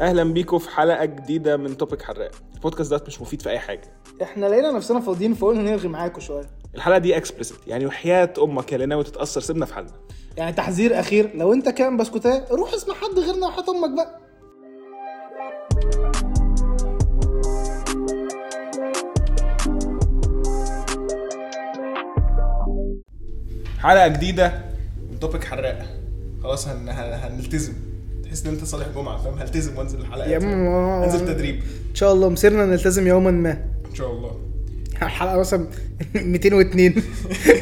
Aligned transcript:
أهلا 0.00 0.24
بيكم 0.24 0.58
في 0.58 0.70
حلقة 0.70 1.04
جديدة 1.04 1.56
من 1.56 1.76
توبيك 1.76 2.02
حراق. 2.02 2.30
البودكاست 2.54 2.90
ده 2.94 3.02
مش 3.06 3.20
مفيد 3.20 3.42
في 3.42 3.50
أي 3.50 3.58
حاجة. 3.58 3.92
إحنا 4.22 4.46
لقينا 4.46 4.72
نفسنا 4.72 5.00
فاضيين 5.00 5.34
فقلنا 5.34 5.62
نرغي 5.70 5.88
معاكم 5.88 6.20
شوية. 6.20 6.46
الحلقة 6.74 6.98
دي 6.98 7.16
explicit 7.16 7.56
يعني 7.66 7.86
وحياة 7.86 8.32
أمك 8.42 8.70
يا 8.72 8.76
اللي 8.76 8.86
ناوي 8.86 9.04
تتاثر 9.04 9.40
سيبنا 9.40 9.66
في 9.66 9.74
حالنا. 9.74 9.92
يعني 10.36 10.52
تحذير 10.52 11.00
أخير 11.00 11.30
لو 11.36 11.52
أنت 11.52 11.68
كائن 11.68 11.96
بسكوتاية 11.96 12.44
روح 12.50 12.72
اسمع 12.72 12.94
حد 12.94 13.18
غيرنا 13.18 13.46
وحياة 13.46 13.64
أمك 13.70 13.90
بقى. 13.90 14.20
حلقة 23.78 24.08
جديدة 24.08 24.62
من 25.10 25.18
توبيك 25.20 25.44
حراق. 25.44 25.86
خلاص 26.42 26.68
هن... 26.68 26.88
هن... 26.88 27.12
هنلتزم. 27.12 27.89
تحس 28.30 28.46
إن 28.46 28.52
أنت 28.52 28.64
صالح 28.64 28.86
جمعة 28.96 29.22
فاهم؟ 29.22 29.38
هلتزم 29.38 29.78
وأنزل 29.78 29.98
الحلقات 29.98 30.30
يا 30.30 30.36
عم 30.36 30.44
أنزل 31.04 31.26
تدريب. 31.26 31.54
إن 31.90 31.94
شاء 31.94 32.12
الله 32.12 32.28
مسيرنا 32.28 32.66
نلتزم 32.66 33.06
يوما 33.06 33.30
ما. 33.30 33.50
إن 33.90 33.94
شاء 33.94 34.10
الله. 34.10 34.36
الحلقة 35.02 35.38
مثلا 35.38 35.66
202 36.14 37.02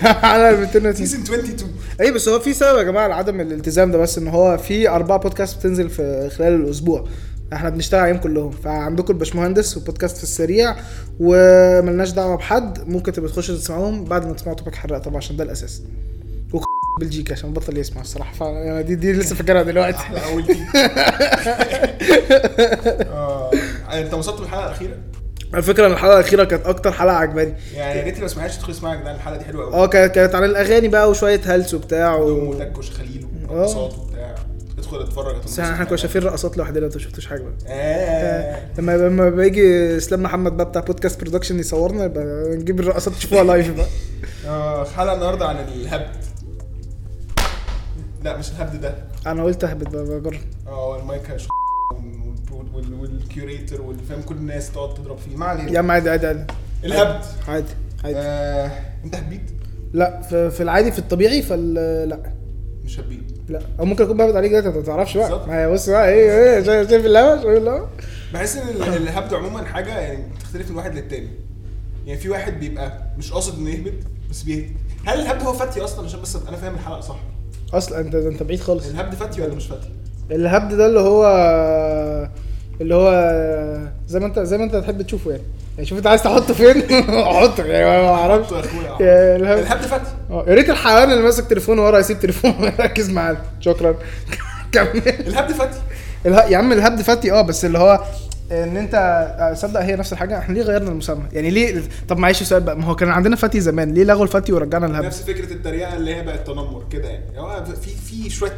حلقه 0.02 0.60
202 0.60 0.94
season 0.94 1.20
22 1.20 1.70
اي 2.00 2.12
بس 2.12 2.28
هو 2.28 2.40
في 2.40 2.52
سبب 2.52 2.78
يا 2.78 2.82
جماعة 2.82 3.08
لعدم 3.08 3.40
الالتزام 3.40 3.92
ده 3.92 3.98
بس 3.98 4.18
إن 4.18 4.28
هو 4.28 4.58
في 4.58 4.88
أربع 4.88 5.16
بودكاست 5.16 5.58
بتنزل 5.58 5.90
في 5.90 6.30
خلال 6.30 6.54
الأسبوع. 6.54 7.08
إحنا 7.52 7.70
بنشتغل 7.70 8.00
عليهم 8.00 8.16
كلهم. 8.16 8.50
فعندكم 8.50 9.12
الباشمهندس 9.12 9.76
وبودكاست 9.76 10.16
في 10.16 10.22
السريع 10.22 10.76
وملناش 11.20 12.10
دعوة 12.10 12.36
بحد. 12.36 12.88
ممكن 12.88 13.12
تبقى 13.12 13.30
تخشوا 13.30 13.54
تسمعوهم 13.56 14.04
بعد 14.04 14.26
ما 14.26 14.32
تسمعوا 14.32 14.56
توبك 14.56 14.74
حراق 14.74 14.98
طبعا 15.02 15.16
عشان 15.16 15.36
ده 15.36 15.44
الأساس. 15.44 15.82
بلجيكا 16.98 17.32
عشان 17.32 17.52
بطل 17.52 17.78
يسمع 17.78 18.00
الصراحة. 18.00 18.32
ف... 18.34 18.40
يعني 18.40 18.82
دي 18.82 18.94
دي 18.94 19.12
لسه 19.12 19.36
فاكرها 19.36 19.62
دلوقتي. 19.62 19.96
أحلى 19.96 20.24
أول 20.24 20.46
دي. 20.46 20.56
آه 23.12 23.50
أنت 23.92 24.14
وصلت 24.14 24.40
للحلقة 24.40 24.64
الأخيرة؟ 24.66 24.96
على 25.54 25.62
فكرة 25.62 25.86
إن 25.86 25.92
الحلقة 25.92 26.14
الأخيرة 26.18 26.44
كانت 26.44 26.66
أكتر 26.66 26.92
حلقة 26.92 27.14
عجباني. 27.16 27.54
يعني 27.74 27.98
يا 27.98 28.04
ريت 28.04 28.20
ما 28.20 28.28
سمعتش 28.28 28.56
تدخل 28.56 28.72
اسمعها 28.72 28.94
يا 28.94 29.00
جدعان 29.00 29.14
الحلقة 29.16 29.38
دي 29.38 29.44
حلوة 29.44 29.64
قوي 29.64 29.74
آه 29.74 29.86
كانت 29.86 30.14
كانت 30.14 30.34
عن 30.34 30.44
الأغاني 30.44 30.88
بقى 30.88 31.10
وشوية 31.10 31.40
هلس 31.44 31.74
وبتاع 31.74 32.14
و... 32.14 32.50
وتكوش 32.50 32.90
خليل 32.90 33.26
ورقصات 33.48 33.98
وبتاع. 33.98 34.34
ادخل 34.78 35.00
اتفرج 35.02 35.36
بس 35.44 35.58
إحنا 35.60 35.84
كنا 35.84 35.96
شايفين 35.96 36.22
رقصات 36.22 36.56
لوحدنا 36.56 36.86
أنتوا 36.86 37.00
شفتوش 37.00 37.26
حاجة 37.26 37.38
بقى. 37.42 37.52
آه. 37.68 38.58
لما 38.78 38.96
لما 38.96 39.30
بيجي 39.30 39.96
إسلام 39.96 40.22
محمد 40.22 40.56
بقى 40.56 40.66
بتاع 40.66 40.82
بودكاست 40.82 41.20
production 41.20 41.58
يصورنا 41.58 42.04
يبقى 42.04 42.24
نجيب 42.56 42.80
الرقصات 42.80 43.14
تشوفوها 43.14 43.44
لايف 43.44 43.70
بقى. 43.76 43.86
آه 44.48 44.84
حلقة 44.84 45.14
النهارده 45.14 45.46
عن 45.46 45.56
الهبد. 45.56 46.27
لا 48.28 48.36
مش 48.36 48.50
الهبد 48.50 48.80
ده. 48.80 48.94
أنا 49.26 49.44
قلت 49.44 49.64
بقى 49.64 49.74
بجرب 49.74 50.40
آه 50.66 51.00
المايك 51.00 51.30
هش- 51.30 51.48
وال- 52.52 52.66
وال- 52.74 52.94
والكيوريتور 53.00 53.80
والفهم 53.82 54.22
كل 54.22 54.34
الناس 54.34 54.70
تقعد 54.72 54.94
تضرب 54.94 55.18
فيه. 55.18 55.36
ما 55.36 55.46
يا 55.46 55.50
علينا 55.50 55.78
عم 55.78 55.90
عادي 55.90 56.10
عادي 56.10 56.26
عادي. 56.26 56.44
الهبد. 56.84 57.24
عادي 57.48 57.66
عادي. 58.04 58.16
آه. 58.18 58.70
انت 59.04 59.14
هبيت؟ 59.14 59.40
لا 59.92 60.20
في, 60.20 60.50
في 60.50 60.62
العادي 60.62 60.92
في 60.92 60.98
الطبيعي 60.98 61.42
فال 61.42 61.74
لا. 62.08 62.32
مش 62.84 63.00
هبيت. 63.00 63.20
لا. 63.48 63.60
أو 63.80 63.84
ممكن 63.84 64.04
أكون 64.04 64.16
بهبط 64.16 64.34
عليك 64.36 64.52
دلوقتي 64.52 64.78
ما 64.78 64.84
تعرفش 64.84 65.16
بقى. 65.16 65.28
بالظبط. 65.28 65.48
ما 65.48 65.62
هي 65.62 65.68
بص 65.72 65.88
بقى 65.90 66.08
إيه 66.08 66.30
إيه 66.56 66.62
شايف 66.64 66.90
شايف 66.90 67.06
الهوا 67.06 67.36
شايف 67.42 67.58
الهوا 67.62 67.86
بحس 68.34 68.56
إن 68.56 68.68
ال- 68.68 68.82
الهبد 68.82 69.34
عموما 69.34 69.64
حاجة 69.64 69.98
يعني 69.98 70.22
بتختلف 70.36 70.70
من 70.70 70.76
واحد 70.76 70.94
للتاني. 70.94 71.28
يعني 72.06 72.20
في 72.20 72.28
واحد 72.28 72.60
بيبقى 72.60 73.02
مش 73.18 73.32
قاصد 73.32 73.58
إنه 73.58 73.70
يهبد 73.70 74.04
بس 74.30 74.42
بيهبد. 74.42 74.70
هل 75.06 75.20
الهبد 75.20 75.42
هو 75.42 75.52
فتي 75.52 75.80
أصلا؟ 75.84 76.04
عشان 76.04 76.20
بس 76.22 76.36
أبقى 76.36 76.48
أنا 76.48 76.56
فاهم 76.56 76.74
الحلقة 76.74 77.00
صح. 77.00 77.18
أصلا 77.74 78.00
انت 78.00 78.14
أنت 78.14 78.42
بعيد 78.42 78.60
خالص. 78.60 78.86
الهبد 78.88 79.14
فتي 79.14 79.42
ولا 79.42 79.54
مش 79.54 79.66
فتي؟ 79.66 79.88
الهبد 80.30 80.74
ده 80.74 80.86
اللي 80.86 81.00
هو 81.00 81.24
اللي 82.80 82.94
هو 82.94 83.10
زي 84.08 84.20
ما 84.20 84.26
انت 84.26 84.38
زي 84.38 84.58
ما 84.58 84.64
أنت 84.64 84.76
تحب 84.76 85.02
تشوفه 85.02 85.30
يعني. 85.30 85.42
يعني 85.76 85.86
شوف 85.88 85.98
أنت 85.98 86.06
عايز 86.06 86.22
تحطه 86.22 86.54
فين؟ 86.54 86.82
حطه 87.34 87.64
يعني 87.64 88.02
ما 88.02 88.08
أعرفش. 88.08 88.52
الهبد. 89.00 89.80
فتي. 89.82 90.10
آه 90.30 90.44
يا 90.48 90.54
ريت 90.54 90.70
الحيوان 90.70 91.10
اللي 91.12 91.22
ماسك 91.22 91.46
تليفونه 91.46 91.84
ورا 91.86 91.98
يسيب 91.98 92.20
تليفونه 92.20 92.72
ركز 92.80 93.10
معانا 93.10 93.38
شكرا. 93.60 93.94
كمل. 94.72 95.02
الهبد 95.08 95.52
فتي. 95.52 95.78
يا 96.24 96.56
عم 96.56 96.72
الهبد 96.72 97.02
فتي 97.02 97.32
آه 97.32 97.42
بس 97.42 97.64
اللي 97.64 97.78
هو 97.78 98.00
ان 98.52 98.76
انت 98.76 99.52
صدق 99.56 99.80
هي 99.80 99.96
نفس 99.96 100.12
الحاجة 100.12 100.38
إحنا 100.38 100.54
ليه 100.54 100.62
غيرنا 100.62 100.90
المسمى؟ 100.90 101.22
يعني 101.32 101.50
ليه 101.50 101.82
طب 102.08 102.18
معلش 102.18 102.42
سؤال 102.42 102.62
بقى 102.62 102.76
ما 102.78 102.84
هو 102.84 102.96
كان 102.96 103.08
عندنا 103.08 103.36
فتي 103.36 103.60
زمان 103.60 103.94
ليه 103.94 104.04
لغوا 104.04 104.22
الفتي 104.24 104.52
ورجعنا 104.52 104.86
الهبد 104.86 105.06
نفس 105.06 105.22
فكرة 105.22 105.52
التريقة 105.52 105.96
اللي 105.96 106.14
هي 106.14 106.22
بقت 106.22 106.46
تنمر 106.46 106.84
كده 106.90 107.08
يعني. 107.08 107.66
في 107.76 107.90
في 107.90 108.30
شوية 108.30 108.52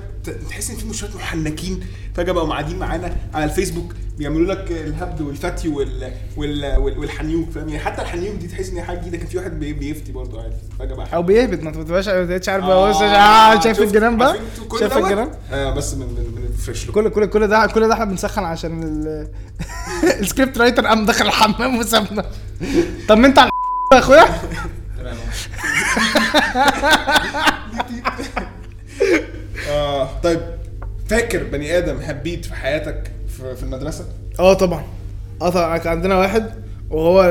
تحس 0.50 0.70
إن 0.70 0.76
في 0.76 0.94
شوية 0.94 1.10
محنكين. 1.16 1.81
فجأة 2.14 2.32
بقوا 2.32 2.48
قاعدين 2.48 2.78
معانا 2.78 3.16
على 3.34 3.44
الفيسبوك 3.44 3.94
بيعملوا 4.19 4.54
لك 4.54 4.70
الهبد 4.70 5.20
والفتي 5.20 5.69
وال 5.69 6.12
وال 6.36 6.76
وال- 6.78 6.98
والحنيوك 6.98 7.50
فاهم؟ 7.50 7.69
يعني 7.69 7.81
حتى 7.81 8.03
الحنيوك 8.03 8.34
دي 8.36 8.47
تحس 8.48 8.70
إن 8.70 8.76
هي 8.76 8.82
حاجة 8.82 8.98
جديدة. 8.98 9.16
كان 9.19 9.26
في 9.26 9.38
واحد 9.38 9.58
بي- 9.60 9.72
بيفتي 9.72 10.12
برضه 10.12 10.42
عادي. 10.42 10.54
فجأة 10.78 10.94
بقى 10.94 11.14
أو 11.14 11.22
بيهبد 11.22 11.62
ما 11.62 11.70
تبقاش 11.70 12.08
ما 12.08 12.25
تبقاش 12.25 12.48
عارف 12.48 12.64
بقى. 12.64 12.91
بص 12.91 12.97
آه 13.03 13.60
شايف؟ 13.60 13.81
الجنان 13.81 14.16
بقى؟ 14.16 14.36
شايف؟ 14.78 14.97
الجنان؟ 14.97 15.31
آه 15.53 15.75
بس 15.75 15.94
من 15.94 16.06
من 16.06 16.32
من 16.37 16.44
ال 16.53 16.59
fresh 16.59 16.91
كل 16.91 17.08
كل 17.08 17.26
كل 17.26 17.47
ده 17.47 17.66
كل 17.66 17.88
ده 17.88 17.94
إحنا 17.94 18.04
بنسخن 18.04 18.44
عشان 18.44 18.82
ال- 18.82 19.28
ال 20.21 20.26
script 20.26 20.59
writer 20.59 20.87
قام 20.87 21.06
دخل 21.06 21.26
الحمام 21.26 21.78
وسابنا. 21.78 22.25
طب 23.08 23.19
ما 23.19 23.26
انت 23.26 23.38
على 23.38 23.50
يا 23.94 23.98
اخويا. 23.98 24.25
تمام. 24.98 25.16
طيب 30.22 30.41
فاكر 31.08 31.42
بني 31.44 31.78
آدم 31.78 31.97
هبيد 31.97 32.44
في 32.44 32.54
حياتك 32.54 33.10
في, 33.28 33.56
في 33.56 33.62
المدرسة؟ 33.62 34.04
آه 34.38 34.54
طبعا. 34.54 34.84
آه 35.42 35.50
طبعا. 35.50 35.78
كان 35.78 35.92
عندنا 35.92 36.19
واحد 36.19 36.50
وهو 36.91 37.25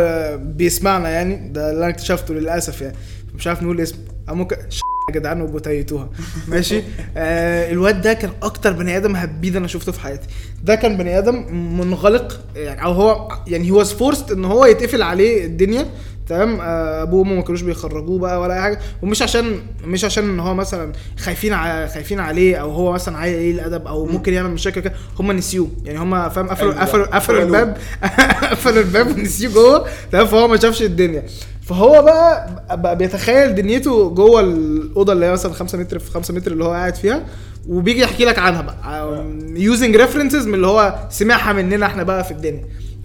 بيسمعنا 0.43 1.09
يعني 1.09 1.49
ده 1.49 1.69
اللي 1.71 1.79
أنا 1.85 1.89
اكتشفته 1.93 2.33
للأسف 2.33 2.81
يعني. 2.81 2.95
مش 3.35 3.47
عارف 3.47 3.63
نقول 3.63 3.81
اسمه 3.81 3.99
أو 4.29 4.35
ممكن. 4.35 4.55
ش- 4.69 4.81
يا 5.09 5.13
جدعان 5.19 5.41
وبوتيتوها. 5.41 6.09
ماشي؟ 6.47 6.81
آه 7.17 7.71
الواد 7.71 8.01
ده 8.01 8.13
كان 8.13 8.31
أكتر 8.43 8.73
بني 8.73 8.97
آدم 8.97 9.15
هبيد 9.15 9.55
أنا 9.55 9.67
شفته 9.67 9.91
في 9.91 9.99
حياتي. 9.99 10.27
ده 10.63 10.75
كان 10.75 10.97
بني 10.97 11.17
آدم 11.17 11.55
منغلق 11.77 12.41
يعني 12.55 12.83
أو 12.83 12.91
هو 12.91 13.29
يعني 13.47 13.71
هو 13.71 13.85
فورست 13.85 14.31
إن 14.31 14.45
هو 14.45 14.65
يتقفل 14.65 15.01
عليه 15.01 15.45
الدنيا. 15.45 15.85
تمام؟ 16.29 16.59
آه، 16.61 17.01
أبوه 17.03 17.19
وأمه 17.19 17.35
ما 17.35 17.41
كانوش 17.41 17.61
بيخرجوه 17.61 18.19
بقى 18.19 18.41
ولا 18.41 18.53
أي 18.55 18.61
حاجة. 18.61 18.79
ومش 19.01 19.21
عشان 19.21 19.59
مش 19.85 20.05
عشان 20.05 20.23
إن 20.23 20.39
هو 20.39 20.53
مثلا 20.55 20.91
خايفين 21.19 21.53
ع... 21.53 21.87
خايفين 21.87 22.19
عليه 22.19 22.55
أو 22.55 22.71
هو 22.71 22.91
مثلا 22.91 23.17
عايز 23.17 23.35
إيه 23.37 23.51
الأدب 23.51 23.87
أو 23.87 24.05
ممكن 24.05 24.33
يعمل 24.33 24.49
مشاكل 24.49 24.81
كده 24.81 24.93
هم 25.19 25.31
نسيوه. 25.31 25.67
يعني 25.85 25.99
هم 25.99 26.29
فاهم؟ 26.29 26.47
قفلوا 26.49 26.71
أيوة. 26.73 26.83
قفلوا 26.83 27.05
قفلوا. 27.05 27.43
الباب. 27.43 27.77
قفلوا 28.51 28.81
الباب 28.83 29.07
ونسيوه 29.07 29.53
جوه. 29.53 29.85
تمام؟ 30.11 30.25
فهو 30.25 30.47
ما 30.47 30.57
شافش 30.57 30.81
الدنيا. 30.81 31.23
فهو 31.61 32.01
بقى 32.03 32.49
بقى 32.77 32.97
بيتخيل 32.97 33.55
دنيته 33.55 34.09
جوه 34.09 34.41
الأوضة 34.41 35.13
اللي 35.13 35.25
هي 35.25 35.31
مثلا 35.31 35.53
5 35.53 35.77
متر 35.77 35.99
في 35.99 36.11
5 36.11 36.33
متر 36.33 36.51
اللي 36.51 36.63
هو 36.63 36.71
قاعد 36.71 36.95
فيها 36.95 37.25
وبيجي 37.67 38.01
يحكي 38.01 38.25
لك 38.25 38.39
عنها 38.39 38.61
بقى. 38.61 39.23
using 39.55 39.95
references 39.95 40.47
من 40.47 40.53
اللي 40.53 40.67
هو 40.67 40.95
سمعها 41.09 41.53
مننا 41.53 41.85
إحنا 41.85 42.03
بقى 42.03 42.23
في 42.23 42.31
الدنيا. 42.31 42.63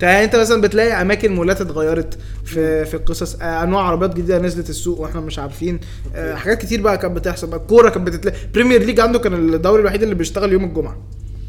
يعني 0.09 0.25
انت 0.25 0.37
مثلا 0.37 0.61
بتلاقي 0.61 0.93
أماكن 1.03 1.35
مولات 1.35 1.61
اتغيرت 1.61 2.19
في 2.45 2.85
في 2.85 2.95
القصص. 2.95 3.35
آه، 3.41 3.63
أنواع 3.63 3.83
عربيات 3.83 4.11
جديدة 4.11 4.39
نزلت 4.39 4.71
السوق 4.71 5.01
وإحنا 5.01 5.21
مش 5.21 5.39
عارفين. 5.39 5.81
آه، 6.15 6.35
حاجات 6.35 6.61
كتير 6.63 6.81
بقى 6.83 6.99
كانت 6.99 7.17
بتحصل. 7.17 7.47
بقى 7.47 7.59
الكورة 7.61 7.89
كانت 7.91 8.07
بتتلاقي 8.07 8.37
Premier 8.55 8.83
League 8.83 9.01
عنده 9.01 9.19
كان 9.19 9.35
الدوري 9.55 9.81
الوحيد 9.81 10.03
اللي 10.03 10.15
بيشتغل 10.15 10.53
يوم 10.53 10.65
الجمعة. 10.65 10.97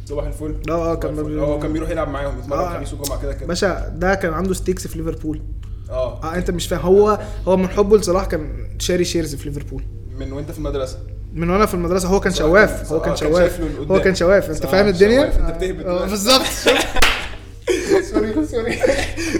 صباح 0.06 0.26
الفل. 0.26 0.56
آه 0.70 0.92
آه 0.92 0.96
كان. 0.96 1.40
هو 1.40 1.60
كان 1.60 1.74
بيروح 1.74 1.90
يلعب 1.90 2.10
معاهم 2.10 2.40
يتمرن 2.40 2.60
آه. 2.60 2.74
خميس 2.78 2.94
وجمعة 2.94 3.22
كده 3.22 3.34
كده. 3.34 3.46
باشا 3.48 3.90
ده 3.96 4.16
كان 4.16 4.34
عنده 4.34 4.54
stakes 4.54 4.88
في 4.88 4.98
ليفربول. 4.98 5.42
آه. 5.90 6.24
آه 6.24 6.36
انت 6.36 6.52
مش 6.52 6.68
فاهم. 6.68 6.82
هو 6.82 7.20
هو 7.48 7.58
من 7.58 7.68
حبه 7.68 7.98
لصلاح 7.98 8.26
كان 8.26 8.50
شاري 8.80 9.06
shares 9.06 9.36
في 9.36 9.50
ليفربول. 9.50 9.84
من 10.20 10.32
وأنت 10.32 10.52
في 10.52 10.58
المدرسة؟ 10.58 10.98
من 11.34 11.50
وأنا 11.50 11.66
في 11.66 11.74
المدرسة. 11.74 12.08
هو 12.08 12.20
كان 12.20 12.34
شواف. 12.34 12.94
هو 12.94 13.02
كان 13.02 13.16
شواف. 13.16 13.62
هو 13.92 14.00
كان 14.02 14.16
شواف. 14.16 14.50
انت 14.50 14.66
فاهم 14.66 14.88
الدنيا؟ 14.88 15.26
انت 15.26 15.56
بتهبد. 15.58 16.10
بالظبط. 16.10 16.42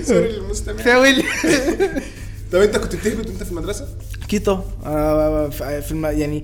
sorry 0.06 0.32
للمستمع 0.38 0.82
فاول 0.84 1.16
طب 2.52 2.60
انت 2.62 2.78
كنت 2.78 2.96
بتهبد 2.96 3.28
وانت 3.28 3.44
في 3.44 3.52
المدرسة؟ 3.52 3.88
أكيد 4.24 4.44
طبعا. 4.44 4.64
آه، 4.86 5.50
في 5.80 5.92
الم... 5.92 6.06
يعني 6.06 6.44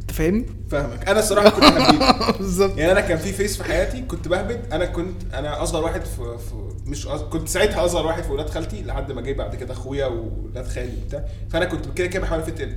أنت 0.00 0.10
فاهمني؟ 0.10 0.46
فاهمك. 0.70 1.08
أنا 1.08 1.18
الصراحة 1.18 1.48
كنت 1.48 1.64
هبيد 1.64 2.36
بالظبط. 2.40 2.78
يعني 2.78 2.92
أنا 2.92 3.00
كان 3.00 3.18
في 3.18 3.32
phase 3.32 3.56
في 3.56 3.64
حياتي 3.64 4.02
كنت 4.02 4.28
بهبد 4.28 4.60
أنا 4.72 4.84
كنت 4.84 5.34
أنا 5.34 5.62
أصغر 5.62 5.82
واحد 5.84 6.04
في, 6.04 6.16
في 6.38 6.54
مش. 6.86 7.06
كنت 7.06 7.48
ساعتها 7.48 7.84
أصغر 7.84 8.06
واحد 8.06 8.22
في 8.22 8.32
ولاد 8.32 8.50
خالتي 8.50 8.82
لحد 8.82 9.12
ما 9.12 9.20
جه 9.20 9.32
بعد 9.32 9.54
كده 9.56 9.72
أخويا 9.72 10.06
وولاد 10.06 10.66
خالي 10.68 10.92
وبتاع. 11.04 11.24
فأنا 11.50 11.64
كنت 11.64 11.84
كده 11.96 12.06
كده 12.06 12.22
بحاول 12.22 12.40
أفتي 12.42 12.68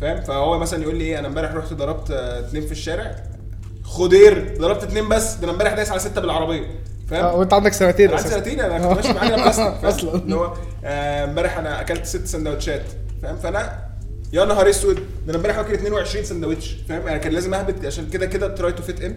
فاهم؟ 0.00 0.20
فهو 0.20 0.58
مثلا 0.58 0.82
يقول 0.82 0.96
لي 0.96 1.04
إيه 1.04 1.18
أنا 1.18 1.28
امبارح 1.28 1.52
رحت 1.54 1.72
ضربت 1.72 2.10
اتنين 2.10 2.66
في 2.66 2.72
الشارع. 2.72 3.16
خدير! 3.82 4.56
ضربت 4.58 4.82
اتنين 4.82 5.08
بس. 5.08 5.34
ده 5.34 5.44
أنا 5.44 5.52
امبارح 5.52 5.72
دايس 5.74 5.90
على 5.90 6.00
ستة 6.00 6.20
بالعربية. 6.20 6.66
فاهم؟ 7.10 7.24
آه، 7.24 7.36
وانت 7.36 7.52
عندك 7.52 7.72
سنتين 7.72 8.08
أنا 8.08 8.16
عندي. 8.16 8.28
سنتين 8.30 8.60
أنا 8.60 8.78
كنت 8.88 8.96
ماشي 8.96 9.12
معايا 9.12 9.36
بلاستيك؟ 9.44 9.84
أصلاً. 9.84 10.14
اللي 10.14 10.34
هو 10.36 10.52
آه، 10.84 11.24
امبارح 11.24 11.58
أنا 11.58 11.80
أكلت 11.80 12.04
ست 12.06 12.26
سندوتشات 12.26 12.82
فاهم؟ 13.22 13.36
فأنا 13.36 13.88
يا 14.32 14.44
نهار 14.44 14.70
أسود 14.70 14.94
ده 14.96 15.02
أنا 15.28 15.36
امبارح 15.36 15.58
واكل 15.58 15.72
22 15.74 16.24
سندوتش 16.24 16.76
فاهم؟ 16.88 17.06
أنا 17.06 17.16
كان 17.16 17.32
لازم 17.32 17.54
أهبد 17.54 17.84
عشان 17.84 18.08
كده 18.10 18.26
كده 18.26 18.48
try 18.54 18.72
to 18.72 18.82
fit 18.82 19.00
in 19.00 19.16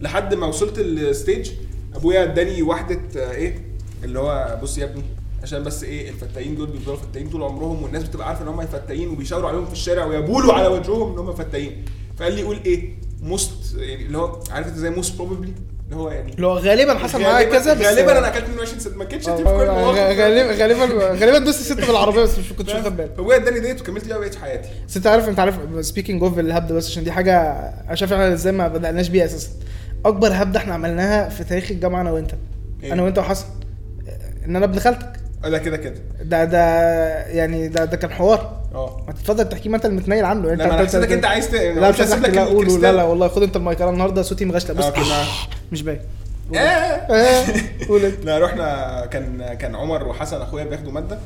لحد 0.00 0.34
ما 0.34 0.46
وصلت 0.46 0.78
ال 0.78 0.90
stage 0.90 1.50
أبويا 1.94 2.22
اداني 2.22 2.62
واحدة 2.62 3.00
آه، 3.16 3.30
إيه؟ 3.32 3.64
اللي 4.04 4.18
هو 4.18 4.58
بص 4.62 4.78
يا 4.78 4.84
ابني 4.84 5.02
عشان 5.42 5.62
بس 5.64 5.84
إيه 5.84 6.10
الفتاين 6.10 6.56
دول 6.56 6.66
بيفضلوا 6.66 6.96
فتاين 6.96 7.28
طول 7.30 7.42
عمرهم 7.42 7.82
والناس 7.82 8.02
بتبقى 8.02 8.28
عارفة 8.28 8.42
إن 8.42 8.48
هم 8.48 8.66
فتاين 8.66 9.08
وبيشاوروا 9.08 9.48
عليهم 9.48 9.66
في 9.66 9.72
الشارع 9.72 10.04
ويبولوا 10.04 10.52
على 10.52 10.68
وجههم 10.68 11.12
إن 11.12 11.18
هم 11.18 11.34
فتاين 11.34 11.84
فقال 12.18 12.32
لي 12.34 12.42
قول 12.42 12.60
إيه؟ 12.66 12.94
most 13.22 13.74
يعني 13.78 14.06
اللي 14.06 14.18
هو 14.18 14.40
عارف 14.50 14.66
أنت 14.66 14.76
زي 14.76 14.90
most 14.90 15.16
probably 15.18 15.52
اللي 15.90 16.02
هو 16.02 16.10
يعني 16.10 16.34
لو 16.38 16.52
غالبا 16.52 16.94
حصل 16.98 17.20
معايا 17.22 17.48
كذا 17.48 17.74
بس 17.74 17.86
غالبا 17.86 18.18
أنا 18.18 18.28
أكلت 18.28 18.48
منه 18.48 18.62
20 18.62 18.78
سنه 18.80 18.96
ما 18.96 19.04
كانتش 19.04 19.28
آه، 19.28 19.36
دي 19.36 19.42
في 19.44 19.48
كل 19.50 19.62
المواقف. 19.62 19.98
غالبا 19.98 20.52
غالبا 20.52 20.84
غالبا 21.20 21.38
دوست 21.38 21.62
ست 21.62 21.86
بالعربية 21.86 22.22
بس 22.22 22.38
مش 22.38 22.52
كنتش 22.52 22.74
واخد 22.74 22.96
بالي. 22.96 23.10
فابويا 23.16 23.36
اداني 23.36 23.60
ديت 23.60 23.80
وكملت 23.80 24.04
بيها 24.06 24.18
بقيه 24.18 24.30
حياتي. 24.42 24.68
بس 24.88 24.96
أنت 24.96 25.06
عارف 25.06 25.28
أنت 25.28 25.40
عارف 25.40 25.54
speaking 25.80 26.22
of 26.22 26.38
الهبد 26.38 26.72
بس 26.72 26.86
عشان 26.90 27.04
دي 27.04 27.12
حاجة 27.12 27.40
أنا 27.86 27.94
شايف 27.94 28.12
إحنا 28.12 28.32
إزاي 28.32 28.52
ما 28.52 28.68
بدأناش 28.68 29.08
بيها 29.08 29.24
أساسا. 29.24 29.48
أكبر 30.04 30.28
هبده 30.32 30.58
إحنا 30.58 30.74
عملناها 30.74 31.28
في 31.28 31.44
تاريخ 31.44 31.70
الجامعة 31.70 32.00
أنا 32.00 32.10
وأنت. 32.10 32.30
إيه؟ 32.82 32.92
أنا 32.92 33.02
وأنت 33.02 33.18
وحسن. 33.18 33.46
إن 34.46 34.56
أنا 34.56 34.64
ابن 34.64 34.78
خالتك. 34.78 35.12
ده 35.44 35.58
كده 35.58 35.76
كده. 35.76 35.94
ده 36.22 36.44
ده 36.44 36.58
يعني 37.26 37.68
ده 37.68 37.84
ده 37.84 37.96
كان 37.96 38.10
حوار. 38.10 38.59
آه. 38.74 39.02
ما 39.06 39.12
تتفضل 39.12 39.48
تحكي 39.48 39.68
ما 39.68 39.76
انت 39.76 39.86
المتنيل 39.86 40.24
عنه. 40.24 40.48
لا 40.54 40.66
ما 40.66 40.74
أنا 40.74 40.86
حسيتك 40.86 41.12
انت 41.12 41.24
عايز. 41.24 41.54
لا 41.54 41.90
مش 41.90 42.00
هسيب 42.00 42.22
لك 42.22 42.34
لا 42.82 42.92
لا 42.92 43.02
والله 43.02 43.28
خد 43.28 43.42
انت 43.42 43.56
المايك. 43.56 43.82
أنا 43.82 43.90
النهارده 43.90 44.22
صوتي 44.22 44.44
مغشلق. 44.44 44.72
بص 44.72 44.84
آه 44.84 44.90
كنا 44.90 45.24
مش 45.72 45.82
باين. 45.82 46.00
آه. 46.54 46.58
آه، 46.58 47.44
قول 47.88 48.04
انت. 48.04 48.24
لا 48.24 48.38
رحنا 48.38 49.06
كان 49.10 49.54
كان 49.54 49.74
عمر 49.76 50.08
وحسن 50.08 50.40
أخويا 50.40 50.64
بياخدوا 50.64 50.92
مادة 50.92 51.18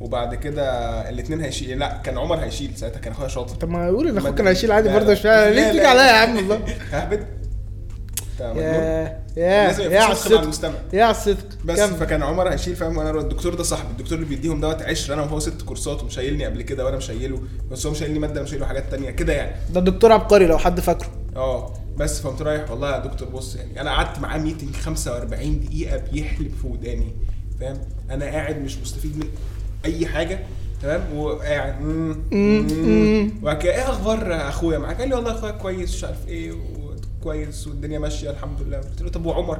وبعد 0.00 0.34
كده 0.34 0.64
الاثنين 1.08 1.40
هيشيل 1.40 1.78
لا 1.78 2.00
كان 2.04 2.18
عمر 2.18 2.36
هيشيل 2.44 2.70
ساعتها 2.76 2.98
كان 3.00 3.12
أخويا 3.12 3.28
شاطر. 3.28 3.54
طب 3.56 3.68
ما 3.68 3.86
قول 3.86 4.08
إن 4.08 4.18
أخوك 4.18 4.34
كان 4.34 4.46
هيشيل 4.46 4.72
عادي 4.72 4.88
برضه. 4.88 5.12
مش 5.12 5.24
ليه 5.24 5.72
تيجي. 5.72 5.86
عليا 5.86 6.02
يا 6.02 6.12
عم؟ 6.12 6.36
والله. 6.36 6.60
ههبد 6.92 7.26
انت؟ 8.40 9.12
يا 9.36 9.44
يا 9.44 10.00
على 10.00 10.12
الصدق. 10.12 10.74
يا 10.92 11.04
على 11.04 11.10
الصدق. 11.16 11.44
بس 11.64 11.78
كمل. 11.78 11.94
فكان 11.96 12.22
عمر 12.22 12.52
هيشيل 12.52 12.76
فاهم؟ 12.76 12.96
وأنا 12.96 13.10
الدكتور 13.20 13.54
ده 13.54 13.62
صاحبي 13.62 13.90
الدكتور 13.90 14.18
اللي 14.18 14.28
بيديهم 14.28 14.60
دوت 14.60 14.82
عشر 14.82 15.14
أنا 15.14 15.22
وهو 15.22 15.38
ست 15.38 15.62
كورسات 15.62 16.02
ومش 16.02 16.14
شايلني 16.14 16.44
قبل 16.44 16.62
كده 16.62 16.84
وأنا 16.84 16.96
مش 16.96 17.06
شايله 17.06 17.40
بس 17.70 17.86
هو 17.86 17.92
مش 17.92 17.98
شايلني 17.98 18.18
مادة 18.18 18.42
مش 18.42 18.50
شايله 18.50 18.66
حاجات 18.66 18.90
تانية 18.90 19.10
كده 19.10 19.32
يعني. 19.32 19.56
ده 19.72 19.80
الدكتور 19.80 20.12
عبقري 20.12 20.46
لو 20.46 20.58
حد 20.58 20.80
فاكره. 20.80 21.08
آه 21.36 21.74
بس 21.96 22.20
فقمت 22.20 22.42
رايح 22.42 22.70
والله 22.70 22.92
يا 22.94 22.98
دكتور 22.98 23.28
بص 23.28 23.56
يعني 23.56 23.80
أنا 23.80 23.90
قعدت 23.90 24.18
معاه 24.18 24.38
ميتنج 24.38 24.74
45 24.76 25.60
دقيقة 25.60 25.96
بيحلب 26.12 26.52
في 26.62 26.66
وداني 26.66 27.12
فاهم؟ 27.60 27.78
أنا 28.10 28.24
قاعد 28.24 28.58
مش 28.62 28.78
مستفيد 28.78 29.16
من 29.18 29.28
اي 29.84 30.06
حاجة 30.06 30.38
تمام؟ 30.82 31.16
وقاعد. 31.16 31.74
وبعد 33.42 33.58
كده 33.62 33.74
إيه 33.74 33.90
أخبار 33.90 34.48
أخويا 34.48 34.78
معاك؟ 34.78 35.00
قال 35.00 35.08
لي 35.08 35.14
والله 35.14 35.30
أخويا 35.32 35.50
كويس 35.52 35.94
مش 35.94 36.04
عارف 36.04 36.28
إيه 36.28 36.52
وكويس 37.26 37.66
والدنيا 37.66 37.98
ماشية 37.98 38.30
الحمد 38.30 38.62
لله. 38.62 38.76
قلت 38.78 39.02
له 39.02 39.08
طب 39.08 39.26
وعمر؟ 39.26 39.58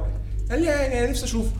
قال 0.51 0.59
لي 0.61 0.65
يعني 0.65 0.99
أنا 0.99 1.09
نفسي 1.09 1.25
أشوفه. 1.25 1.51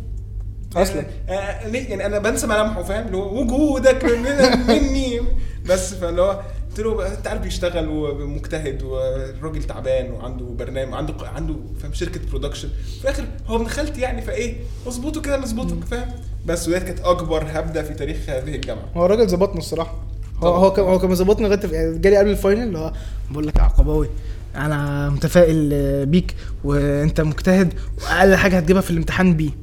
أصلاً. 0.76 1.06
آه، 1.30 1.68
ليه؟ 1.68 1.90
يعني 1.90 2.06
أنا 2.06 2.20
بنسى 2.20 2.48
ملامحه 2.48 2.84
فاهم؟ 2.84 3.06
اللي 3.08 3.18
هو 3.18 3.42
وجودك 3.42 4.06
من- 4.06 4.68
مني 4.68 5.22
بس 5.66 5.94
فاللي 5.94 6.22
هو 6.22 6.42
قلت 6.70 6.80
له 6.80 7.08
أنت 7.18 7.28
عارف 7.28 7.42
بيشتغل 7.42 7.88
ومجتهد 7.90 8.84
والراجل 8.84 9.64
تعبان 9.64 10.12
وعنده 10.12 10.46
برنامج 10.46 10.94
عنده 10.94 11.14
عنده 11.28 11.56
فاهم 11.82 11.94
شركة 11.94 12.20
production 12.30 12.70
في 12.98 13.04
الآخر 13.04 13.26
هو 13.48 13.56
ابن 13.56 13.68
خالتي 13.68 14.02
يعني 14.02 14.22
فإيه 14.22 14.56
اظبطه 14.88 15.22
كده 15.22 15.38
نظبطه 15.38 15.86
فاهم؟ 15.86 16.10
بس 16.46 16.68
وديت 16.68 16.84
كانت 16.84 17.00
أكبر 17.00 17.44
هبدة 17.48 17.84
في 17.84 17.94
تاريخ 17.94 18.18
هذه 18.30 18.56
الجامعة. 18.56 18.86
هو 18.96 19.06
الراجل 19.06 19.30
ظبطني 19.30 19.58
الصراحة. 19.60 19.96
هو. 20.44 20.48
هو 20.56 20.74
كان 20.74 20.86
هو 20.86 21.00
كان 21.00 21.10
مظبطني 21.10 21.48
لغاية 21.48 21.72
يعني 21.74 21.98
جالي 22.00 22.18
قبل 22.18 22.30
ال 22.30 22.35
final 22.35 22.64
اللي 22.64 22.78
هو 22.80 22.94
بقول 23.32 23.48
لك 23.48 23.56
يا 23.56 23.62
عقباوي 23.62 24.10
أنا 24.58 25.10
متفائل 25.10 25.70
بيك 26.06 26.36
وانت 26.64 27.22
مجتهد 27.22 27.74
وأقل 28.04 28.36
حاجة 28.36 28.58
هتجيبها 28.58 28.82
في 28.82 28.92
الامتحان 28.92 29.34
B. 29.34 29.54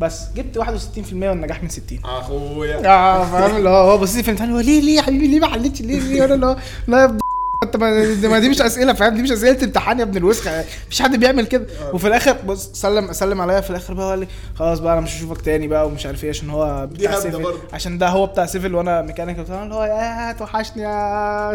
بس 0.00 0.20
جبت 0.36 0.58
61% 0.58 0.64
والنجاح 1.12 1.62
من 1.62 1.68
60 1.68 1.98
أخويا. 2.04 2.86
آه 2.88 3.24
فاهم؟ 3.24 3.56
اللي 3.56 3.68
هو 3.68 3.90
هو 3.90 3.98
بص 3.98 4.14
لي 4.16 4.22
في 4.22 4.28
الامتحان 4.28 4.50
هو 4.52 4.60
ليه 4.60 4.80
ليه 4.80 4.96
يا 4.96 5.02
حبيبي؟ 5.02 5.26
ليه 5.28 5.40
ما 5.40 5.46
حلتش 5.46 5.80
ليه 5.82 6.00
ليه؟ 6.00 6.22
وأنا 6.22 6.34
اللي 6.34 6.46
هو 6.46 6.56
لا 6.88 7.02
يا 7.02 7.18
انت 7.64 7.76
ما 7.76 8.38
دي- 8.38 8.48
مش 8.48 8.60
أسئلة 8.62 8.92
فاهم؟ 8.92 9.14
دي 9.14 9.22
مش 9.22 9.32
أسئلة 9.32 9.64
امتحان 9.64 9.98
يا 9.98 10.04
ابن 10.04 10.16
الوسخة. 10.16 10.64
مفيش 10.86 11.02
حد 11.02 11.16
بيعمل 11.16 11.46
كده. 11.46 11.66
وفي 11.92 12.08
الآخر 12.08 12.32
بص 12.46 12.70
سلم 12.72 13.12
سلم 13.12 13.40
عليا 13.40 13.60
في 13.60 13.70
الآخر 13.70 13.94
بقى 13.94 14.10
قال 14.10 14.18
لي 14.18 14.26
خلاص 14.54 14.78
بقى 14.78 14.92
أنا 14.92 15.00
مش 15.00 15.16
هشوفك 15.16 15.40
تاني 15.42 15.68
بقى 15.68 15.86
ومش 15.86 16.06
عارف 16.06 16.24
إيه 16.24 16.30
عشان 16.30 16.50
هو 16.50 16.86
بتاع 16.86 17.20
civil. 17.20 17.54
عشان 17.72 17.98
ده 17.98 18.08
هو 18.08 18.26
بتاع 18.26 18.46
سيفل 18.46 18.74
وأنا 18.74 19.02
mechanical 19.02 19.44
اللي 19.52 19.74
هو 19.74 19.84
يا 19.84 20.32
توحشني 20.32 20.82
يا 20.82 21.52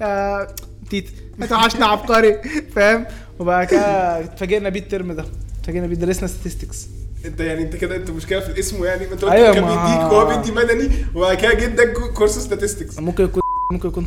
يا 0.00 0.46
تيت. 0.90 1.10
توحشني 1.48 1.80
يا 1.80 1.86
عبقري 1.86 2.36
فاهم؟ 2.74 3.06
وبعد 3.38 3.66
كده 3.66 4.20
اتفاجئنا 4.24 4.68
بيه 4.68 4.80
الترم 4.80 5.12
ده. 5.12 5.24
اتفاجئنا 5.60 5.86
بيه 5.86 5.96
درسنا 5.96 6.28
statistics. 6.28 6.76
انت 7.24 7.40
يعني 7.40 7.62
انت 7.62 7.76
كده 7.76 7.96
انت 7.96 8.10
مشكلة 8.10 8.40
في 8.40 8.48
الاسم 8.48 8.84
يعني 8.84 9.06
ما 9.06 9.12
انت 9.12 9.22
قلت 9.24 9.32
أيوة، 9.32 9.54
كان 9.54 9.64
بيديك 9.64 10.12
وهو 10.12 10.36
بيدي 10.36 10.52
مدني 10.52 10.90
وبعد 11.14 11.36
كده 11.36 11.54
جدك 11.54 11.92
course 12.14 12.48
statistics. 12.48 13.00
ممكن 13.00 13.24
يكون 13.24 13.42
ممكن 13.72 13.88
يكون 13.88 14.04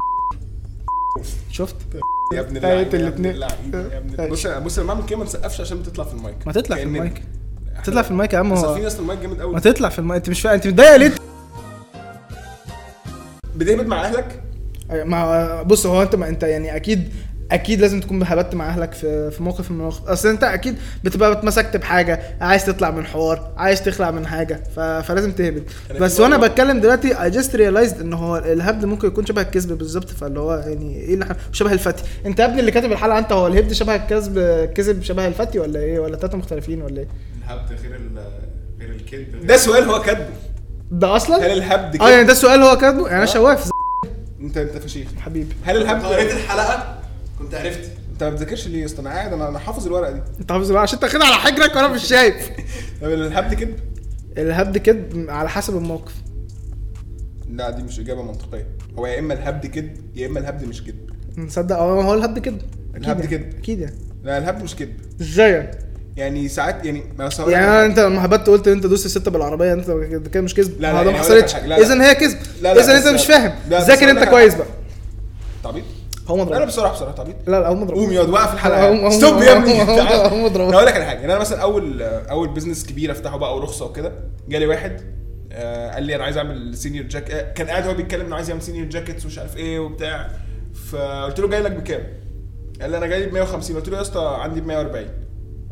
شفت؟ 1.52 1.76
يا 2.34 2.40
ابن 2.40 2.58
آية 2.58 2.82
اللعيبة 2.84 2.98
يا 2.98 3.08
ابن. 3.08 3.26
اللعيبة 3.26 3.80
يا 3.94 3.98
ابن 3.98 4.22
آه. 4.22 4.28
بص 4.28 4.48
بص 4.48 4.80
لما 4.80 4.94
اعمل 4.94 5.06
كده 5.06 5.20
ما 5.20 5.26
تسقفش 5.26 5.62
عشان 5.62 5.84
تطلع 5.84 6.04
في 6.06 6.14
المايك. 6.14 6.36
ما 6.48 6.54
تطلع 6.54 6.76
في 6.76 6.84
المايك. 6.84 7.24
تطلع 7.86 8.02
في 8.02 8.12
المايك 8.12 8.34
يا 8.34 8.40
عم. 8.40 8.54
هو 8.54 8.76
في 8.76 8.82
ناس 8.82 9.00
المايك 9.00 9.20
جامد 9.20 9.42
قوي 9.42 9.54
ما 9.54 9.60
تطلع 9.60 9.90
في 9.90 10.00
المايك. 10.00 10.22
انت 10.22 10.30
مش 10.30 10.42
فاهم 10.42 10.54
انت 10.54 10.68
متضايق 10.68 10.96
ليه؟ 10.96 11.12
بتهبد 13.56 13.86
مع 13.86 14.06
أهلك؟ 14.06 14.44
ما 14.92 15.62
بص 15.64 15.86
هو 15.86 16.02
انت 16.02 16.16
ما 16.16 16.28
انت 16.30 16.44
يعني 16.44 16.76
أكيد 16.76 17.10
أكيد 17.52 17.82
لازم 17.82 18.00
تكون 18.00 18.24
هبدت 18.24 18.56
مع 18.56 18.70
أهلك 18.70 18.94
في 18.94 19.32
في 19.32 19.44
موقف 19.44 19.72
من 19.72 19.78
المواقف. 19.78 20.08
أصل 20.08 20.30
انت 20.30 20.44
أكيد 20.44 20.76
بتبقى 21.04 21.32
اتمسكت 21.32 21.78
بحاجه 21.78 22.20
عايز 22.42 22.66
تطلع 22.66 22.92
من 22.92 23.06
حوار 23.06 23.52
عايز 23.58 23.84
تخلع 23.84 24.12
من 24.12 24.28
حاجة 24.28 24.60
ف... 24.76 24.80
فلازم 24.80 25.32
تهبد. 25.32 25.62
أنا 25.92 26.00
بس 26.00 26.16
في 26.16 26.22
وأنا 26.22 26.38
مرة- 26.38 26.40
بتكلم 26.42 26.80
دلوقتي 26.80 27.24
I 27.24 27.30
just 27.30 27.56
realized 27.56 28.02
إن 28.02 28.14
هو 28.14 28.38
الهبد 28.38 28.86
ممكن 28.86 29.08
يكون 29.08 29.26
شبه 29.26 29.42
الكذب 29.42 29.78
بالظبط 29.78 30.10
فاللي 30.10 30.40
هو 30.40 30.54
يعني 30.56 30.96
إيه 31.00 31.14
اللي 31.14 31.26
ح- 31.26 31.36
شبه 31.52 31.74
الفتي. 31.74 32.04
انت 32.26 32.40
يا 32.40 32.46
ابني 32.46 32.60
اللي 32.60 32.72
كاتب 32.72 32.92
الحلقة 32.92 33.18
انت 33.20 33.32
هو 33.32 33.48
الهبد 33.48 33.74
شبه 33.74 33.96
الكذب 33.96 34.38
الكذب 34.38 35.04
شبه 35.04 35.28
الفتي 35.28 35.60
ولا 35.60 35.80
إيه؟ 35.80 36.00
ولا 36.00 36.18
تلاتة 36.18 36.38
مختلفين 36.38 36.82
ولا 36.82 37.00
إيه؟ 37.00 37.08
الهبد 37.46 37.72
غير 37.82 37.96
ال 37.96 38.20
غير 38.80 38.90
الكذب. 38.90 39.48
ده 39.48 39.58
سؤال 39.58 39.84
هو 39.90 40.02
كاتبه. 40.02 40.26
ده 40.92 41.08
هل 41.08 41.16
أصلا 41.16 41.54
الهبد 41.54 42.02
آه 42.02 42.10
يعني 42.10 42.16
كده 42.16 42.22
ده 42.28 42.32
السؤال 42.32 42.62
هو 42.64 42.78
كاتبه؟ 42.78 43.02
يعني 43.08 43.16
أنا 43.16 43.24
آه. 43.32 43.34
شواف. 43.34 43.70
انت 44.42 44.58
انت 44.58 44.78
فشيخ. 44.78 45.08
حبيبي. 45.18 45.56
هل 45.64 45.76
لو 45.80 45.82
قريت 45.86 46.04
الهبد 46.06 46.32
الحلقة 46.32 47.02
كنت 47.40 47.56
عرفت. 47.56 47.92
انت 48.14 48.24
ما 48.24 48.30
بتذاكرش 48.30 48.68
ليه 48.68 48.80
يا 48.82 48.86
اسطى؟ 48.86 49.02
أنا 49.02 49.10
قاعد 49.10 49.34
أنا 49.34 49.50
أنا 49.50 49.60
حافظ 49.60 49.86
الورقة 49.88 50.12
دي. 50.12 50.22
انت 50.40 50.52
حافظ 50.52 50.72
بقى 50.72 50.82
عشان 50.82 51.00
تاخدها 51.00 51.28
على 51.28 51.36
حجرك 51.36 51.76
وأنا 51.76 51.88
مش 51.88 52.04
شايف. 52.08 52.50
طب 53.02 53.08
الهبد 53.10 53.54
كده 53.54 53.74
الهبد 54.38 54.78
كده 54.78 55.34
على 55.34 55.50
حسب 55.50 55.78
الموقف. 55.78 56.14
لا 57.50 57.70
دي 57.70 57.84
مش 57.84 58.00
إجابة 58.00 58.24
منطقية. 58.24 58.68
هو 58.98 59.06
يا 59.08 59.20
إما 59.20 59.34
الهبد 59.34 59.66
كذب 59.66 59.98
يا 60.16 60.28
إما 60.28 60.40
الهبد 60.40 60.64
مش 60.64 60.84
كذب. 60.84 61.10
نصدق 61.38 61.76
آه 61.78 62.04
هو 62.04 62.14
الهبد 62.14 62.40
كده 62.40 62.58
الهبد 62.96 63.20
أكيد 63.24 63.32
يعني. 63.32 63.46
كده. 63.50 63.58
أكيد 63.60 63.80
يعني. 63.80 63.96
لا 64.24 64.38
الهبد 64.38 64.64
مش 64.64 64.76
كذب. 64.76 64.94
إزاي 65.22 65.72
يعني؟ 66.20 66.38
يعني 66.38 66.50
ساعات 66.50 66.86
يعني 66.86 67.04
يعني 67.48 67.56
حاجة. 67.68 67.86
أنت 67.86 68.00
لما 68.00 68.26
هبت 68.26 68.48
قلت 68.50 68.68
ان 68.68 68.74
أنت 68.74 68.86
دوست 68.86 69.08
ستة 69.08 69.32
بالعربية 69.32 69.74
أنت 69.74 69.90
ده 69.90 70.30
كده 70.30 70.44
مش 70.44 70.54
كذب. 70.56 70.82
لا، 70.82 70.94
لا، 70.94 70.94
ده 70.94 70.98
ما 71.04 71.06
يعني 71.12 71.18
حصلتش. 71.18 71.56
اذا 71.56 72.04
هي 72.10 72.16
كذب. 72.16 72.38
اذا 72.66 72.98
أنت 72.98 73.08
مش 73.08 73.26
فاهم. 73.26 73.52
ذاكر 73.70 74.10
أنت 74.10 74.24
كويس. 74.24 74.56
بقى. 74.56 74.68
تعبيط 75.64 75.84
هو 76.28 76.36
أنا 76.36 76.44
مضرب 76.44 76.68
بصراحه 76.68 76.94
بصراحه 76.94 77.16
تعبيط 77.16 77.36
لا 77.48 77.60
لا 77.62 77.68
هو 77.68 77.76
مضرب 77.76 77.98
قوم 77.98 78.12
يقعد 78.12 78.30
وقف 78.30 78.54
الحلقة. 78.54 79.10
stop 79.10 79.42
يا 79.42 79.58
ابني. 79.58 79.82
اضربه. 79.82 80.70
أنا 80.70 80.76
أقول 80.76 80.86
لك 80.86 80.94
على 80.96 81.06
حاجة. 81.06 81.20
يعني 81.20 81.32
أنا 81.34 81.40
مثلا 81.42 81.62
أول 81.62 82.02
أول 82.04 82.48
business 82.50 82.86
كبير 82.86 83.12
أفتحه 83.12 83.38
بقى 83.38 83.56
ورخصه 83.56 83.86
وكده 83.86 84.12
جالي 84.50 84.66
واحد 84.68 85.02
آه، 85.52 85.94
قال 85.94 86.04
لي 86.04 86.16
أنا 86.16 86.24
عايز 86.24 86.38
أعمل 86.38 86.78
senior 86.78 87.06
jack 87.06 87.32
آه، 87.32 87.54
كان 87.54 87.68
قاعد 87.68 87.88
هو 87.88 87.94
بيتكلم 87.94 88.26
إنه 88.26 88.36
عايز 88.36 88.50
يعمل 88.50 88.62
senior 88.62 88.86
jackets 88.86 89.26
ومش 89.26 89.40
عارف 89.40 89.58
إيه 89.58 89.80
وبتاع. 89.80 90.30
فقلت 90.92 91.40
له 91.40 91.48
جاي 91.48 91.62
لك 91.62 91.72
بكام؟ 91.72 92.02
قال 92.82 92.92
لي 92.92 92.98
أنا 92.98 93.06
جاي 93.06 93.26
ب 93.26 93.34
150 93.34 93.76
قلت 93.76 93.90
له 93.90 93.98
يا 93.98 94.02
اسطى 94.02 94.38
عندي 94.42 94.62
ب 94.62 94.68
140 94.68 95.06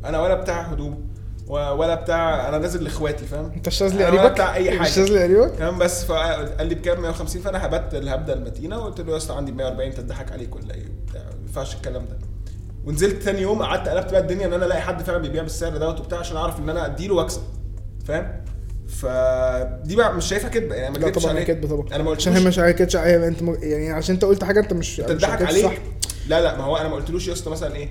أنا 0.10 0.22
ولا 0.22 0.36
بتاع 0.36 0.62
هدوم 0.62 1.08
ولا 1.48 1.96
بتاع 1.96 2.50
أنا 2.50 2.58
نازل 2.58 2.84
لإخواتي 2.84 3.26
فاهم؟ 3.26 3.52
أنت 3.56 3.68
الشاذلي 3.68 4.04
أنا 4.04 4.10
ولا 4.12 4.20
قريبك؟ 4.22 4.34
بتاع 4.34 4.56
أي 4.56 4.72
حاجة. 4.72 4.88
الشاذلي 4.90 5.24
قريبك؟ 5.24 5.56
تمام 5.60 5.78
بس 5.80 6.04
فقال 6.04 6.68
لي 6.68 6.76
بكام؟ 6.76 7.02
150 7.02 7.42
فأنا 7.42 7.66
هبت 7.66 7.94
الهبدة 7.96 8.34
المتينة 8.34 8.80
وقلت 8.80 9.02
له 9.02 9.12
يا 9.12 9.18
أسطى 9.18 9.34
عندي 9.36 9.52
140 9.52 9.90
أنت 9.90 10.00
تضحك 10.00 10.32
عليك 10.32 10.56
ولا 10.56 10.74
إيه؟ 10.74 10.86
وبتاع 11.04 11.22
ما 11.24 11.42
ينفعش 11.48 11.76
الكلام 11.76 12.06
ده. 12.06 12.18
ونزلت 12.86 13.24
تاني 13.24 13.42
يوم 13.42 13.62
قعدت 13.64 13.88
قلبت 13.90 14.12
بقى 14.12 14.22
الدنيا 14.22 14.46
إن 14.48 14.54
أنا 14.54 14.66
ألاقي 14.66 14.82
حد 14.82 15.04
فعلا 15.04 15.18
بيبيع 15.18 15.44
بالسعر 15.44 15.78
دوت 15.78 16.00
وبتاع 16.00 16.20
عشان 16.20 16.38
أعرف 16.38 16.60
إن 16.60 16.70
أنا 16.70 16.86
أديله 16.86 17.16
وأكسب 17.16 17.42
فاهم؟ 18.06 18.44
فدي 18.88 19.96
بقى 19.96 20.16
مش 20.16 20.26
شايفها 20.26 20.50
كدبة 20.50 20.76
يعني 20.76 20.94
ما 20.94 20.98
لا 21.00 21.10
كدبتش 21.10 21.26
عليك. 21.26 21.48
كدب 21.48 21.70
طبعا. 21.70 21.96
أنا 21.96 22.04
ما 22.04 22.12
عشان 22.12 22.34
هي 22.34 22.46
مش 22.48 22.60
حكيتش 22.60 22.96
هي 22.96 23.28
أنت 23.28 23.44
م... 23.44 23.58
يعني 23.62 23.92
عشان 23.92 24.16
أنت 24.16 24.26
قلت 24.26 24.44
حاجة 24.44 24.60
أنت 24.60 24.74
مش 24.74 25.00
أنت 25.00 25.12
مش 25.12 25.26
حكيتش 25.26 25.48
عليك؟ 25.50 25.66
صح 25.66 25.74
لا 26.28 26.42
لا 26.42 26.58
ما 26.58 26.64
هو 26.64 26.78
أنا 26.78 26.90
ما 26.90 26.96
قلتلوش 26.96 27.28
يا 27.28 27.34
أسطى 27.34 27.50
مثلا 27.50 27.76
إيه 27.76 27.90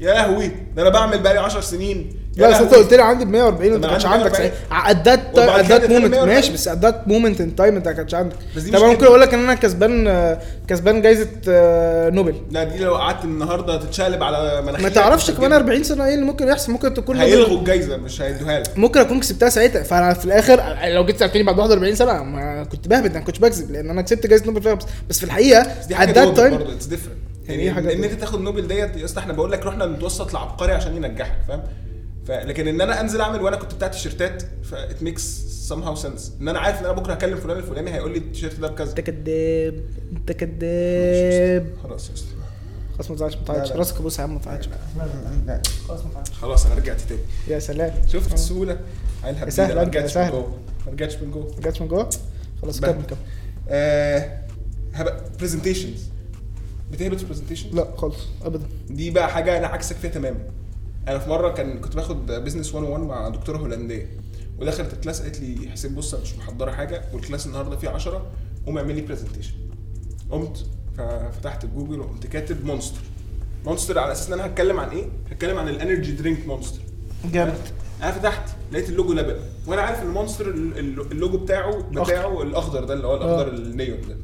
يا 0.00 0.14
لهوي 0.14 0.50
ده 0.76 0.82
أنا 0.82 0.90
بعمل 0.90 1.18
بقالي 1.18 1.38
10 1.38 1.60
سنين. 1.60 2.12
يا 2.36 2.42
لا 2.42 2.50
بس 2.50 2.56
أنت. 2.60 2.74
قلت 2.74 2.94
لي 2.94 3.02
عندي 3.02 3.24
ب 3.24 3.28
140 3.28 3.72
وأنت 3.72 3.82
طب 3.84 3.88
ما 3.90 3.92
كانش 3.92 4.06
عندك 4.06 4.30
140. 4.40 4.50
ساعتها 4.70 4.90
at 4.90 5.38
that 5.38 5.55
at 5.55 5.63
that 5.63 5.80
moment 5.90 6.10
140. 6.14 6.28
ماشي 6.34 6.52
بس 6.52 6.68
at 6.68 6.81
that 6.81 7.08
moment 7.08 7.40
in 7.40 7.56
time 7.56 7.76
أنت 7.76 7.88
ما 7.88 7.92
كانش 7.94 8.14
عندك. 8.14 8.36
طب 8.56 8.76
أنا 8.76 8.86
ممكن. 8.86 9.04
أقول 9.06 9.20
لك 9.20 9.34
إن 9.34 9.40
أنا 9.40 9.54
كسبان 9.54 10.38
كسبان 10.68 11.02
جايزة 11.02 11.28
آه، 11.48 12.10
نوبل. 12.10 12.34
لا 12.50 12.64
دي 12.64 12.78
لو 12.84 12.94
قعدت 12.96 13.24
النهارده 13.24 13.76
تتشقلب 13.76 14.22
على 14.22 14.62
مناخيرك 14.62 14.82
ما 14.82 14.88
تعرفش 14.88 15.30
كمان 15.30 15.52
هتجيب. 15.52 15.66
40 15.68 15.82
سنة 15.82 16.06
إيه 16.06 16.14
اللي 16.14 16.24
ممكن 16.26 16.48
يحصل؟ 16.48 16.72
ممكن 16.72 16.94
تكون 16.94 17.16
هيلغوا 17.16 17.58
الجايزة 17.58 17.96
مش 17.96 18.22
هيدوها 18.22 18.60
لك. 18.60 18.78
ممكن 18.78 19.00
أكون 19.00 19.20
كسبتها 19.20 19.48
ساعتها. 19.48 19.82
فأنا 19.82 20.14
في 20.14 20.24
الآخر 20.24 20.76
لو 20.94 21.04
جيت 21.06 21.18
سألتني 21.18 21.42
بعد 21.42 21.58
41 21.58 21.94
سنة 21.94 22.22
ما 22.22 22.64
كنت 22.64 22.88
بهبد 22.88 23.16
أنا 23.16 23.24
كنتش 23.24 23.38
بكذب 23.38 23.70
لأن 23.70 23.90
أنا 23.90 24.02
كسبت 24.02 24.26
جائزه 24.26 24.46
نوبل 24.46 24.62
فيها. 24.62 24.78
بس, 25.08 25.18
في 25.18 25.24
الحقيقة 25.24 25.66
بس 25.80 25.86
دي 25.86 25.96
at 25.96 27.27
يعني 27.48 27.62
إيه 27.62 27.70
حاجة 27.72 27.92
إن 27.92 28.04
أنت 28.04 28.04
نوبل؟ 28.04 28.20
تاخد 28.20 28.40
نوبل 28.40 28.68
ديت 28.68 28.96
يا 28.96 29.04
اسطى 29.04 29.20
إحنا 29.20 29.32
بقول 29.32 29.52
لك 29.52 29.66
رحنا 29.66 29.86
نتوسط 29.86 30.34
لعبقري 30.34 30.72
عشان 30.72 30.96
ينجحك 30.96 31.38
فاهم. 31.48 31.62
لكن 32.28 32.68
إن 32.68 32.80
أنا 32.80 33.00
أنزل 33.00 33.20
أعمل 33.20 33.40
وأنا 33.42 33.56
كنت 33.56 33.74
بتاع 33.74 33.88
تيشيرتات 33.88 34.42
that 34.62 35.02
makes 35.02 35.22
somehow 35.68 35.82
sense 35.82 36.32
إن 36.40 36.48
أنا 36.48 36.58
عارف 36.58 36.80
إن 36.80 36.84
أنا 36.84 36.92
بكرة 36.92 37.12
هكلم 37.12 37.36
فلان 37.36 37.56
الفلاني 37.58 37.94
هيقول 37.94 38.12
لي 38.12 38.18
التيشيرت 38.18 38.60
ده 38.60 38.68
بكذا. 38.68 38.90
أنت 38.90 39.00
كداب 39.00 39.84
أنت 40.12 40.32
كداب. 40.32 41.66
خلاص 41.82 42.08
يا 42.08 42.14
اسطى. 42.14 42.28
خلاص 42.94 43.10
ما 43.10 43.16
تزعلش 43.16 43.36
ما 43.36 43.42
تعيطش. 43.44 43.72
راسك 43.72 43.96
ابوس 43.96 44.18
يا 44.18 44.24
عم 44.24 44.34
ما 44.34 44.40
تعيطش 44.40 44.68
خلاص 45.88 46.04
ما 46.04 46.10
تعيطش 46.14 46.30
خلاص 46.32 46.66
أنا 46.66 46.74
رجعت 46.74 47.00
تاني. 47.00 47.20
يا 47.48 47.58
سلام. 47.58 47.92
شفت 48.06 48.34
السهولة؟ 48.34 48.78
عيلها 49.24 49.50
سهلة 49.50 49.74
ما 49.74 49.82
رجعتش 49.82 50.16
من. 50.16 50.30
جوه. 50.30 50.58
ما 50.86 50.92
رجعتش 50.92 51.16
من 51.16 51.30
جوه. 51.30 51.54
ما 51.56 51.60
جاتش 51.62 51.80
من 51.82 51.88
جوه؟ 51.88 52.08
خلاص. 52.62 52.80
كمل 52.80 52.92
كمل. 52.92 53.18
آه 53.68 54.38
هبقى 54.94 55.24
presentations 55.40 56.08
بتهبد 56.92 57.16
في 57.16 57.26
presentation 57.26 57.76
لا 57.76 57.88
خالص 57.96 58.16
ابدا. 58.44 58.66
دي 58.90 59.10
بقى 59.10 59.28
حاجة 59.30 59.58
أنا 59.58 59.66
عكسك 59.66 59.96
فيها 59.96 60.10
تماما. 60.10 60.38
أنا 61.08 61.18
في 61.18 61.30
مرة 61.30 61.50
كان 61.52 61.78
كنت 61.80 61.96
باخد 61.96 62.26
business 62.26 62.74
101 62.74 63.02
مع 63.02 63.28
دكتورة 63.28 63.58
هولندية 63.58 64.06
ودخلت 64.58 64.92
ال 64.92 64.97
class 64.97 65.22
قالت 65.22 65.40
لي 65.40 65.68
حسين 65.70 65.94
بص 65.94 66.14
أنا 66.14 66.22
مش 66.22 66.34
محضرة 66.36 66.70
حاجة 66.70 67.02
وال 67.12 67.22
class 67.22 67.46
النهارده 67.46 67.76
فيه 67.76 67.88
10 67.88 68.26
قوم 68.66 68.78
اعمل 68.78 68.94
لي 68.94 69.00
presentation 69.00 69.52
قمت 70.30 70.66
ففتحت 70.98 71.66
جوجل 71.66 72.00
وقمت 72.00 72.26
كاتب 72.26 72.64
Monster 72.64 73.00
Monster 73.66 73.98
على 73.98 74.12
أساس 74.12 74.26
إن 74.26 74.32
أنا 74.32 74.46
هتكلم 74.46 74.80
عن 74.80 74.88
إيه؟ 74.88 75.04
هتكلم 75.30 75.58
عن 75.58 75.68
ال 75.68 75.74
energy 75.74 76.12
drink 76.12 76.46
Monster 76.46 76.80
جامد. 77.32 77.54
أنا 78.02 78.12
فتحت 78.12 78.48
لقيت 78.72 78.88
اللوجو 78.88 79.12
لبق 79.12 79.36
وأنا 79.66 79.82
عارف 79.82 80.02
إن 80.02 80.06
Monster 80.08 80.48
ال- 80.48 80.78
ال- 80.78 81.12
اللوجو 81.12 81.38
بتاعه 81.38 81.82
بتاعه 81.82 82.42
الأخضر 82.42 82.84
ده 82.84 82.94
اللي 82.94 83.06
هو 83.06 83.14
الأخضر 83.16 83.48
آه. 83.48 83.50
النيون 83.54 83.98
ده. 84.08 84.16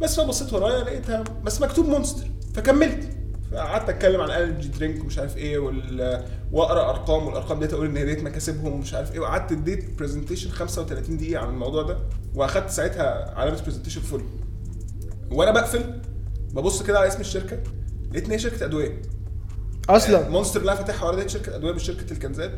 بس 0.00 0.20
فبصيت 0.20 0.52
ورايا 0.52 0.84
لقيتها 0.84 1.24
بس 1.44 1.60
مكتوب 1.60 1.86
Monster 1.86 2.24
فكملت. 2.54 3.08
فقعدت 3.52 3.88
أتكلم 3.88 4.20
عن 4.20 4.30
energy 4.30 4.68
drink 4.68 5.00
ومش 5.02 5.18
عارف 5.18 5.36
إيه 5.36 5.58
وال... 5.58 6.24
وأقرأ 6.52 6.90
أرقام 6.90 7.26
والأرقام 7.26 7.60
ديت 7.60 7.72
أقول 7.72 7.86
إن 7.86 7.96
هي 7.96 8.04
ديت 8.04 8.22
مكاسبهم 8.22 8.72
ومش 8.72 8.94
عارف 8.94 9.12
إيه. 9.12 9.20
وقعدت 9.20 9.52
اديت 9.52 9.98
presentation 9.98 10.50
35 10.50 11.16
دقيقة 11.16 11.42
عن 11.42 11.48
الموضوع 11.48 11.82
ده 11.82 11.98
وأخدت 12.34 12.70
ساعتها 12.70 13.34
علامة 13.36 13.62
presentation 13.64 14.00
full 14.00 14.22
وأنا 15.30 15.50
بقفل 15.50 16.00
ببص 16.52 16.82
كده 16.82 16.98
على 16.98 17.08
اسم 17.08 17.20
الشركة 17.20 17.58
لقيت 18.10 18.24
إن 18.24 18.30
هي 18.30 18.38
شركة 18.38 18.64
أدوية. 18.64 19.02
أصلا؟ 19.88 20.28
Monster 20.28 20.60
اللي 20.60 20.72
أنا 20.72 20.80
فاتحها 20.80 21.08
ورا 21.08 21.16
ديت 21.16 21.30
شركة 21.30 21.56
أدوية 21.56 21.72
مش 21.72 21.82
شركه 21.82 22.12
الكنزات 22.12 22.50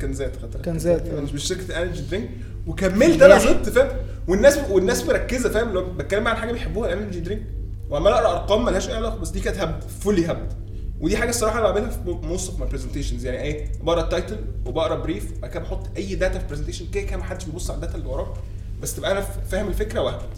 كنزات 0.00 0.36
خدتها 0.42 0.62
كنزات، 0.62 1.08
آه. 1.08 1.20
مش 1.20 1.32
مش 1.32 1.44
شركه 1.44 1.82
energy 1.82 2.02
drink 2.02 2.30
وكملت 2.66 3.22
أنا 3.22 3.38
زدت 3.38 3.68
فاهم؟ 3.68 3.96
والناس 4.28 4.58
والناس 4.70 5.04
مركزة 5.06 5.48
فاهم؟ 5.50 5.72
لو 5.72 5.84
بتكلم 5.92 6.28
عن 6.28 6.36
حاجة 6.36 6.52
بيحبوها 6.52 6.92
ال 6.92 6.96
energy 6.96 7.20
drink 7.20 7.42
وعمال 7.90 8.12
أقرأ 8.12 8.30
أرقام 8.32 8.64
مالهاش 8.64 8.88
أي 8.88 8.94
علاقة 8.94 9.16
بس 9.16 9.28
دي 9.30 9.40
كانت 9.40 9.56
هبد 9.58 9.82
fully 10.00 10.26
هبد. 10.26 10.52
ودي 11.00 11.16
حاجة 11.16 11.30
الصراحة 11.30 11.58
أنا 11.58 11.70
بعملها 11.70 11.90
في 11.90 11.98
most 12.10 12.50
of 12.50 12.60
my 12.60 12.68
presentations 12.68 13.26
يعني 13.26 13.42
إيه؟ 13.42 13.66
بقرأ 13.82 14.00
ال 14.00 14.06
title 14.06 14.36
وبقرأ 14.66 14.94
brief 14.96 15.32
وبعد 15.38 15.50
كده 15.50 15.60
بحط 15.60 15.86
أي 15.96 16.14
data 16.14 16.38
في 16.38 16.46
presentation 16.48 16.86
كده 16.92 17.02
كده 17.02 17.16
محدش 17.16 17.44
بيبص 17.44 17.70
على 17.70 17.76
ال 17.76 17.80
data 17.80 17.94
اللي 17.98 18.08
وراه 18.08 18.34
بس 18.82 18.96
تبقى 18.96 19.12
أنا 19.12 19.20
فاهم 19.20 19.68
الفكرة 19.68 20.00
واهبد 20.00 20.28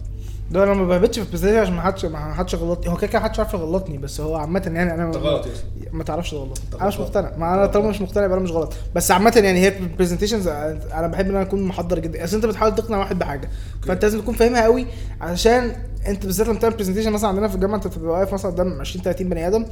ده 0.50 0.62
أنا 0.64 0.74
ما 0.74 0.84
بهبدش 0.86 1.18
في 1.18 1.24
ال 1.24 1.27
presentation 1.27 1.60
عشان 1.60 1.74
ما 1.74 1.82
حدش 1.82 2.04
ما 2.04 2.34
حدش 2.34 2.54
يغلطني 2.54 2.92
هو 2.92 2.96
كده 2.96 3.06
كده 3.06 3.18
محدش 3.20 3.38
عارف 3.38 3.54
يغلطني 3.54 3.98
بس 3.98 4.20
هو 4.20 4.36
عامة 4.36 4.62
يعني 4.66 4.94
أنا 4.94 5.04
أنت 5.06 5.16
غلط. 5.16 5.46
ما 5.92 6.04
تعرفش 6.04 6.30
تغلطني 6.30 6.80
أنا 6.80 6.88
مش. 6.88 7.00
مقتنع. 7.00 7.32
ما 7.38 7.54
أنا 7.54 7.66
طالما 7.66 7.88
مش 7.90 8.00
مقتنع 8.00 8.24
يبقى 8.24 8.36
أنا 8.36 8.44
مش 8.44 8.50
غلط. 8.50 8.72
بس 8.94 9.10
عامة 9.10 9.32
يعني 9.36 9.58
هي 9.58 9.78
ال 9.78 9.83
presentations 9.83 10.48
أنا 10.48 11.06
بحب 11.06 11.24
إن 11.24 11.30
أنا 11.30 11.42
أكون 11.42 11.62
محضر 11.62 11.98
جدا. 11.98 12.24
أصل 12.24 12.36
أنت 12.36 12.46
بتحاول 12.46 12.74
تقنع 12.74 12.98
واحد 12.98 13.18
بحاجة. 13.18 13.48
فأنت 13.86 14.02
لازم 14.04 14.20
تكون 14.20 14.34
فاهمها 14.34 14.62
قوي 14.62 14.86
علشان 15.20 15.72
أنت 16.06 16.26
بالذات 16.26 16.46
لما 16.48 16.56
بتعمل 16.58 16.74
presentation 16.76 17.12
مثلا 17.12 17.28
عندنا 17.28 17.48
في 17.48 17.54
الجامعة 17.54 17.76
أنت 17.76 17.86
بتبقى 17.86 18.10
واقف 18.20 18.32
مثلا 18.34 18.50
قدام 18.50 18.80
20 18.80 19.04
30 19.04 19.28
بني 19.28 19.46
آدم 19.48 19.64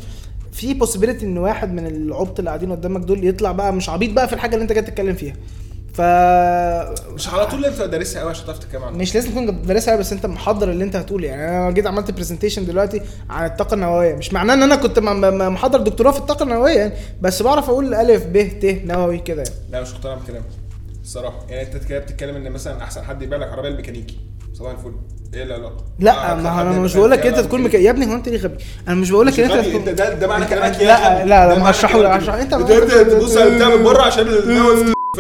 في 0.53 0.75
possibility 0.75 1.27
إن 1.27 1.39
واحد 1.39 1.73
من 1.73 1.87
العبط 1.87 2.39
اللي 2.39 2.51
قاعدين 2.51 2.73
قدامك 2.73 3.01
دول 3.01 3.25
يطلع 3.27 3.53
بقى 3.53 3.73
مش 3.73 3.89
عبيط 3.89 4.13
بقى 4.13 4.29
في 4.29 4.33
الحاجة 4.35 4.55
اللي 4.55 4.63
أنت 4.63 4.73
جاي 4.73 4.83
تتكلم 4.83 5.15
فيها. 5.15 5.35
ف 5.95 6.01
مش 7.11 7.29
على 7.29 7.47
طول 7.47 7.65
انت 7.65 7.83
دارسها 7.83 8.21
قوي 8.21 8.31
عشان 8.31 8.47
تعرف 8.47 8.59
تتكلم 8.59 8.83
عنها 8.85 8.99
مش 8.99 9.15
لازم 9.15 9.31
تكون 9.31 9.63
دارسها 9.63 9.97
بس 9.97 10.13
انت 10.13 10.27
محضر 10.27 10.71
اللي 10.71 10.85
انت 10.85 10.97
هتقوله 10.97 11.29
يعني 11.29 11.49
أنا 11.59 11.71
جيت 11.71 11.87
عملت 11.87 12.11
presentation 12.11 12.67
دلوقتي 12.67 13.01
عن 13.31 13.47
الطاقة 13.47 13.75
النووية 13.75 14.15
مش 14.15 14.33
معناه 14.33 14.55
ان 14.55 14.63
أنا 14.63 14.77
كنت 14.77 14.99
محضر 14.99 15.81
دكتوراه 15.81 16.11
في 16.13 16.19
الطاقة 16.19 16.43
النووية 16.43 16.79
يعني 16.79 16.95
بس 17.21 17.43
بعرف 17.43 17.69
أقول 17.71 17.95
الف 17.95 18.27
ب 18.27 18.39
ت 18.61 18.65
نووي 18.65 19.19
كده 19.19 19.43
يعني 19.43 19.55
لا 19.71 19.81
مش 19.81 19.93
مقتنع 19.95 20.15
بكلامك 20.15 20.45
الصراحة 21.03 21.39
يعني 21.49 21.63
انت 21.75 21.85
كده 21.85 21.99
بتتكلم 21.99 22.37
ان 22.37 22.53
مثلا 22.53 22.83
احسن 22.83 23.03
حد 23.05 23.23
يبيع 23.23 23.39
لك 23.39 23.49
عربية 23.49 23.69
الميكانيكي 23.69 24.19
صباح 24.55 24.73
الفل 24.73 24.93
إيه 25.35 25.43
العلاقه؟ 25.43 25.85
لا 25.99 26.33
آه، 26.33 26.35
ما 26.35 26.61
أنا 26.61 26.71
مش 26.71 26.97
بقول 26.97 27.11
لك 27.11 27.27
انت 27.27 27.39
تكون. 27.41 27.63
مك... 27.63 27.75
يا 27.75 27.91
ابني 27.91 28.07
هو 28.07 28.15
انت 28.15 28.29
ليه 28.29 28.39
غبي 28.39 28.57
أنا 28.89 28.95
مش 28.97 29.11
بقول 29.11 29.27
لك 29.27 29.41
إن 29.41 29.51
أنت 29.51 29.89
ده 29.89 30.15
ده 30.15 30.27
معنى 30.27 30.45
كلامك 30.45 30.77
لا 30.77 30.83
يا. 30.83 31.25
لا 31.25 31.25
لا 31.25 31.55
ده 31.55 31.63
ما 31.63 31.71
هشرحه 31.71 31.99
لك 31.99 32.29
أنت 32.29 32.53
انت 32.53 32.71
انت 32.71 32.93
تبص 32.93 33.37
على 33.37 33.51
بتاع 33.51 33.69
من 33.69 33.85
بره 33.85 34.03
عشان؟ 34.03 34.27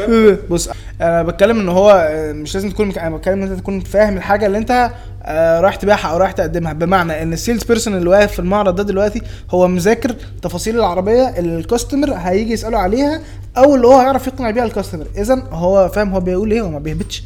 بص 0.51 0.69
أنا 1.01 1.23
بتكلم 1.23 1.61
ان 1.61 1.69
هو 1.69 2.09
مش 2.15 2.55
لازم 2.55 2.71
تكون 2.71 2.89
مك... 2.89 2.99
أنا 2.99 3.17
بتكلم 3.17 3.43
ان 3.43 3.49
انت 3.51 3.61
تكون 3.61 3.81
فاهم 3.81 4.17
الحاجة 4.17 4.47
اللي 4.47 4.59
انت 4.59 4.91
آه، 5.27 5.61
رايح 5.61 5.77
تبيعها 5.77 6.07
أو 6.09 6.17
رايح 6.17 6.33
تقدمها. 6.33 6.73
بمعنى 6.73 7.23
ان 7.23 7.33
ال 7.33 7.38
sales 7.38 7.65
person 7.65 7.95
اللي 7.97 8.09
واقف 8.11 8.33
في 8.33 8.39
المعرض 8.39 8.77
ده 8.77 8.83
دلوقتي 8.83 9.23
هو 9.51 9.69
مذاكر 9.69 10.15
تفاصيل 10.43 10.79
العربية 10.79 11.29
اللي 11.39 11.59
ال 11.59 11.65
customer 11.65 12.13
هيجي 12.15 12.53
يسأله 12.53 12.79
عليها 12.79 13.21
أو 13.57 13.75
اللي 13.75 13.87
هو 13.87 13.99
هيعرف 13.99 14.27
يقنع 14.27 14.51
بيها 14.51 14.65
ال 14.65 14.69
customer 14.69 15.07
اذا 15.19 15.43
هو 15.53 15.89
فاهم 15.89 16.13
هو 16.15 16.21
بيقول 16.21 16.51
إيه 16.53 16.63
وما 16.63 16.79
بيهبدش. 16.79 17.25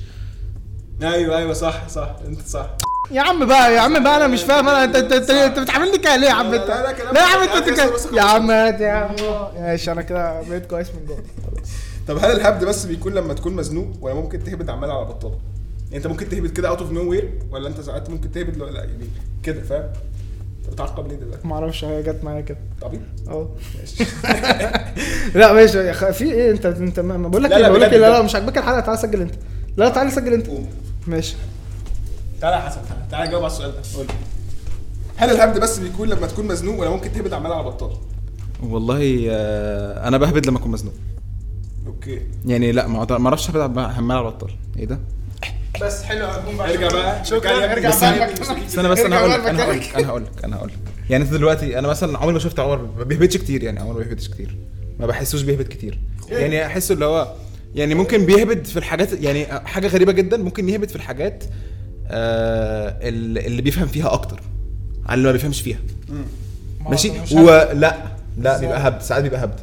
أيوه 1.03 1.39
أيوه 1.39 1.53
صح 1.53 1.89
صح 1.89 2.11
انت 2.29 2.41
صح. 2.49 2.67
يا 3.11 3.21
عم 3.21 3.47
بقى 3.47 3.75
يا 3.75 3.81
عم 3.81 4.03
بقى 4.03 4.17
أنا 4.17 4.27
مش 4.27 4.43
فاهم 4.43 4.69
أنا 4.69 4.85
انت 4.85 4.97
انت 4.97 5.13
انت, 5.13 5.31
انت 5.31 5.59
بتعاملني 5.59 5.99
كده 5.99 6.17
ليه 6.17 6.27
يا 6.29 6.33
عم؟ 6.33 6.55
انت 6.55 6.67
لا، 7.13 7.21
يا 7.21 7.27
عم 7.27 7.43
انت 7.43 7.69
يا. 8.11 8.23
عم 8.23 8.51
يا 8.51 8.91
عم. 8.93 9.15
ماشي 9.63 9.93
أنا 9.93 10.03
كده 10.03 10.41
بقيت 10.43 10.67
كويس 10.67 10.89
من 10.89 11.07
جوه. 11.07 11.19
طب 12.09 12.17
هل 12.17 12.31
الهبد 12.31 12.65
بس 12.65 12.87
بيكون 12.87 13.12
لما 13.15 13.35
تكون 13.35 13.55
مزنوق 13.55 13.87
ولا 14.00 14.15
ممكن 14.15 14.45
تهبد 14.45 14.71
عمال 14.71 14.91
على 14.91 15.05
بطال؟ 15.05 15.33
يعني 15.85 15.97
انت 15.97 16.07
ممكن 16.07 16.29
تهبد 16.29 16.50
كده 16.50 16.69
out 16.69 16.79
of 16.79 16.93
nowhere 16.93 17.33
ولا 17.50 17.69
انت 17.69 17.81
ساعات 17.81 18.11
ممكن 18.11 18.33
تهبد 18.33 18.57
لا 18.57 18.65
لا 18.65 18.85
يعني 18.85 19.05
كده 19.43 19.62
فاهم؟ 19.62 19.91
انت 20.65 20.73
بتعقب 20.73 21.09
ليه 21.09 21.17
دلوقتي؟ 21.17 21.49
ما 21.49 21.55
أعرفش 21.55 21.85
هي 21.85 22.03
جت 22.03 22.25
معايا 22.25 22.41
كده. 22.41 22.59
طبيعي. 22.81 23.03
آه. 23.29 23.49
ماشي. 23.79 24.05
لا 25.38 25.53
ماشي. 25.53 26.12
في 26.12 26.25
إيه؟ 26.33 26.50
انت 26.50 26.67
انت 26.67 27.00
ما 27.00 27.17
ما 27.17 27.29
بقول 27.29 27.43
لك 27.43 27.50
لا، 27.50 27.57
إيه 27.57 27.62
لا، 27.62 27.69
بقول 27.69 27.81
لك 27.81 27.93
إيه. 27.93 27.99
لا 27.99 28.11
لا 28.11 28.17
بجد. 28.19 28.25
مش 28.25 28.35
عاجبك 28.35 28.59
الحلقة 28.59 28.81
تعالى 28.81 28.99
سجل 29.00 29.21
انت. 29.21 29.35
لا 29.77 29.85
لا 29.85 29.91
تعالى 29.91 30.11
سجل 30.11 30.33
انت. 30.33 30.47
قوم. 30.47 30.69
ماشي. 31.07 31.37
تعالى 32.41 32.57
يا 32.57 32.61
حسن 32.61 32.81
تعالى 32.88 33.03
تعالى 33.11 33.31
جاوب 33.31 33.43
على 33.45 33.53
السؤال 33.53 33.71
ده. 33.71 33.79
قول 33.97 34.07
لي. 34.07 34.12
هل 35.17 35.31
الهبد 35.31 35.59
بس 35.61 35.79
بيكون 35.79 36.09
لما 36.09 36.27
تكون 36.27 36.47
مزنوق 36.47 36.81
ولا 36.81 36.91
ممكن 36.91 37.12
تهبد 37.12 37.33
عمال 37.33 37.53
على 37.53 37.65
بطال؟ 37.65 37.91
والله 38.62 39.27
آه، 39.31 40.09
أنا 40.09 40.19
بهبد 40.19 40.47
لما 40.47 40.59
أكون 40.59 40.71
مزنوق. 40.71 40.95
أوكي. 41.88 42.21
يعني 42.47 42.73
لا 42.73 42.87
ما 42.87 43.18
ما 43.18 43.26
أعرفش 43.28 43.50
عمال 43.50 44.16
على 44.16 44.26
بطال 44.26 44.50
إيه 44.78 44.85
ده؟ 44.85 44.99
بس 45.83 46.02
حلو 46.02 46.26
ارجع 46.61 46.88
بقى. 46.88 47.25
شكرا. 47.25 47.73
ارجع 47.73 47.88
بس 47.88 48.00
بقى 48.00 48.33
استنى 48.66 48.88
بس 48.88 48.99
أنا 48.99 49.18
هقول 49.18 49.30
أنا 49.33 49.62
هقول 49.64 49.76
أنا 49.97 50.09
هقول 50.09 50.23
لك 50.23 50.45
أنا 50.45 50.57
هقول 50.57 50.68
لك 50.68 50.78
يعني 51.11 51.25
أنت 51.25 51.33
دلوقتي 51.33 51.78
أنا 51.78 51.88
مثلا 51.88 52.18
عمري 52.18 52.33
ما 52.33 52.38
شفت 52.38 52.61
عمر 52.61 52.88
ما 52.99 53.04
بيهبطش 53.04 53.37
كتير 53.37 53.62
يعني 53.62 53.80
عمر 53.80 53.92
ما 53.92 53.99
بيهبطش 53.99 54.28
كتير. 54.28 54.57
ما 55.00 55.07
بحسوش 55.07 55.42
بيهبط 55.42 55.68
كتير. 55.68 55.99
يعني 56.30 56.66
أحسه 56.66 56.92
اللي 56.95 57.04
هو 57.04 57.33
يعني 57.75 57.95
ممكن 57.95 58.26
بيهبط 58.26 58.66
في 58.66 58.76
الحاجات 58.76 59.12
يعني 59.12 59.47
حاجة 59.47 59.87
غريبة 59.87 60.12
جدا 60.12 60.37
ممكن 60.37 60.68
يهبط 60.68 60.90
في 60.90 60.97
الحاجات 60.97 61.45
آه 62.07 63.09
اللي 63.09 63.47
اللي 63.47 63.62
بيفهم 63.62 63.87
فيها 63.87 64.12
أكتر. 64.12 64.40
عن 65.07 65.14
اللي 65.18 65.26
ما 65.26 65.33
بيفهمش 65.33 65.61
فيها. 65.61 65.78
ماشي؟ 66.88 67.12
ولا 67.33 67.75
لا. 67.75 68.59
بيبقى 68.59 68.88
هبد. 68.88 69.02
ساعات 69.02 69.23
بيبقى 69.23 69.45
هبد. 69.45 69.61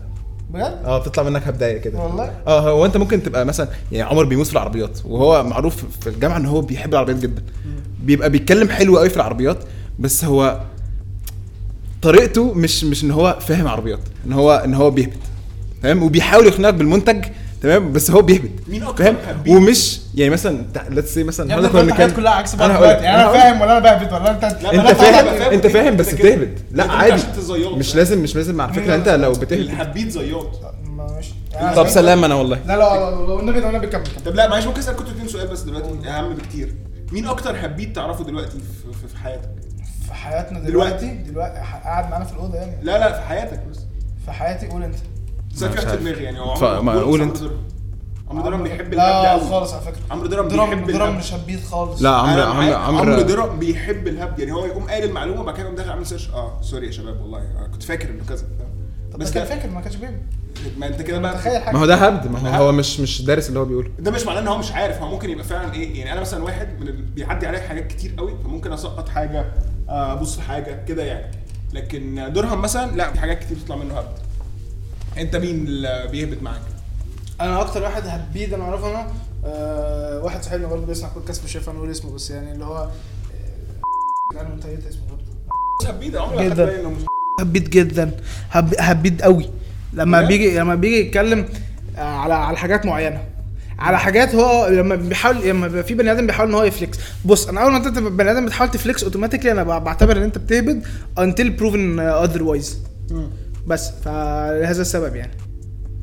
بجد؟ 0.54 0.80
آه 0.86 0.98
بتطلع 1.00 1.24
منك 1.24 1.48
هبدايه 1.48 1.78
كده. 1.78 2.00
والله؟ 2.00 2.32
آه 2.48 2.70
هو 2.70 2.86
انت 2.86 2.98
ممكن 2.98 3.24
تبقى 3.24 3.46
مثلا 3.46 3.68
يعني 3.92 4.10
عمر 4.12 4.24
بيموت 4.24 4.46
في 4.48 4.54
العربيات 4.54 5.00
وهو 5.06 5.44
معروف 5.44 5.84
في 6.02 6.08
الجامعة 6.10 6.38
ان 6.38 6.46
هو 6.46 6.62
بيحب 6.62 6.94
العربيات 6.94 7.18
جدا. 7.18 7.44
بيبقى 8.04 8.30
بيتكلم 8.30 8.70
حلو 8.70 8.98
قوي 8.98 9.10
في 9.10 9.16
العربيات 9.16 9.58
بس 10.00 10.25
هو 10.25 10.62
طريقته 12.02 12.54
مش 12.54 12.84
مش 12.84 13.04
ان 13.04 13.12
هو 13.12 13.38
فاهم 13.42 13.68
عربيات 13.68 14.00
ان 14.25 14.34
هو 14.34 14.52
ان 14.66 14.74
هو 14.74 14.92
بيهبط. 14.92 15.14
فاهم؟ 15.84 16.04
وبيحاول 16.04 16.46
يقنعك 16.48 16.74
بالمنتج 16.74 17.25
تمام 17.66 17.92
بس 17.94 18.12
هو 18.12 18.22
بيهبد 18.22 18.60
مين 18.68 18.84
أكتر 18.84 19.04
فاهم 19.04 19.18
حبيب؟ 19.28 19.56
ومش 19.56 20.00
يعني 20.16 20.30
مثلا 20.32 20.66
ليتس 20.90 21.14
سي 21.14 21.24
مثلا 21.24 21.58
انت 21.60 21.66
كنا 21.72 21.82
بنتكلم- 21.82 22.12
كلها 22.16 22.32
عكس 22.32 22.56
بعض 22.56 22.72
دلوقتي 22.72 23.04
يعني 23.04 23.22
أنا 23.24 23.32
فاهم 23.32 23.62
ولا 23.62 23.72
أنا 23.72 23.80
بهبد 23.80 24.14
ولا 24.14 24.32
انت 24.32 24.44
لا، 24.44 24.52
انت 24.74 24.98
فاهم 24.98 25.14
أنا 25.28 25.40
فاهم 25.40 25.52
انت 25.54 25.68
فاهم 25.68 25.96
بس. 25.98 26.14
بتهبد 26.14 26.60
لا 26.72 26.92
عادي. 26.92 27.22
مش 27.76 27.96
لازم 27.96 28.24
مش 28.24 28.36
لازم 28.36 28.62
على 28.62 28.74
فكره 28.74 28.96
انت 28.96 29.10
لو 29.10 29.32
بتهبد 29.32 29.52
الحبيت 29.62 30.10
زياط 30.10 30.60
ماشي 30.86 31.34
طب 31.76 31.88
سلام 31.88 32.24
أنا 32.24 32.36
والله 32.36 32.60
لا 32.68 32.78
لا 32.78 32.94
والنبي 33.10 33.60
ده 33.60 33.70
النبي 33.70 33.88
كمل 33.88 34.04
كمل 34.04 34.24
طب 34.26 34.36
لا 34.36 34.50
معلش 34.50 34.66
ممكن 34.66 34.80
اسال 34.80 34.96
كنت 34.96 35.10
اتنين 35.10 35.28
سؤال 35.28 35.48
بس 35.48 35.62
دلوقتي 35.62 36.10
اهم 36.10 36.34
بكتير 36.34 36.74
مين 37.12 37.28
أكتر 37.28 37.56
حبيت 37.56 37.96
تعرفه 37.96 38.24
دلوقتي 38.24 38.50
في, 38.58 38.94
في, 39.02 39.08
في 39.08 39.18
حياتك 39.18 39.50
في 40.08 40.14
حياتنا 40.14 40.60
دلوقتي. 40.60 41.06
دلوقتي 41.06 41.32
دلوقتي 41.32 41.60
قاعد 41.84 42.10
معانا 42.10 42.26
في 42.26 42.34
الاوضه 42.34 42.56
يعني 42.58 42.72
لا 42.84 42.98
لا 43.00 43.14
في 43.14 43.22
حياتك 43.22 43.60
بس 43.72 43.78
في 44.26 44.32
حياتي 44.32 44.68
قول 44.68 44.84
انت 44.84 44.96
عارف. 45.64 45.96
دماغي 45.96 46.24
يعني. 46.24 46.40
هو 46.40 46.54
قول 46.90 47.22
انت. 47.22 47.38
عمرو 48.30 48.44
درام 48.44 48.64
بيحب 48.64 48.94
الهبد 48.94 48.96
لا 48.96 49.32
قوي 49.32 49.50
خالص 49.50 49.74
على 49.74 49.82
فكرة. 49.82 50.02
عمرو 50.12 50.28
درام 50.28 50.48
درام 50.48 50.70
بيحب 50.70 50.88
درام 50.88 51.10
الهبد. 51.10 51.18
مش 51.18 51.34
هبيت 51.34 51.64
خالص. 51.66 52.02
لا 52.02 52.10
عمرو. 52.10 52.42
عمرو 52.44 52.76
عمرو 52.76 53.22
درام 53.22 53.60
بيحب 53.60 54.08
الهبد 54.08 54.40
يعني. 54.40 54.52
هو 54.52 54.66
يقوم 54.66 54.84
قايل 54.84 55.04
المعلومة 55.04 55.42
وبعد 55.42 55.56
كده 55.56 55.64
يقوم 55.64 55.76
داخل 55.76 55.90
عامل 55.90 56.06
search 56.06 56.30
آه 56.30 56.62
sorry 56.62 56.86
يا 56.86 56.92
شباب 56.92 57.22
والله. 57.22 57.40
أنا 57.58 57.68
كنت 57.68 57.84
فاكر 57.84 58.10
إنه 58.10 58.24
كذا. 58.30 58.46
طب 59.14 59.20
بس 59.20 59.32
كان 59.32 59.46
فاكر 59.46 59.70
ما 59.70 59.82
كانش 59.82 59.96
بيبي 59.96 60.18
ما 60.78 60.88
أنت 60.88 61.02
كده 61.02 61.20
بقى 61.20 61.34
تخيل 61.34 61.62
حاجة. 61.62 61.74
ما 61.74 61.82
هو 61.82 61.86
ده 61.86 61.96
هبد. 61.96 62.28
ما 62.28 62.58
هو 62.58 62.66
هو 62.66 62.72
مش 62.72 63.00
مش 63.00 63.22
دارس 63.22 63.50
اللي 63.50 63.60
هو 63.60 63.66
بيقوله. 63.66 63.90
ده 64.00 64.12
مش 64.12 64.26
معناه 64.26 64.42
إن 64.42 64.48
هو 64.48 64.58
مش 64.58 64.72
عارف. 64.72 65.02
هو 65.02 65.08
ممكن 65.10 65.30
يبقى 65.30 65.44
فعلا 65.44 65.74
إيه؟ 65.74 66.00
يعني 66.00 66.12
أنا 66.12 66.22
مثلا 66.22 66.44
واحد 66.44 66.68
من 66.80 66.88
اللي 66.88 67.02
بيعدي 67.16 67.48
عليا 67.48 67.60
حاجات 67.60 67.88
كتير 67.88 68.14
قوي 68.18 68.36
فممكن 68.44 68.74
أسقط 68.74 69.10
حاجة 69.10 69.46
آه، 69.90 70.14
أبص 70.14 70.36
في 70.36 70.42
حاجة 70.42 70.86
كده 70.88 71.04
يعني. 71.04 71.32
لكن 71.74 72.32
درهم 72.34 72.62
مثلا 72.62 72.96
لا 72.96 73.12
في 73.14 73.20
حاجات 73.20 73.40
كتير 73.40 73.58
بتطلع 73.58 73.76
منه 73.76 73.94
هبد. 73.94 74.25
انت 75.18 75.36
مين 75.36 75.68
اللي 75.68 76.08
بيهبط 76.12 76.42
معاك؟ 76.42 76.62
أنا 77.42 77.62
أكتر 77.62 77.84
واحد 77.84 78.04
هبيد 78.06 78.54
أنا 78.54 78.64
اعرفه 78.64 78.92
أنا 78.92 79.08
آه 79.46 80.20
واحد 80.24 80.44
صاحبنا 80.44 80.68
برضه 80.68 80.86
بيسمع 80.86 81.10
بودكاست 81.10 81.44
مش 81.44 81.58
هينفع 81.58 81.72
نقول 81.72 81.92
اسمه 81.92 82.12
بس 82.12 82.32
يعني 82.32 82.52
اللي 82.52 82.66
هو 82.66 82.78
آه، 84.36 84.42
أنا 84.42 84.50
منتهيت 84.50 84.88
اسمه 84.88 85.02
برضه. 85.10 85.92
هبيد 85.92 86.16
عمري 86.16 86.50
جدا. 86.50 86.84
هبيد 87.42 87.70
جدا. 87.70 88.12
هب... 88.52 88.74
هبيد 88.80 89.22
قوي. 89.22 89.50
لما؟ 89.94 90.22
بيجي 90.22 90.60
لما 90.60 90.76
بيجي 90.76 91.00
يتكلم 91.00 91.46
آه، 91.98 92.02
على 92.02 92.34
على 92.34 92.58
حاجات 92.58 92.86
معينة. 92.86 93.22
على 93.80 94.00
حاجات 94.00 94.36
هو 94.36 94.68
لما 94.68 94.96
بيحاول 94.96 95.48
لما 95.48 95.68
بيبقى 95.68 95.84
في 95.84 95.94
بني 95.94 96.12
آدم 96.12 96.28
بيحاول 96.28 96.50
إن 96.50 96.56
هو 96.56 96.64
يفليكس. 96.64 96.98
بص 97.26 97.48
أنا 97.48 97.62
أول 97.62 97.72
ما 97.72 97.78
أنت 97.78 97.88
بني 98.00 98.32
آدم 98.32 98.46
بتحاول 98.46 98.72
ت 98.72 98.78
flex 98.78 99.04
automatically 99.04 99.52
أنا 99.52 99.64
بعتبر 99.64 100.18
إن 100.18 100.24
أنت 100.24 100.38
بتهبد 100.38 100.84
until 101.20 101.60
proven 101.62 102.00
otherwise. 102.28 102.70
بس 103.68 103.92
فلهذا 104.06 104.82
السبب 104.82 105.16
يعني. 105.16 105.32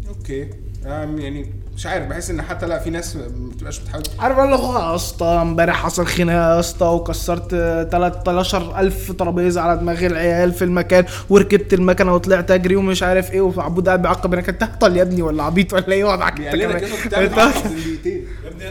okay. 0.09 0.49
يعني 0.85 1.53
مش 1.77 1.87
عارف 1.87 2.07
بحس 2.07 2.31
إن 2.31 2.43
حتى 2.43 2.67
لا 2.67 2.79
في 2.79 2.91
ناس 2.91 3.17
ما 3.17 3.23
بتبقاش 3.29 3.79
بتحاول. 3.79 4.03
عارف 4.19 4.39
اللي 4.39 4.57
هو 4.57 4.79
يا 4.79 4.95
اسطى 4.95 5.27
امبارح 5.27 5.83
حصل 5.85 6.07
خناقة 6.07 6.55
يا 6.55 6.61
اسطى 6.61 6.87
وكسرت 6.87 7.51
13000 7.93 9.13
ترابيزة 9.13 9.61
على 9.61 9.79
دماغ 9.81 10.07
العيال 10.07 10.53
في 10.53 10.65
المكان 10.65 11.05
وركبت 11.31 11.75
المكنة 11.75 12.15
وطلعت 12.15 12.51
أجري 12.51 12.77
ومش 12.77 13.03
عارف 13.03 13.33
إيه 13.33 13.41
وعبود 13.41 13.87
قاعد 13.89 14.03
بيعقب 14.03 14.35
إنك 14.35 14.49
أنت 14.49 14.63
هطل 14.63 14.97
يا 14.97 15.03
ابني 15.03 15.23
ولا 15.23 15.43
عبيط 15.43 15.73
ولا 15.73 15.93
إيه؟ 15.93 16.05
وضعك 16.05 16.33
أنت 16.33 16.41
يعني 16.41 16.65
أنا 16.65 16.81
كمان 17.11 17.53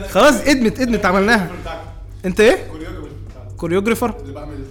خلاص 0.09 0.33
ادمت 0.47 0.79
ادمت 0.79 1.05
عملناها. 1.05 1.47
أنت 2.25 2.39
إيه؟ 2.39 2.57
كوريوجرافر. 3.57 4.15
اللي 4.21 4.33
بعمل 4.33 4.65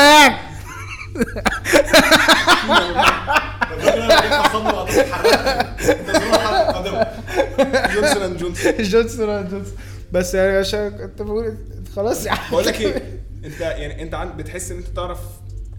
جونسون 7.94 8.22
اند 8.22 8.36
جونسون 8.38 8.72
جونسون 8.78 9.48
جونسون 9.48 9.64
بس 10.12 10.34
يعني 10.34 10.56
عشان 10.56 10.88
كنت 10.90 11.22
بقول 11.22 11.56
خلاص 11.96 12.26
يا 12.26 12.30
عم. 12.32 12.38
بقول 12.52 12.66
لك 12.66 12.80
إيه 12.80 13.02
انت 13.44 13.60
يعني 13.60 14.02
انت 14.02 14.14
عن 14.14 14.36
بتحس 14.36 14.70
ان 14.70 14.76
انت 14.78 14.86
تعرف 14.88 15.18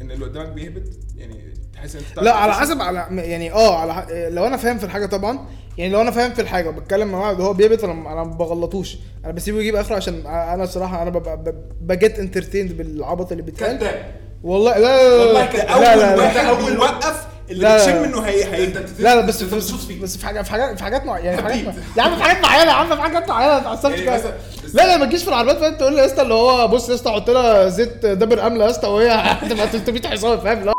ان 0.01 0.12
اللي 0.12 0.25
قدامك 0.25 0.48
بيهبط؟ 0.48 0.82
يعني 1.18 1.53
تحس 1.74 1.96
ان 1.96 2.01
انت 2.01 2.10
تعرف 2.15 2.25
لا 2.25 2.34
على؟ 2.36 2.53
حسب 2.53 2.82
على 2.82 3.08
يعني 3.12 3.51
آه 3.53 3.77
على 3.77 3.94
ح- 3.94 4.06
لو 4.10 4.48
أنا 4.48 4.58
فاهم 4.58 4.77
في 4.77 4.84
الحاجة 4.84 5.06
طبعا 5.06 5.39
يعني 5.77 5.94
لو 5.94 6.01
أنا 6.01 6.12
فاهم 6.12 6.32
في 6.34 6.41
الحاجة 6.41 6.70
وبتكلم 6.70 7.08
مع 7.12 7.20
واحد 7.20 7.39
وهو 7.39 7.53
بيهبط 7.53 7.84
أنا 7.84 7.94
أنا 7.94 8.24
ما 8.24 8.34
بغلطوش. 8.36 8.98
أنا 9.25 9.32
بسيبه 9.34 9.60
يجيب 9.60 9.75
آخره 9.75 9.96
عشان 9.96 10.25
أنا 10.27 10.63
الصراحه 10.63 11.01
أنا 11.01 11.10
ببقى 11.10 11.53
بجيت 11.82 12.20
انترتيند 12.20 12.72
بالعبط 12.72 13.32
اللي 13.32 13.44
بيتقال. 13.44 13.88
والله 14.44 14.77
لا 14.77 14.80
لا 14.80 15.13
والله 15.25 15.34
لا 15.34 15.46
كده 15.46 15.63
لا 15.63 15.74
أول 15.74 15.84
لا 16.00 16.15
لا. 16.15 16.22
واحد 16.22 16.38
أول 16.46 16.77
وقف 16.77 17.27
اللي 17.51 17.63
لا،. 17.63 17.77
بتشم 17.77 18.03
إنه 18.03 18.19
هي 18.21 18.43
هي 18.56 18.65
لا 18.99 19.15
لا 19.15 19.21
بس 19.21 19.43
بس, 19.43 19.71
بس 19.71 20.17
في 20.17 20.26
حاجات 20.26 20.45
في 20.45 20.52
حاجات 20.52 20.78
في 20.78 20.84
حاجات 20.84 21.06
معينة 21.06 21.26
يعني 21.30 21.38
في 21.38 21.43
حاجات 21.43 21.76
يا 21.97 22.02
عم 22.04 22.15
في 22.17 22.23
حاجات 22.23 22.43
معينة 22.43 22.71
يا 22.71 22.76
عم 22.76 22.95
في 22.95 23.02
حاجات 23.02 23.30
معينة 23.30 23.54
ما 23.54 23.60
تعصبش 23.60 23.91
يعني 23.93 24.04
كده 24.04 24.15
مثلا- 24.17 24.34
لا 24.73 24.88
لا 24.88 24.97
ما 24.97 25.06
تجيش 25.06 25.23
في 25.23 25.28
العربيات 25.30 25.58
فاهم؟ 25.58 25.76
تقول 25.76 25.93
لي 25.93 25.99
يا 25.99 26.06
اسطى 26.06 26.21
اللي 26.21 26.34
هو 26.34 26.67
بص 26.67 26.89
يا 26.89 26.95
اسطى 26.95 27.12
حط 27.12 27.30
لها 27.30 27.69
زيت 27.69 28.06
دبر 28.06 28.47
امله 28.47 28.65
يا 28.65 28.69
اسطى 28.69 28.88
وهي 28.88 29.10
هتبقى 29.12 29.67
300 29.67 30.02
حصان 30.08 30.39
فاهم؟ 30.39 30.65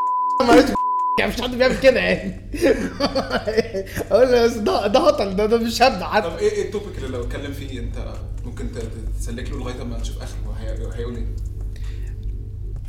ما 0.49 0.53
لقيت 0.53 0.66
يعني 1.18 1.33
مش 1.33 1.40
حد 1.42 1.51
بيعمل 1.51 1.81
كده 1.81 2.01
يعني. 2.01 2.40
أقول 4.12 4.33
له 4.33 4.37
يا 4.37 4.47
اسطى 4.47 4.61
ده 4.61 4.87
ده 4.87 5.01
هطل 5.01 5.37
ده 5.37 5.47
ده 5.47 5.57
مش 5.59 5.83
هبدأ 5.83 6.05
حتى. 6.05 6.29
طب 6.31 6.37
إيه 6.38 6.51
إيه 6.53 6.64
التوبيك 6.64 6.99
اللي 6.99 7.09
لو 7.09 7.23
اتكلم 7.25 7.53
فيه 7.53 7.81
أنت 7.81 7.97
ممكن 8.44 8.68
تسلك 9.20 9.51
له 9.51 9.59
لغاية 9.59 9.85
ما 9.85 9.99
تشوف 9.99 10.16
آخره؟ 10.16 10.57
هي- 10.61 10.99
هيقول 10.99 11.16
إيه؟ 11.16 11.25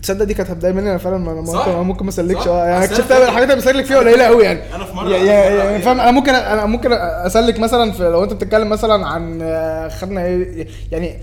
تصدق 0.03 0.23
دي 0.25 0.33
كانت 0.33 0.49
هتضايق 0.49 0.75
مني 0.75 0.89
أنا 0.89 0.97
فعلا 0.97 1.17
ما- 1.17 1.33
ما 1.33 1.45
صح؟ 1.45 1.67
ممكن 1.67 1.87
ممكن 1.87 2.05
ما 2.05 2.09
أسلكش؟ 2.09 2.47
آه 2.47 2.65
يعني 2.65 2.85
اكتشفت 2.85 3.11
الحاجات 3.11 3.49
اللي 3.49 3.61
بسلك 3.61 3.85
فيها 3.85 3.97
قليلة 3.97 4.23
قوي 4.23 4.43
يعني 4.43 4.75
أنا 4.75 4.83
في 4.85 4.91
يا- 4.91 4.95
مرة 4.95 5.09
يا- 5.09 5.23
يعني- 5.63 5.81
فاهم 5.81 5.99
أنا 5.99 6.11
ممكن 6.11 6.35
أنا 6.35 6.65
ممكن 6.65 6.93
أسلك 6.93 7.59
مثلا 7.59 7.91
في 7.91 8.03
لو 8.03 8.23
أنت 8.23 8.33
بتتكلم 8.33 8.69
مثلا 8.69 9.07
عن 9.07 9.39
آه، 9.41 9.87
خدنا 9.87 10.25
إيه 10.25 10.67
يعني 10.91 11.19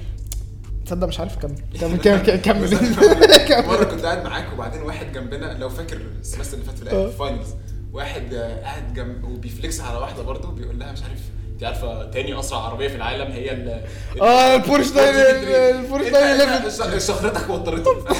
تصدق 0.86 1.06
مش 1.06 1.20
عارف 1.20 1.38
اكمل 1.38 1.54
كمل 1.80 1.98
كمل 2.36 2.36
كمل 2.36 3.66
مره 3.66 3.84
كنت 3.84 4.04
قاعد 4.04 4.24
معاك 4.24 4.44
وبعدين 4.54 4.82
واحد 4.82 5.12
جنبنا 5.12 5.56
لو 5.58 5.68
فاكر 5.68 5.98
ال 6.20 6.24
semester 6.24 6.54
اللي 6.58 6.64
فات 6.66 6.78
في 6.78 6.90
آه. 6.90 6.92
الآخر 7.04 7.16
finals 7.18 7.48
واحد 7.92 8.34
آه، 8.34 8.60
قاعد 8.62 8.94
جنب 8.94 9.24
وبي 9.24 9.48
flex 9.48 9.80
على 9.80 9.98
واحدة 9.98 10.22
برضه 10.22 10.50
بيقول 10.52 10.78
لها 10.78 10.92
مش 10.92 11.02
عارف 11.02 11.20
انت 11.60 11.66
عارفة 11.66 12.10
تاني 12.10 12.40
أسرع 12.40 12.58
عربية 12.58 12.88
في 12.88 12.96
العالم 12.96 13.32
هي 13.32 13.52
ال 13.52 13.82
آه 14.22 14.54
البورش 14.54 14.90
9 14.90 15.02
البورش 15.10 16.06
911 16.08 16.98
شخرتك 16.98 17.50
وترتك 17.50 18.16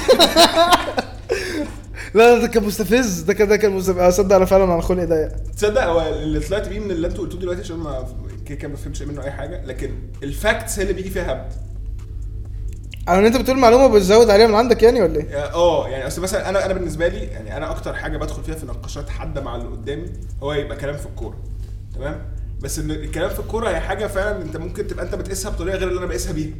لا 2.13 2.37
ده 2.39 2.47
كان 2.47 2.63
مستفز. 2.63 3.21
ده 3.21 3.33
كان 3.33 3.47
ده 3.47 3.57
كان 3.57 3.71
مستفز. 3.71 3.97
اصدق 3.99 4.35
أنا 4.35 4.45
فعلا 4.45 4.63
أنا 4.63 4.81
خلقي 4.81 5.05
ضيق. 5.05 5.29
تصدق 5.57 5.83
هو 5.83 6.01
اللي 6.01 6.39
طلعت 6.39 6.67
بيه 6.67 6.79
من 6.79 6.91
اللي 6.91 7.07
أنتوا 7.07 7.23
قلتوه 7.23 7.39
دلوقتي 7.39 7.61
عشان 7.61 7.75
ما 7.77 8.07
كده 8.45 8.67
ما 8.67 8.75
فهمتش 8.75 9.01
منه 9.03 9.23
أي 9.23 9.31
حاجة. 9.31 9.65
لكن 9.65 9.91
الفاكتس 10.23 10.79
هي 10.79 10.83
اللي 10.83 10.93
بيجي 10.93 11.09
فيها 11.09 11.31
هبد. 11.31 11.53
أنا 13.09 13.27
انت 13.27 13.37
بتقول 13.37 13.57
معلومة 13.57 13.87
بتزود 13.87 14.29
عليها 14.29 14.47
من 14.47 14.55
عندك 14.55 14.83
يعني 14.83 15.01
ولا 15.01 15.15
إيه؟ 15.19 15.35
آه 15.53 15.87
يعني 15.89 16.07
أصل 16.07 16.21
مثلا 16.21 16.49
أنا 16.49 16.65
أنا 16.65 16.73
بالنسبة 16.73 17.07
لي 17.07 17.17
يعني 17.23 17.57
أنا 17.57 17.71
أكتر 17.71 17.93
حاجة 17.93 18.17
بدخل 18.17 18.43
فيها 18.43 18.55
في 18.55 18.65
نقاشات 18.65 19.09
حادة 19.09 19.41
مع 19.41 19.55
اللي 19.55 19.67
قدامي 19.67 20.05
هو 20.43 20.53
يبقى 20.53 20.77
كلام 20.77 20.97
في 20.97 21.05
الكورة. 21.05 21.37
تمام؟ 21.95 22.21
بس 22.61 22.79
إن 22.79 22.91
الكلام 22.91 23.29
في 23.29 23.39
الكورة 23.39 23.69
هي 23.69 23.79
حاجة 23.79 24.07
فعلا 24.07 24.41
أنت 24.41 24.57
ممكن 24.57 24.87
تبقى 24.87 25.05
أنت 25.05 25.15
بتقيسها 25.15 25.51
بطريقة 25.51 25.77
غير 25.77 25.87
اللي 25.87 25.99
أنا 25.99 26.07
بقيسها 26.07 26.31
بيها. 26.33 26.53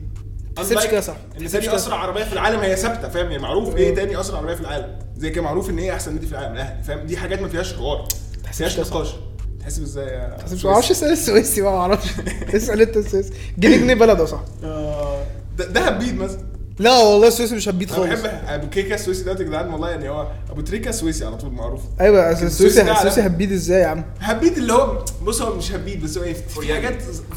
تحسبش 0.55 0.85
كده 0.87 1.01
صح. 1.01 1.15
إن 1.41 1.47
تاني 1.49 1.65
كده 1.65 1.75
أسرع 1.75 1.97
عربية 1.97 2.23
في 2.23 2.33
العالم 2.33 2.59
هي 2.59 2.75
ثابتة 2.75 3.09
فاهم؟ 3.09 3.25
يعني 3.31 3.43
معروف 3.43 3.75
إيه 3.75 3.95
تاني 3.95 4.19
أسرع 4.19 4.37
عربية 4.37 4.53
في 4.53 4.61
العالم؟ 4.61 4.99
زي 5.17 5.29
كده 5.29 5.41
معروف 5.43 5.69
إن 5.69 5.77
إيه 5.79 5.93
أحسن 5.93 6.13
نادي 6.13 6.25
في 6.27 6.31
العالم 6.31 6.53
الأهلي 6.53 6.83
فاهم؟ 6.83 6.99
دي 7.05 7.17
حاجات 7.17 7.41
ما 7.41 7.47
فيهاش 7.47 7.73
حوار 7.73 8.07
ما 8.45 8.51
فيهاش. 8.51 8.79
نقاش. 8.79 9.07
تحسب 9.59 9.81
إزاي 9.83 10.05
يا؟ 10.07 10.37
ما 10.63 10.71
أعرفش 10.71 10.91
اسال 10.91 11.11
السويسي 11.11 11.61
ما 11.61 11.69
أعرفش 11.69 12.07
اسال 12.55 12.81
انت 12.81 12.97
السويسي؟ 12.97 13.33
جنيه 13.57 13.77
جنيه 13.77 13.93
بلده 13.93 14.25
صح 14.25 14.41
آه، 14.63 15.23
ده 15.57 15.65
ده 15.67 15.81
هبيد 15.81 16.15
مثلا. 16.17 16.50
لا 16.79 16.99
والله 16.99 17.27
السويسي 17.27 17.55
مش 17.55 17.69
هبيت 17.69 17.91
أنا 17.91 17.97
خالص. 18.07 18.21
بحب 18.21 18.31
ابو 18.47 18.69
كيكة 18.69 18.93
السويسي 18.95 19.23
ده 19.23 19.31
يا 19.31 19.37
جدعان 19.37 19.69
والله 19.73 19.89
يعني 19.89 20.09
هو 20.09 20.27
أبو 20.51 20.61
تريكة 20.61 20.91
سويسي 20.91 21.25
على 21.25 21.37
طول 21.37 21.51
معروف. 21.51 21.81
أيوه 22.01 22.31
السويسي 22.31 22.67
السويسي 22.67 22.91
السويسي 22.91 23.25
هبيت 23.25 23.51
إزاي 23.51 23.81
يا 23.81 23.87
عم؟ 23.87 24.03
هبيد 24.19 24.57
اللي 24.57 24.73
هو 24.73 25.05
بص 25.23 25.41
هو 25.41 25.55
مش 25.55 25.71
هبيد 25.71 26.03
بس 26.03 26.17
هو 26.17 26.23
إيه؟ 26.23 26.33
في 26.33 26.73
حاجات 26.73 26.95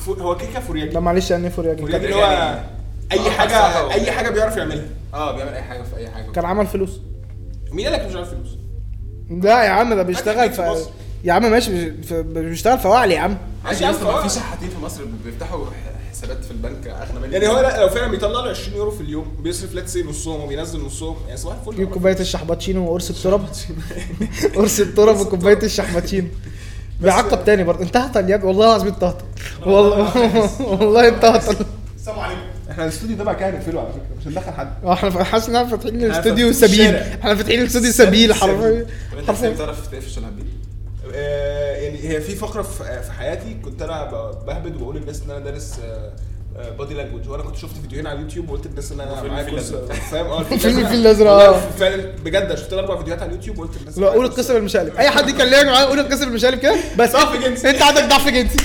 هو 0.09 0.37
كيكة 0.37 0.61
فورياجي. 0.61 0.91
لا 0.95 1.01
معلش 1.01 1.31
يعني 1.31 1.51
فورياجي؟ 1.51 1.81
فورياجي 1.83 2.05
كان, 2.07 2.13
اللي 2.15 2.25
هو 2.27 2.31
يعني- 2.31 2.61
أي 3.13 3.19
آه، 3.19 3.31
حاجة. 3.31 3.93
أي 3.93 4.11
حاجة 4.13 4.31
بيعرف 4.31 4.57
يعملها. 4.57 4.85
آه 5.15 5.33
بيعمل 5.37 5.53
أي 5.55 5.63
حاجة 5.63 5.83
في 5.83 5.97
أي 5.97 6.09
حاجة. 6.11 6.31
كان 6.33 6.45
عمل 6.45 6.67
فلوس. 6.67 7.01
مين 7.73 7.87
قال 7.87 7.93
لك 7.93 8.07
مش 8.11 8.17
عارف 8.17 8.29
فلوس؟ 8.31 8.59
لا 9.31 9.63
يا 9.65 9.69
عم 9.71 9.95
ده 9.95 10.03
بيشتغل 10.03 10.51
في 10.51 10.57
في 10.57 10.63
مصر. 10.63 10.91
يا 11.25 11.33
عم 11.33 11.51
ماشي 11.51 11.93
في- 12.03 12.23
بيشتغل 12.23 12.79
فواعلي 12.79 13.15
يا 13.15 13.21
عم. 13.21 13.37
ماشي 13.65 13.83
يا 13.85 13.89
عم،. 13.89 13.95
في 14.29 14.35
شحاتين 14.35 14.69
في 14.69 14.79
مصر 14.79 15.01
بيفتحوا 15.25 15.67
ح- 15.67 16.11
حسابات 16.13 16.45
في 16.45 16.51
البنك 16.51 16.87
أغنى 16.87 17.21
مني. 17.21 17.33
يعني 17.33 17.49
هو 17.49 17.61
لا 17.61 17.81
لو 17.81 17.89
فعلا 17.89 18.11
بيطلع 18.11 18.41
له 18.45 18.51
20 18.51 18.77
يورو 18.77 18.91
في 18.91 19.01
اليوم 19.01 19.27
بيصرف 19.43 19.75
let's 19.75 19.93
say 19.93 20.03
نصهم 20.03 20.41
وبينزل 20.41 20.81
نصهم. 20.85 21.17
يعني 21.27 21.37
صباح 21.39 21.57
الفل 21.67 21.77
جيب 21.77 21.91
كوباية 21.91 22.21
الشحباتشينو 22.21 22.87
وقرص 22.89 23.11
التراب. 23.17 23.47
قرص 24.55 24.81
التراب 24.81 25.21
وكوباية 25.21 25.59
الشحباتشينو. 25.63 26.29
بيعقب 27.03 27.45
تاني 27.45 27.65
برضه. 27.65 27.83
انت 27.83 27.97
هطل 27.97 28.31
يا 28.31 28.41
والله 28.45 28.67
العظيم 28.67 28.89
انت 28.89 29.05
هطل 29.05 29.25
والله 29.67 30.61
والله 30.61 31.09
انت 31.09 31.25
هطل 31.25 31.65
السلام 31.97 32.19
عليكم. 32.21 32.41
إحنا 32.71 32.85
الاستوديو 32.85 33.17
ده 33.17 33.25
بقى 33.25 33.35
كده 33.37 33.51
هنقفله 33.51 33.81
على 33.81 33.89
فكرة 33.93 34.17
مش 34.21 34.27
هندخل 34.27 34.53
حد. 34.53 34.73
آه 34.85 34.93
إحنا 34.93 35.25
حاسس 35.25 35.49
إن 35.49 35.57
إحنا 35.57 35.69
فاتحين 35.77 36.03
الاستوديو 36.05 36.53
سبيل. 36.53 36.95
إحنا 36.97 37.35
فاتحين 37.35 37.61
الاستوديو 37.61 37.93
سبيل 37.93 38.35
حرفيا. 38.35 38.87
طب 39.13 39.19
انت 39.19 39.27
حرفيا. 39.29 39.51
بتعرف 39.51 39.87
تقفش 39.87 40.19
الهبيد؟ 40.19 40.47
آه، 41.15 41.77
يعني 41.77 41.99
هي 42.09 42.21
في 42.21 42.35
فقرة 42.37 42.63
في 42.63 43.03
في 43.03 43.13
حياتي 43.13 43.55
كنت 43.65 43.83
أنا 43.83 44.05
ب- 44.05 44.47
بهبد 44.47 44.77
وبقول 44.77 44.97
للناس 44.97 45.23
إن 45.23 45.31
أنا 45.31 45.39
دارس 45.41 45.75
body 46.79 46.95
language 46.95 47.29
وأنا 47.29 47.43
كنت 47.43 47.57
شفت 47.57 47.77
فيديوهين 47.83 48.07
على 48.07 48.19
اليوتيوب 48.19 48.51
وقلت 48.51 48.67
للناس 48.67 48.93
إن 48.93 49.01
أنا 49.01 49.23
معايا 49.23 49.51
course. 49.51 49.75
فاهم؟ 50.11 50.27
آه 50.27 50.43
فيلم 50.57 50.79
الفيل 50.79 50.99
الأزرق، 51.01 51.31
والله 51.31 51.49
آه. 51.49 51.71
فعلا 51.71 51.97
بجد 52.25 52.55
شفت 52.55 52.73
أربع 52.73 52.97
فيديوهات 52.99 53.23
على 53.23 53.31
اليوتيوب 53.31 53.59
وقلت 53.59 53.79
للناس 53.79 53.99
لا 53.99 54.07
قول 54.09 54.25
القصة 54.27 54.55
بالمشقلب 54.55 54.97
أي 54.97 55.11
حد 55.11 55.29
يكلمك 55.29 55.65
معاه 55.65 55.85
قول 55.85 56.01
القصة 56.01 56.25
بالمشقلب 56.25 56.59
كده؟ 56.59 56.77
بس 56.99 57.13
ضعف 57.13 57.45
جنسي. 57.45 57.71
أنت 57.71 57.83
عندك 57.83 58.05
ضعف 58.05 58.29
جنسي. 58.29 58.57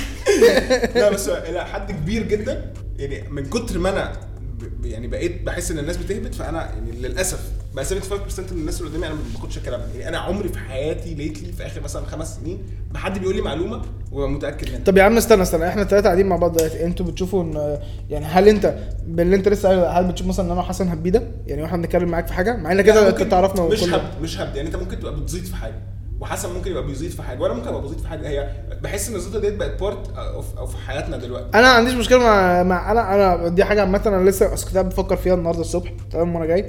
لا 1.00 1.10
بس 1.10 1.28
إلى 1.30 1.66
حد 1.66 1.92
كبير 1.92 2.24
جدا 2.24 2.74
يعني 2.98 3.30
من 3.30 3.46
كتر 3.50 3.80
ما 3.80 3.90
أنا 3.90 4.12
ب- 4.60 4.86
يعني 4.86 5.08
بقيت 5.08 5.42
بحس 5.42 5.72
إن 5.72 5.80
الناس 5.80 5.98
بتهبد 5.98 6.36
فأنا 6.36 6.66
يعني 6.66 6.92
للأسف 6.92 7.40
بقى 7.74 7.86
75% 7.86 7.92
من 8.40 8.46
الناس 8.52 8.82
اللي 8.82 8.90
قدامي 8.92 9.08
أنا 9.08 9.16
ما 9.16 9.22
باخدش 9.34 9.60
كلامها 9.60 9.88
يعني 9.88 10.10
أنا 10.10 10.18
عمري 10.18 10.50
في 10.50 10.60
حياتي 10.60 11.14
lately 11.14 11.52
في 11.52 11.66
آخر 11.66 11.82
مثلا 11.82 12.06
خمس 12.06 12.36
سنين 12.36 12.64
ما 12.94 13.00
حد 13.00 13.20
بيقول 13.20 13.36
لي 13.36 13.42
معلومة 13.42 13.82
ومتاكد 14.12 14.70
منها. 14.70 14.84
طب 14.84 14.98
يا 14.98 15.04
عم 15.04 15.18
استنى 15.18 15.42
استنى. 15.42 15.68
إحنا 15.68 15.82
الثلاثه 15.82 16.06
قاعدين 16.06 16.26
مع 16.28 16.36
بعض 16.36 16.58
دلوقتي. 16.58 16.86
أنتوا 16.86 17.06
بتشوفوا 17.06 17.44
إن 17.44 17.80
يعني 18.10 18.26
هل 18.26 18.48
أنت 18.48 18.76
باللي 19.08 19.36
أنت 19.36 19.48
لسه 19.48 19.70
قايله 19.70 19.90
هل 19.90 20.08
بتشوف 20.08 20.28
مثلا 20.28 20.46
إن 20.46 20.52
أنا 20.52 20.60
وحسن 20.60 20.88
هبيدة؟ 20.88 21.24
يعني 21.48 21.62
وإحنا 21.62 21.78
بنتكلم 21.78 22.10
معاك 22.10 22.28
في 22.28 22.34
حاجة؟ 22.34 22.56
مع 22.58 22.72
إن 22.72 22.82
كده 22.82 23.10
انت 23.10 23.22
تعرفنا 23.22 23.64
مش 23.68 23.84
هبد 23.84 24.22
مش 24.22 24.40
هبد 24.40 24.56
يعني 24.56 24.68
أنت 24.68 24.76
ممكن 24.76 25.00
تبقى 25.00 25.16
بتزيد 25.16 25.46
في 25.46 25.56
حاجة. 25.56 25.76
وحسن 26.20 26.54
ممكن 26.54 26.72
يبقى 26.72 26.86
بيزيد 26.86 27.12
في 27.12 27.22
حاجة 27.22 27.40
وأنا 27.40 27.54
ممكن 27.54 27.68
أبقى 27.68 27.82
بزيد 27.82 28.00
في 28.00 28.08
حاجة. 28.08 28.28
هي 28.30 28.50
بحس 28.82 29.10
إن 29.10 29.16
الزيطة 29.16 29.40
ديت 29.40 29.56
بقت 29.56 29.80
part 29.80 30.18
أو 30.18 30.44
أو 30.58 30.66
في 30.66 30.78
حياتنا 30.78 31.18
دلوقتي. 31.18 31.48
أنا 31.54 31.62
ما 31.62 31.70
عنديش 31.70 31.94
مشكلة 31.94 32.20
مع, 32.20 32.64
مع 32.64 32.92
أنا 32.92 33.16
أنا 33.16 33.48
دي 33.48 33.64
حاجة 33.64 33.82
عامة 33.82 34.02
أنا 34.06 34.30
لسه 34.30 34.48
كنت 34.66 34.78
بفكر 34.78 35.16
فيها 35.18 35.34
النهارده 35.34 35.62
الصبح. 35.62 35.94
تمام 36.12 36.36
وأنا 36.36 36.46
جاي 36.46 36.66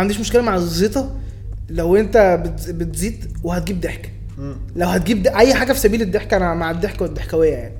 عنديش 0.00 0.20
مشكلة 0.20 0.42
مع 0.42 0.56
الزيطه 0.56 1.16
لو 1.70 1.96
أنت 1.96 2.40
بت- 2.44 2.70
بتزيد 2.70 3.36
وهتجيب 3.44 3.80
ضحك. 3.80 4.12
لو 4.76 4.88
هتجيب 4.88 5.22
د- 5.22 5.26
أي 5.26 5.54
حاجة 5.54 5.72
في 5.72 5.78
سبيل 5.78 6.02
الضحك 6.02 6.34
أنا 6.34 6.54
مع 6.54 6.70
الضحك 6.70 7.00
والضحكوية 7.00 7.52
يعني. 7.54 7.74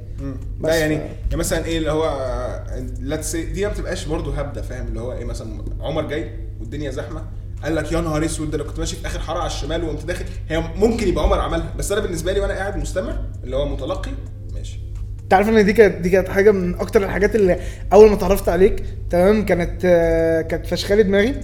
لا 0.61 0.74
يعني 0.74 0.94
يعني 0.94 1.09
مثلا 1.37 1.64
إيه 1.64 1.79
اللي 1.79 1.90
هو 1.90 2.64
let's 3.01 3.33
say 3.33 3.42
دي 3.44 3.66
ما 3.66 3.72
بتبقاش 3.72 4.05
برضه 4.07 4.35
هبدة 4.38 4.62
فاهم؟ 4.62 4.87
اللي 4.87 5.00
هو 5.00 5.12
إيه 5.12 5.24
مثلا 5.24 5.62
عمر 5.81 6.02
جاي 6.09 6.31
والدنيا 6.61 6.90
زحمة 6.90 7.22
قال 7.64 7.74
لك 7.76 7.92
يا 7.92 8.00
نهار 8.00 8.24
أسود 8.24 8.50
ده 8.50 8.57
أنا 8.57 8.64
كنت 8.64 8.79
ماشي 8.79 8.96
في 8.96 9.07
آخر 9.07 9.18
حارة 9.18 9.38
على 9.38 9.46
الشمال 9.46 9.85
وقمت 9.85 10.05
داخل. 10.05 10.24
هي 10.48 10.59
ممكن 10.76 11.09
يبقى 11.09 11.24
عمر 11.24 11.40
عملها 11.40 11.72
بس 11.79 11.92
أنا 11.92 12.00
بالنسبة 12.00 12.33
لي 12.33 12.40
وأنا 12.40 12.55
قاعد 12.55 12.76
مستمع 12.76 13.16
اللي 13.44 13.57
هو 13.57 13.68
متلقي 13.68 14.11
ماشي. 14.55 14.79
أنت 15.22 15.35
عارف 15.35 15.48
إن 15.48 15.64
دي 15.64 15.72
كانت 15.72 15.96
دي 16.00 16.11
كانت 16.11 16.29
حاجة 16.29 16.50
من 16.50 16.74
أكتر 16.74 17.05
الحاجات 17.05 17.35
اللي 17.35 17.59
أول 17.92 18.09
ما 18.09 18.14
اتعرفت 18.14 18.48
عليك 18.48 18.85
تمام؟ 19.11 19.44
كانت 19.44 19.83
آه، 19.85 20.42
كانت 20.42 20.66
فشخالي 20.66 21.02
دماغي. 21.02 21.35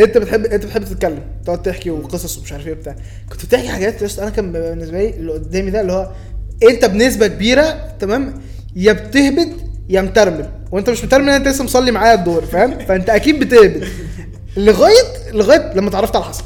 انت 0.00 0.18
بتحب 0.18 0.44
انت 0.46 0.66
بتحب 0.66 0.84
تتكلم 0.84 1.22
تقعد 1.44 1.62
تحكي 1.62 1.90
وقصص 1.90 2.38
ومش 2.38 2.52
عارف 2.52 2.66
إيه 2.66 2.74
بتاع 2.74 2.96
كنت 3.30 3.44
بتحكي 3.44 3.68
حاجات 3.68 4.02
يا 4.02 4.08
أنا 4.22 4.30
كان 4.30 4.52
بالنسبة 4.52 4.98
لي 4.98 5.10
اللي 5.10 5.32
قدامي 5.32 5.70
ده 5.70 5.80
اللي 5.80 5.92
هو 5.92 6.10
انت 6.70 6.84
بنسبة 6.84 7.26
كبيرة 7.26 7.94
تمام 8.00 8.40
يا 8.76 8.92
بتهبد 8.92 9.52
يا 9.88 10.00
مترمل. 10.00 10.48
وانت 10.72 10.90
مش 10.90 11.04
مترمل 11.04 11.28
انت 11.28 11.48
لسه 11.48 11.64
مصلي 11.64 11.90
معايا 11.90 12.14
الدور 12.14 12.46
فاهم؟ 12.46 12.78
فانت 12.78 13.10
أكيد 13.10 13.40
بتهبد. 13.40 13.84
لغاية 14.56 15.02
لغاية 15.32 15.72
لما 15.74 15.88
اتعرفت 15.88 16.16
على 16.16 16.24
حسن. 16.24 16.44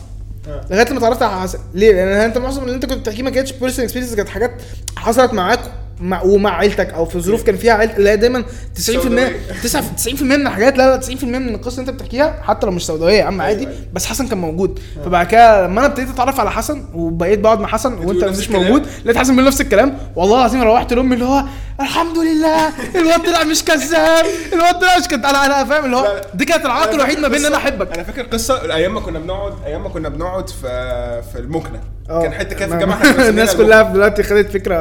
لغاية 0.71 0.88
لما 0.88 0.99
اتعرفت 0.99 1.23
على 1.23 1.40
حسن. 1.40 1.59
ليه؟ 1.75 1.93
لأن 1.93 2.09
انت 2.09 2.38
معظم 2.38 2.62
اللي 2.62 2.75
انت 2.75 2.87
كنت 2.87 2.99
بتحكيه 2.99 3.23
ما 3.23 3.31
كانتش 3.31 3.53
personal 3.53 3.83
experience 3.85 4.14
كانت 4.14 4.29
حاجات 4.29 4.51
حصلت 4.97 5.33
معاك 5.33 5.61
مع 6.00 6.22
ومع 6.22 6.57
عيلتك 6.59 6.90
أو 6.94 7.04
في 7.04 7.20
ظروف 7.20 7.42
كان 7.42 7.57
فيها 7.57 7.72
عيلتك 7.74 7.96
اللي 7.96 8.11
هي 8.11 8.16
دايما 8.16 8.42
90% 8.42 8.80
سوداوية. 8.80 9.37
90% 9.62 10.22
من 10.22 10.46
الحاجات 10.46 10.78
لا 10.78 10.96
لا 10.96 11.00
90% 11.02 11.24
من 11.24 11.54
القصة 11.54 11.80
اللي 11.80 11.90
أنت 11.90 12.00
بتحكيها 12.00 12.42
حتى 12.42 12.66
لو 12.66 12.72
مش 12.72 12.87
سوداوية 12.87 13.14
يا 13.18 13.24
عم 13.24 13.40
عادي 13.40 13.61
أيوة. 13.61 13.74
بس 13.92 14.07
حسن 14.07 14.28
كان 14.28 14.38
موجود 14.38 14.78
فبعد 15.04 15.26
كده 15.26 15.66
لما 15.66 15.80
أنا 15.80 15.87
ابتديت 15.87 16.09
أتعرف 16.09 16.40
على 16.40 16.50
حسن 16.50 16.85
وبقيت 16.94 17.38
بقعد 17.38 17.61
مع 17.61 17.68
حسن 17.68 17.94
وأنت 17.98 18.24
مش؟ 18.24 18.50
موجود 18.50 18.87
لقيت 19.04 19.16
حسن 19.18 19.33
بيقول 19.33 19.46
نفس 19.48 19.61
الكلام 19.61 19.98
والله 20.16 20.38
العظيم 20.38 20.62
روحت 20.62 20.92
لأمي 20.92 21.14
اللي 21.14 21.24
هو 21.24 21.44
الحمد 21.80 22.18
لله 22.18 22.68
الواد 23.00 23.22
طلع 23.22 23.44
مش 23.44 23.64
كذاب 23.64 24.24
الواد 24.52 24.78
طلع 24.80 24.98
مش 24.98 25.09
كذاب 25.09 25.24
أنا 25.26 25.46
أنا 25.46 25.64
فاهم 25.64 25.85
اللي 25.85 25.96
هو. 25.96 26.20
دي 26.35 26.44
كانت 26.44 26.64
العائق 26.64 26.87
أنا 26.88 26.94
الوحيد 26.94 27.14
فاكر 27.14 27.22
ما 27.22 27.28
بين 27.28 27.40
إن 27.40 27.46
أنا 27.46 27.57
أحبك 27.57 27.92
أنا 27.94 28.02
فاكر 28.02 28.22
قصة 28.22 28.74
أيام 28.74 28.94
ما 28.94 29.00
كنا 29.00 29.18
بنقعد 29.18 29.52
أيام 29.66 29.83
ما 29.83 29.88
كنا 29.88 30.09
بنقعد 30.09 30.48
في 30.50 31.22
في 31.33 31.38
المكنه 31.38 31.80
آه. 32.11 32.23
كان 32.23 32.33
حتة 32.33 32.57
كده 32.57 32.67
في 32.67 32.71
ما- 32.71 32.75
الجامعة 32.75 32.97
إحنا 33.11 33.29
الناس. 33.29 33.57
كلها 33.57 33.83
دلوقتي 33.83 34.23
خدت 34.23 34.51
فكرة 34.51 34.75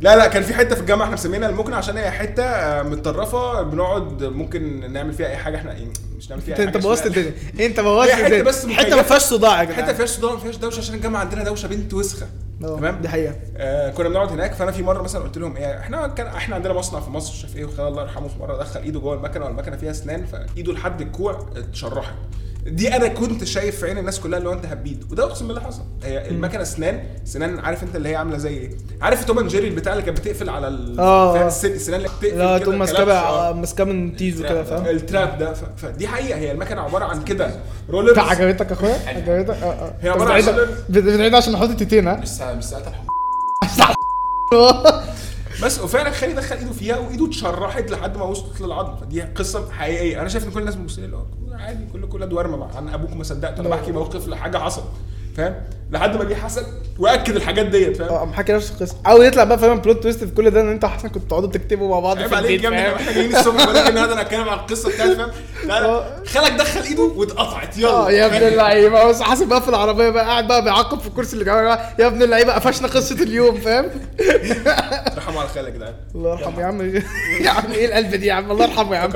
لا 0.00 0.16
لا 0.16 0.26
كان 0.26 0.42
في 0.42 0.54
حتة 0.54 0.74
في 0.74 0.80
الجامعة 0.80 1.04
إحنا 1.04 1.14
مسمينها 1.16 1.48
المكنه 1.48 1.76
عشان 1.76 1.96
هي 1.96 2.10
حتة 2.10 2.42
آه، 2.44 2.82
متطرفة 2.82 3.62
بنقعد 3.62 4.24
ممكن 4.24 4.92
نعمل 4.92 5.12
فيها 5.12 5.26
أي 5.28 5.36
حاجة 5.36 5.56
إحنا 5.56 5.72
يعني 5.72 5.92
مش 6.18 6.30
نعمل 6.30 6.42
فيها 6.42 6.52
انت 6.54 6.60
أي 6.60 6.66
انت 6.66 6.76
حاجة 6.76 6.82
بوظت 6.86 7.06
اسمها- 7.06 7.16
الدنيا. 7.18 7.66
انت 7.66 7.80
بوظت 7.80 8.14
الدنيا. 8.14 8.42
بس 8.42 8.66
حتة 8.66 8.96
ما. 8.96 9.02
فيهاش 9.02 9.22
صداع 9.22 9.58
يا 9.62 9.64
جدعان. 9.64 9.84
حتة 9.84 9.92
فيهاش 9.92 10.08
صداع 10.10 10.32
ما 10.32 10.38
فيهاش 10.38 10.56
دوشة 10.56 10.78
عشان 10.78 10.94
الجامعة 10.94 11.20
عندنا 11.20 11.44
دوشة 11.44 11.66
بنت 11.66 11.94
وسخة. 11.94 12.26
تمام؟ 12.60 12.98
دي 13.02 13.08
حقيقة. 13.08 13.34
آه 13.56 13.90
كنا 13.90 14.08
بنقعد 14.08 14.32
هناك 14.32 14.52
فأنا 14.54 14.72
في 14.72 14.82
مرة 14.82 15.02
مثلا 15.02 15.22
قلت 15.22 15.38
لهم 15.38 15.56
إيه 15.56 15.78
إحنا 15.80 16.06
كان 16.08 16.26
إحنا 16.26 16.54
عندنا 16.56 16.72
مصنع 16.72 17.00
في 17.00 17.10
مصر 17.10 17.34
شاف 17.34 17.56
إيه 17.56 17.64
وخلال 17.64 17.88
الله 17.88 18.02
يرحمه 18.02 18.28
في 18.28 18.38
مرة 18.40 18.56
دخل 18.56 18.80
إيده 18.80 19.00
جوه 19.00 19.14
المكنة 19.14 19.44
والمكنة 19.44 19.76
فيها 19.76 19.90
اسنان 19.90 20.24
فإيده 20.26 20.72
لحد 20.72 21.00
الكوع 21.00 21.46
اتشرحت. 21.56 22.14
دي 22.66 22.96
أنا 22.96 23.08
كنت 23.08 23.44
شايف 23.44 23.76
في 23.80 23.86
عين 23.86 23.98
الناس 23.98 24.20
كلها 24.20 24.38
اللي 24.38 24.48
هو 24.48 24.52
انت 24.52 24.66
هبيد 24.66 25.04
وده 25.12 25.24
اقسم 25.24 25.48
بالله 25.48 25.60
حصل. 25.60 25.82
هي 26.02 26.28
المكنة 26.28 26.62
اسنان 26.62 27.02
سنان 27.24 27.58
عارف 27.58 27.82
انت 27.82 27.96
اللي 27.96 28.08
هي 28.08 28.16
عاملة 28.16 28.38
زي 28.38 28.48
إيه؟ 28.56 28.70
عارف 29.02 29.24
Tom 29.24 29.38
and 29.38 29.48
Jerry 29.48 29.68
البتاع 29.68 29.92
اللي 29.92 30.04
كانت 30.04 30.20
بتقفل 30.20 30.48
على 30.48 30.68
ال 30.68 31.00
آه. 31.00 31.46
السنان 31.46 32.00
اللي 32.00 32.08
بتقفل 32.20 32.38
لا 32.38 32.58
تقوم 32.58 32.78
ماسكاه 32.78 33.12
آه. 33.12 33.52
ماسكاه 33.52 33.84
من 33.84 34.16
تيزو 34.16 34.44
كده 34.44 34.64
فاهم؟ 34.64 34.86
التراب 34.86 35.38
ده. 35.38 35.52
ف... 35.52 35.64
فدي 35.76 36.08
حقيقة. 36.08 36.38
هي 36.38 36.52
المكنة 36.52 36.80
عبارة 36.80 37.04
عن 37.04 37.24
كده. 37.24 37.50
rollers. 37.90 38.18
عجبتك 38.18 38.66
يا 38.68 38.72
أخويا؟ 38.72 38.94
عجبتك؟ 39.06 39.54
آه 39.62 39.64
آه. 39.64 39.94
هي 40.00 40.10
طب 40.12 40.20
عبارة 40.22 40.32
عن 40.32 40.40
بتعيد- 40.88 41.34
عشان 41.34 41.52
نحط 41.52 41.68
التيتين 41.68 42.08
ها؟ 42.08 42.16
مش 42.16 42.28
ساعات 42.28 42.84
بس 45.62 45.80
وفعلا 45.80 46.10
خالي 46.10 46.32
دخل 46.32 46.56
إيده 46.56 46.72
فيها 46.72 46.98
وإيده 46.98 47.26
اتشرحت 47.26 47.90
لحد 47.90 48.16
ما 48.16 48.24
وصلت 48.24 48.60
للعظم. 48.60 48.96
فدي 48.96 49.22
قصة 49.22 49.70
حقيقية. 49.70 50.20
أنا 50.20 50.28
شايف 50.28 50.44
إن 50.46 50.50
كل 50.50 50.60
الناس 50.60 50.98
اللي 50.98 51.16
هو 51.16 51.24
عادي 51.60 51.84
كل 51.92 52.08
كل 52.08 52.22
أدوار 52.22 52.48
ما 52.48 52.68
عن 52.76 52.88
أبوك 52.88 53.12
ما 53.12 53.24
صدقت 53.24 53.58
أنا. 53.60 53.68
بحكي 53.68 53.92
موقف 53.92 54.28
لحاجة 54.28 54.58
حصل 54.58 54.82
فاهم؟ 55.36 55.54
لحد 55.90 56.16
ما 56.16 56.24
جه 56.24 56.34
حسن 56.34 56.62
وأكد 56.98 57.36
الحاجات 57.36 57.66
ديت 57.66 57.96
فاهم؟ 57.96 58.08
آه 58.08 58.32
حكي 58.32 58.52
نفس 58.52 58.70
القصة. 58.70 58.96
أو 59.06 59.22
يطلع 59.22 59.44
بقى 59.44 59.58
فاهم؟ 59.58 59.78
بلوت 59.78 60.02
تويست 60.02 60.24
في 60.24 60.30
كل 60.34 60.50
ده 60.50 60.60
إن 60.60 60.68
أنت 60.68 60.84
حسن 60.84 61.08
كنتوا 61.08 61.28
تقعدوا 61.28 61.48
تكتبوا 61.48 61.88
مع 61.88 62.00
بعض 62.00 62.18
في 62.18 62.38
البيت 62.38 62.62
فاهم؟ 62.62 62.74
إحنا 62.74 63.12
جايين 63.12 63.36
الصبح 63.36 63.64
بقول 63.64 63.76
لك 63.76 63.88
النهارده 63.88 64.12
أنا 64.12 64.22
هتكلم 64.22 64.48
على 64.48 64.60
القصة 64.60 64.88
بتاعتي 64.90 65.16
فاهم؟ 65.16 65.30
آه. 65.70 66.24
خالك 66.26 66.52
دخل 66.52 66.80
إيده 66.80 67.02
واتقطعت 67.02 67.78
يلا. 67.78 67.88
آه 67.90 68.10
يا 68.10 68.26
ابن 68.26 68.46
اللعيبة. 68.46 69.04
بس 69.08 69.22
حاسب 69.22 69.48
بقى 69.48 69.62
في 69.62 69.68
العربية 69.68 70.10
بقى 70.10 70.24
قاعد 70.24 70.48
بقى 70.48 70.62
بيعقب 70.64 70.98
في 71.00 71.06
الكرسي 71.06 71.32
اللي 71.32 71.44
بقى، 71.44 71.94
يا 71.98 72.06
ابن 72.06 72.22
اللعيبة 72.22 72.52
قفشنا 72.52 72.88
قصة 72.88 73.22
اليوم 73.22 73.60
فاهم؟ 73.60 73.84
رحموا 75.18 75.40
على 75.40 75.48
خالك 75.48 75.72
جدعان 75.72 75.94
الله 76.14 76.30
يرحمه. 76.40 76.60
يا 76.60 76.66
عم 76.66 76.80
يا 77.40 77.50
عم 77.50 77.72
إيه 77.72 77.86
القلب 77.86 78.14
دي 78.14 78.26
يا 78.26 78.32
عم؟ 78.32 78.50
الله 78.50 78.64
يرحمه 78.64 78.96
يا 78.96 79.00
عم. 79.00 79.10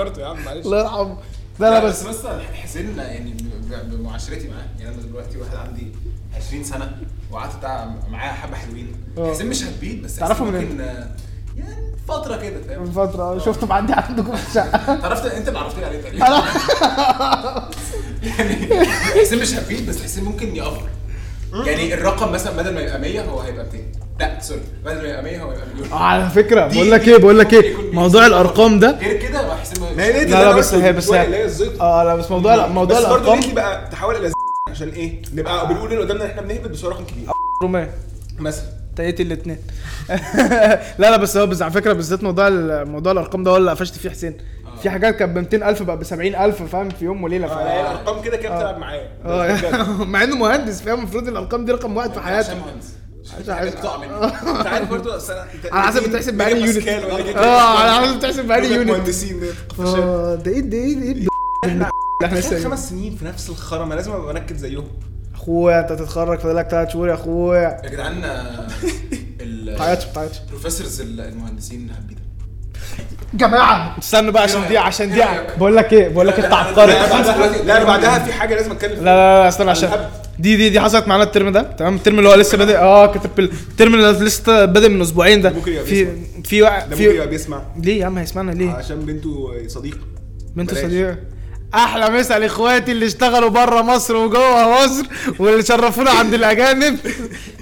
الله 0.48 0.80
يرحمه. 0.80 1.16
لا 1.58 1.70
لا 1.70 1.84
بس. 1.84 2.02
بس 2.02 2.26
حسين 2.62 2.98
يعني 2.98 3.36
بمعاشرتي 3.84 4.48
معاه. 4.48 4.66
يعني 4.80 4.94
أنا 4.94 5.02
دلوقتي 5.02 5.38
واحد 5.38 5.54
عندي 5.54 5.92
20 6.36 6.64
سنة 6.64 6.96
وقعدت 7.30 7.64
معاه 8.10 8.32
حبة 8.32 8.56
حلوين. 8.56 8.92
آه. 9.18 9.30
حسين 9.34 9.46
مش 9.46 9.64
هتبيت 9.64 10.04
بس 10.04 10.16
تعرفه 10.16 10.44
من 10.44 10.60
ممكن 10.60 10.80
آه، 10.80 11.08
يعني 11.56 11.94
فترة 12.08 12.36
كده 12.36 12.62
فاهم؟ 12.68 12.82
من 12.82 12.90
فترة 12.90 13.38
شفته 13.38 13.66
معدي 13.66 13.92
عندكم 13.92 14.36
في 14.36 14.48
الشقة. 14.48 14.80
عرفت 15.06 15.26
انت 15.26 15.48
اللي 15.48 15.58
عرفتني 15.58 15.84
عليه 15.84 16.00
تقريبا. 16.02 16.26
يعني 18.22 18.84
حسين 19.20 19.38
مش 19.38 19.54
هبيت 19.54 19.88
بس 19.88 20.02
حسين 20.02 20.24
ممكن 20.24 20.56
يأفر 20.56 20.88
يعني 21.66 21.94
الرقم 21.94 22.32
مثلا 22.32 22.56
بدل 22.56 22.74
ما 22.74 22.80
يبقى 22.80 23.00
100 23.00 23.20
هو 23.24 23.40
هيبقى 23.40 23.64
200 23.64 23.78
لا 24.20 24.40
سوري 24.40 24.60
بدل 24.84 25.02
ما 25.02 25.08
يبقى 25.08 25.22
100 25.22 25.42
هو 25.42 25.52
يبقى 25.52 25.66
مليون 25.74 25.92
على 25.92 26.30
فكرة 26.30 26.66
بقول 26.66 26.90
لك 26.90 27.08
إيه 27.08 27.16
بقول 27.16 27.38
لك 27.38 27.52
إيه 27.54 27.74
موضوع 27.92 28.26
الأرقام 28.26 28.78
ده 28.78 28.98
غير 28.98 29.16
كده 29.16 29.54
ليه 29.96 30.24
لا 30.24 30.44
لا 30.44 30.52
بس 30.52 30.74
هي 30.74 30.92
بس 30.92 31.10
هي 31.12 31.48
آه 31.80 32.04
لا 32.04 32.14
بس 32.16 32.30
موضوع 32.30 32.54
لا 32.54 32.66
موضوع 32.68 32.98
بس 33.00 33.06
برضه 33.06 33.34
ليه 33.36 33.54
بقى 33.54 33.88
تحول 33.92 34.16
إلى 34.16 34.32
عشان 34.70 34.88
إيه؟ 34.88 35.22
نبقى 35.34 35.68
بنقول 35.68 35.92
اللي 35.92 36.04
قدامنا 36.04 36.24
ان 36.24 36.30
إحنا 36.30 36.42
بنهبط 36.42 36.68
بس 36.68 36.84
هو 36.84 36.90
رقم 36.90 37.04
كبير. 37.04 37.28
رومية 37.62 37.90
مثلا. 38.38 38.64
تقيت 38.96 39.20
الاثنين 39.20 39.58
لا 40.98 41.10
لا 41.10 41.16
بس 41.16 41.36
هو 41.36 41.46
بس 41.46 41.62
على 41.62 41.72
فكرة 41.72 41.92
بالذات 41.92 42.22
موضوع 42.24 42.48
موضوع 42.84 43.12
الأرقام 43.12 43.44
ده 43.44 43.50
هو 43.50 43.56
اللي 43.56 43.70
قفشت 43.70 43.94
فيه 43.98 44.10
حسين. 44.10 44.36
في 44.82 44.90
حاجات 44.90 45.16
كانت 45.16 45.32
ب 45.36 45.38
200000 45.38 45.82
بقى 45.82 45.96
ب 45.98 46.02
70000 46.02 46.62
فاهم؟ 46.62 46.88
في 46.90 47.04
يوم 47.04 47.24
وليلة 47.24 47.46
آه 47.46 47.64
لا، 47.64 47.72
هي 47.74 47.80
الأرقام 47.80 48.22
كده 48.22 48.36
كده 48.36 48.56
بتلعب 48.56 48.78
معايا. 48.78 49.08
مع 50.04 50.22
إنه 50.24 50.36
مهندس 50.36 50.82
فاهم؟ 50.82 50.98
المفروض 50.98 51.28
الأرقام 51.28 51.64
دي 51.64 51.72
رقم 51.72 51.96
واحد 51.96 52.12
في 52.12 52.18
عشان 52.18 52.32
حياته. 52.34 52.54
مهندس. 52.54 52.86
مني. 53.32 53.38
أنت 54.58 54.66
عارف 54.66 54.90
برضه 54.90 55.14
على 55.72 55.86
حسب 55.86 56.08
بتحسب 56.08 56.34
بأنهي 56.38 56.60
unit. 56.66 56.88
آه؟ 57.36 57.60
على 57.78 58.06
حسب 58.06 58.18
بتحسب 58.18 58.44
بأنهي 58.48 58.74
unit 58.74 58.90
مهندسين 58.90 59.42
آه 59.80 60.34
ده 60.34 60.50
إيه 60.50 60.60
ده 60.60 60.76
إيه 60.78 60.94
ده 60.94 61.02
إيه 61.02 61.12
ده 61.78 61.88
إحنا 62.24 62.40
خمس 62.40 62.88
سنين 62.90 63.16
في 63.16 63.24
نفس 63.24 63.50
الخرا 63.50 63.84
ما 63.84 63.94
لازم 63.94 64.12
أبقى 64.12 64.34
مركز 64.34 64.56
زيهم. 64.56 64.86
أخويا 65.34 65.80
أنت 65.80 65.92
هتتخرج 65.92 66.38
فاضلك 66.38 66.68
ثلاث 66.68 66.92
شهور 66.92 67.08
يا 67.08 67.14
أخويا. 67.14 67.80
يا 67.84 67.90
جدعان 67.90 68.24
آه، 68.24 68.66
تعيطش 69.78 70.06
ما 70.06 70.12
تعيطش 70.14 70.38
ال 70.40 70.46
professors 70.46 71.00
المهندسين 71.00 71.90
هبيده 71.98 72.20
جماعة 73.34 73.98
استنوا 73.98 74.32
بقى 74.32 74.42
عشان 74.42 74.68
دي 74.68 74.78
عشان 74.78 75.10
دي 75.10 75.24
إيه؟ 75.24 75.56
بقول 75.56 75.76
لك 75.76 75.92
إيه؟ 75.92 76.08
بقول 76.08 76.28
لك 76.28 76.40
أنت 76.40 76.52
عبقري 76.52 76.92
لا 76.92 77.06
لا 77.22 77.62
لا 77.62 77.76
أنا 77.76 77.84
بعدها 77.84 78.18
في 78.18 78.32
حاجة 78.32 78.54
لازم 78.54 78.70
أتكلم 78.72 78.90
لا 78.90 78.96
فيها 78.96 79.04
لا 79.42 79.48
استنى 79.48 79.70
عشان 79.70 80.08
دي 80.38 80.56
دي 80.56 80.68
دي 80.70 80.80
حصلت 80.80 81.08
معانا 81.08 81.22
الترم 81.24 81.48
ده 81.52 81.62
تمام؟ 81.62 81.94
الترم 81.94 82.18
اللي 82.18 82.28
هو 82.28 82.34
لسه 82.34 82.58
بادئ. 82.58 82.76
آه 82.76 83.06
كاتب 83.12 83.38
الترم 83.38 83.94
اللي 83.94 84.10
لسه 84.24 84.64
بادئ 84.64 84.88
من 84.88 85.00
أسبوعين 85.00 85.40
ده. 85.42 85.50
ممكن 85.50 85.72
يبقى 85.72 85.84
في. 85.84 86.08
في 86.44 86.62
واحد 86.62 86.90
ممكن 86.90 87.02
يبقى 87.04 87.22
في 87.24 87.30
بيسمع. 87.30 87.62
ليه 87.82 88.00
يا 88.00 88.06
عم؟ 88.06 88.18
هيسمعنا 88.18 88.50
ليه؟ 88.52 88.70
عشان 88.70 89.00
بنته 89.00 89.52
صديقة. 89.68 89.98
بنت 90.56 90.70
بلاش. 90.74 90.84
صديقة. 90.84 91.16
أحلى 91.74 92.10
مسا 92.10 92.38
لإخواتي 92.38 92.92
اللي 92.92 93.06
اشتغلوا 93.06 93.48
بره 93.48 93.82
مصر 93.82 94.16
وجوه 94.16 94.84
مصر 94.84 95.04
واللي 95.38 95.62
شرفونا 95.62 96.10
عند 96.10 96.34
الأجانب. 96.40 96.98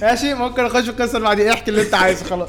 ماشي؟ 0.02 0.34
ممكن 0.34 0.64
أخش 0.64 0.84
في 0.84 0.90
القصة 0.90 1.16
اللي 1.16 1.28
بعدين 1.28 1.48
احكي 1.48 1.70
اللي 1.70 1.82
أنت 1.82 1.94
عايزه 1.94 2.24
خلاص. 2.24 2.48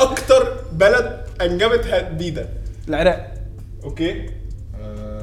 أكتر 0.00 0.56
بلد 0.72 1.20
أنجبت 1.40 1.86
هبيده 1.86 2.48
العراق. 2.88 3.34
okay. 3.84 4.26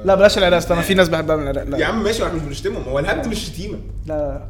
لا 0.05 0.15
بلاش 0.15 0.37
العراق 0.37 0.57
استنى 0.57 0.81
في 0.81 0.93
ناس 0.93 1.09
بحبها 1.09 1.35
من 1.35 1.43
العراق. 1.43 1.69
لا. 1.69 1.77
يا 1.77 1.85
عم 1.85 2.03
ماشي 2.03 2.23
إحنا 2.23 2.33
مش 2.33 2.41
بنشتمهم. 2.41 2.83
هو 2.83 2.99
الهبد 2.99 3.27
مش 3.27 3.45
شتيمه 3.45 3.77
لا 4.05 4.41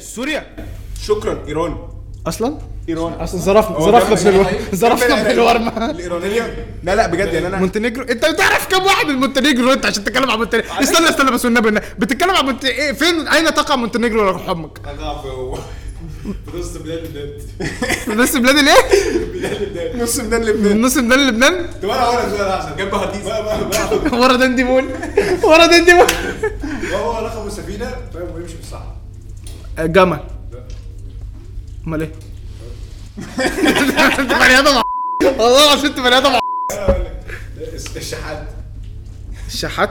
سوريا. 0.00 0.46
شكرا 1.02 1.44
إيران. 1.48 1.76
أصلا؟ 2.26 2.58
إيران. 2.88 3.12
أصلا 3.12 3.40
ظرفنا 3.40 3.78
ظرفنا 3.78 4.16
في 4.16 4.28
ألو... 4.28 4.44
ظرفنا 4.74 5.24
في 5.24 5.30
الورمه 5.30 5.90
الايرانيه 5.90 6.66
لا 6.82 6.94
لا 6.94 7.06
بجد 7.06 7.32
يعني 7.32 7.46
أنا 7.46 7.56
مونتينيجرو 7.56 8.04
أنت 8.04 8.26
بتعرف 8.26 8.68
كم 8.68 8.84
واحد 8.84 9.06
من 9.06 9.14
مونتينيجرو 9.14 9.72
أنت 9.72 9.86
عشان 9.86 10.04
تتكلم 10.04 10.30
عن 10.30 10.38
مونتينيجرو 10.38 10.72
استنى 10.82 11.08
استنى 11.08 11.30
بس 11.30 11.44
والنبي. 11.44 11.80
بتتكلم 11.98 12.30
عن 12.30 12.44
مونت... 12.44 12.64
إيه 12.64 12.92
فين 12.92 13.28
أين 13.28 13.54
تقع 13.54 13.76
مونتينيجرو 13.76 14.26
يا 14.26 14.30
روح 14.30 14.48
أمك 14.48 14.78
نص 16.54 16.76
بلاد 16.76 17.04
لبنان. 17.04 18.18
نص 18.18 18.36
بلاد 18.36 18.56
الايه؟ 18.56 18.82
نص 20.02 20.20
بلاد 20.20 20.42
لبنان. 20.42 20.80
نص 20.80 20.98
بلاد 20.98 21.18
لبنان؟ 21.18 21.66
طب 21.82 21.90
أنا 21.90 22.02
هقول 22.02 22.32
لك 22.32 22.36
سؤال 22.36 22.48
احسن 22.48 22.76
جنب 22.76 22.94
هديس 22.94 23.26
ورا 24.12 24.36
دندي 24.36 24.64
مول 24.64 24.84
ورا 25.42 25.66
دندي 25.66 25.92
مول 25.92 26.06
وهو 26.92 27.26
رقم 27.26 27.46
السفينة. 27.46 27.96
فاهم 28.14 28.34
ويمشي 28.34 28.54
في 28.54 28.60
الصحراء 28.60 28.96
جمل. 29.78 30.20
امال 31.86 32.00
إيه؟ 32.00 32.12
انت 34.18 34.32
بني 34.32 34.58
آدم 34.58 34.82
والله 35.24 35.64
العظيم 35.64 35.90
انت 35.90 36.00
بني 36.00 36.18
آدم 36.18 36.38
الشحات. 37.96 38.48
الشحات؟ 39.46 39.90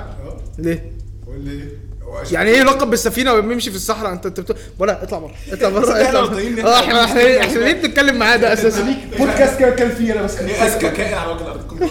ليه؟ 0.57 0.91
قول 1.27 1.39
لي 1.39 1.63
هو 1.63 1.86
يعني 2.31 2.49
إيه 2.49 2.63
لقب 2.63 2.89
بالسفينة 2.89 3.33
وبيمشي 3.33 3.69
في 3.69 3.75
الصحراء؟ 3.75 4.11
أنت 4.13 4.25
أنت 4.25 4.39
بتقول 4.39 4.57
ولا 4.79 5.03
اطلع 5.03 5.19
بره 5.19 5.31
اطلع 5.51 5.69
بره 5.69 6.01
إحنا 6.03 6.19
آه 6.19 6.79
إحنا 6.79 7.03
إحنا 7.41 7.59
ليه 7.59 7.73
بنتكلم 7.73 8.15
معاه 8.19 8.35
ده 8.37 8.53
أساسا؟ 8.53 8.83
بودكاست 9.19 9.59
كده 9.59 9.69
كان 9.69 9.89
فيه 9.89 10.13
أنا 10.13 10.21
بس 10.21 10.35
اذكى 10.37 10.89
كائن 10.89 11.13
على 11.13 11.31
وجه 11.31 11.41
الأرض. 11.41 11.67
كله 11.67 11.89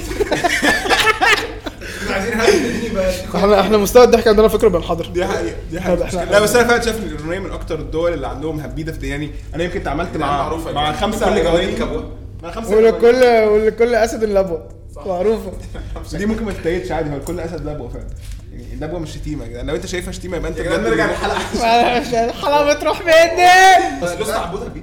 إحنا 2.11 2.45
إحنا 3.37 3.61
إحنا 3.61 3.77
مستوى 3.79 4.05
الضحك 4.05 4.29
عندنا 4.29 4.49
فكره 4.49 4.69
بنحضر. 4.69 5.07
دي 5.07 5.27
حقيقة 5.27 5.55
دي 5.71 5.81
إحنا- 5.81 6.15
لا 6.31 6.41
بس 6.41 6.57
أنا 6.57 6.69
فعلا 6.69 6.83
شايف 6.83 6.97
إن 6.97 7.43
من 7.43 7.51
أكتر 7.53 7.79
الدول 7.79 8.13
اللي 8.15 8.27
عندهم 8.27 8.61
هبيدة 8.61 8.93
في 8.93 9.09
يعني 9.09 9.31
أنا 9.55 9.65
يمكن 9.65 9.81
اتعاملت 9.81 10.17
مع 10.17 10.57
مع. 10.73 10.93
خمسة 10.93 11.35
كل 11.35 11.43
جوانب. 11.45 11.75
كبوة. 11.79 12.11
مع 12.43 12.51
خمسة. 12.51 12.77
ولكل 12.77 13.17
ولكل 13.49 13.95
أسد 13.95 14.25
لبوه 14.25 14.69
معروفة. 15.07 15.53
دي 16.13 16.27
ممكن 16.27 16.45
ما 16.45 16.53
تتقيدش 16.53 16.91
عادي 16.93 17.11
هو 17.15 17.21
كل 17.21 17.41
أسد 17.41 17.69
لبوه 17.69 17.89
فعلا 17.89 18.07
يعني 18.53 18.73
اللبوه 18.75 18.99
مش 19.01 19.11
شتيمه 19.11 19.45
يا 19.45 19.49
جدعان. 19.49 19.67
لو 19.67 19.75
أنت 19.75 19.87
شايفها 19.87 20.13
شتيمه 20.13 20.37
يبقى 20.37 20.51
أنت 20.51 20.59
جدعان 20.61 20.81
بجد- 20.81 20.89
نرجع 20.91 21.07
للحلقة. 21.07 21.39
معلش، 21.63 22.15
الحلاوه 22.15 22.75
بتروح 22.75 23.01
مني. 23.01 24.01
بس 24.03 24.11
لسه 24.11 24.39
عبود 24.39 24.63
هبيت 24.63 24.83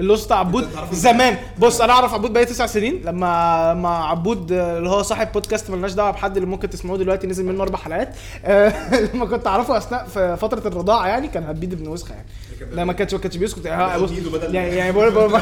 الاسطى 0.00 0.34
عبود 0.34 0.68
زمان. 0.92 1.36
بص 1.58 1.80
أنا 1.80 1.92
أعرف 1.92 2.14
عبود 2.14 2.32
بقالي 2.32 2.46
تسع 2.46 2.66
سنين. 2.66 3.02
لما 3.04 3.74
مع 3.74 4.10
عبود 4.10 4.52
آه، 4.52 4.78
اللي 4.78 4.88
هو 4.88 5.02
صاحب 5.02 5.32
بودكاست 5.32 5.70
ملناش 5.70 5.92
دعوة 5.92 6.10
بحد 6.10 6.36
اللي 6.36 6.48
ممكن 6.48 6.70
تسمعوه 6.70 6.98
دلوقتي 6.98 7.26
نزل 7.26 7.44
منه 7.44 7.62
أربع 7.62 7.78
حلقات. 7.78 8.14
آه، 8.44 8.72
لما 9.14 9.26
كنت 9.26 9.46
أعرفه 9.46 9.76
أثناء 9.76 10.06
في 10.06 10.36
فترة 10.40 10.68
الرضاعة 10.68 11.06
يعني 11.06 11.28
كان 11.28 11.44
هبيد 11.44 11.72
ابن 11.72 11.88
وسخة 11.88 12.14
يعني. 12.14 12.26
لا 12.72 12.84
ما 12.84 12.92
كانش 12.92 13.14
ما 13.14 13.20
كانش 13.20 13.36
بيسكت. 13.36 13.64
يعني 13.64 14.06
بدل- 14.06 14.54
يعني 14.54 14.76
يعني 14.76 14.92
بقول 14.92 15.10
بقول 15.10 15.32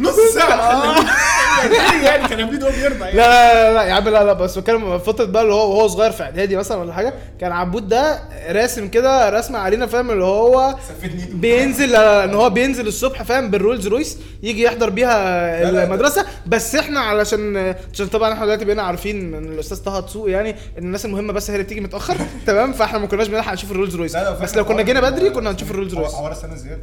نص 0.00 0.16
ساعة. 0.34 0.94
يعني 2.04 2.28
كان 2.28 2.40
هبيد 2.40 2.62
وهو 2.62 2.72
بيرضع 2.72 3.06
لا 3.08 3.12
لا 3.14 3.62
لا 3.70 3.74
لا 3.74 3.82
يا 3.82 3.92
عم 3.92 4.04
لا 4.08 4.24
لا 4.24 4.32
بس 4.32 4.58
بتكلم 4.58 4.98
فترة 4.98 5.24
بقى 5.24 5.42
اللي 5.42 5.54
هو 5.54 5.70
وهو 5.70 5.88
صغير 5.88 6.10
في 6.12 6.22
إعدادي 6.22 6.56
مثلا 6.56 6.78
ولا 6.78 6.92
حاجة 6.92 7.14
كان 7.40 7.52
عبود 7.52 7.88
ده 7.88 8.18
راسم 8.50 8.88
كده 8.88 9.30
رسمه 9.30 9.58
علينا 9.58 9.86
فاهم 9.86 10.10
اللي 10.10 10.24
هو 10.24 10.74
بينزل 11.32 11.94
إن 11.96 12.34
هو 12.34 12.50
بينزل 12.50 12.86
الصبح 12.86 13.22
فاهم 13.22 13.50
بالرولز 13.50 13.86
رويس 13.88 14.18
يجي 14.42 14.62
يحضر 14.62 14.90
بيها. 14.90 15.84
المدرسة. 15.84 16.24
بس 16.46 16.74
إحنا 16.74 17.00
علشان 17.00 17.74
عشان 17.94 18.06
طبعا 18.06 18.32
إحنا 18.32 18.44
دلوقتي 18.44 18.64
بقينا 18.64 18.82
عارفين 18.82 19.30
من 19.30 19.52
الأستاذ 19.52 19.78
طه 19.78 20.00
دسوقي 20.00 20.32
يعني 20.32 20.50
ان 20.50 20.84
الناس 20.84 21.04
المهمة 21.04 21.32
بس 21.32 21.50
هي 21.50 21.54
اللي 21.54 21.64
بتيجي 21.64 21.80
متأخر 21.80 22.16
تمام 22.46 22.72
فإحنا 22.72 22.98
ما 22.98 23.06
كناش 23.06 23.28
بنلحق 23.28 23.52
نشوف 23.52 23.70
الرولز 23.70 23.96
رويس. 23.96 24.16
بس 24.16 24.56
لو 24.56 24.64
كنا 24.64 24.82
جينا 24.82 25.00
بدري 25.00 25.30
كنا 25.30 25.50
هنشوف 25.50 25.70
الرولز 25.70 25.94
رويس. 25.94 26.14
حوار 26.14 26.32
السنة 26.32 26.54
زيادة. 26.54 26.82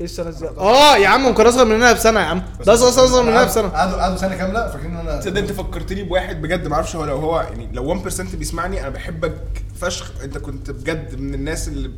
إيه 0.00 0.04
السنة 0.04 0.28
الزياده 0.28 0.60
آه 0.60 0.96
يا 0.96 1.08
عم 1.08 1.34
كان 1.34 1.46
أصغر 1.46 1.64
مننا 1.64 1.92
بسنة 1.92 2.20
يا 2.20 2.24
عم. 2.24 2.42
ده 2.66 2.74
اصغر 2.74 2.88
أصغر 3.04 3.22
مننا 3.22 3.44
بسنة. 3.44 3.68
قعدوا 3.68 3.96
قعدوا 4.00 4.16
سنة 4.16 4.36
كاملة؟ 4.36 4.68
فاكرين 4.70 4.90
إن 4.96 5.08
أنا 5.08 5.20
تصدق 5.20 5.38
أنت 5.40 5.52
فكرتني 5.52 6.02
بواحد 6.02 6.42
بجد 6.42 6.66
ما 6.66 6.74
أعرفش 6.74 6.96
هو 6.96 7.04
لو 7.04 7.16
هو 7.16 7.40
يعني 7.40 7.68
لو 7.72 7.94
1% 8.00 8.36
بيسمعني 8.36 8.80
أنا 8.80 8.88
بحبك 8.88 9.34
فشخ. 9.80 10.12
أنت 10.24 10.38
كنت 10.38 10.70
بجد 10.70 11.20
من 11.20 11.34
الناس 11.34 11.68
اللي 11.68 11.90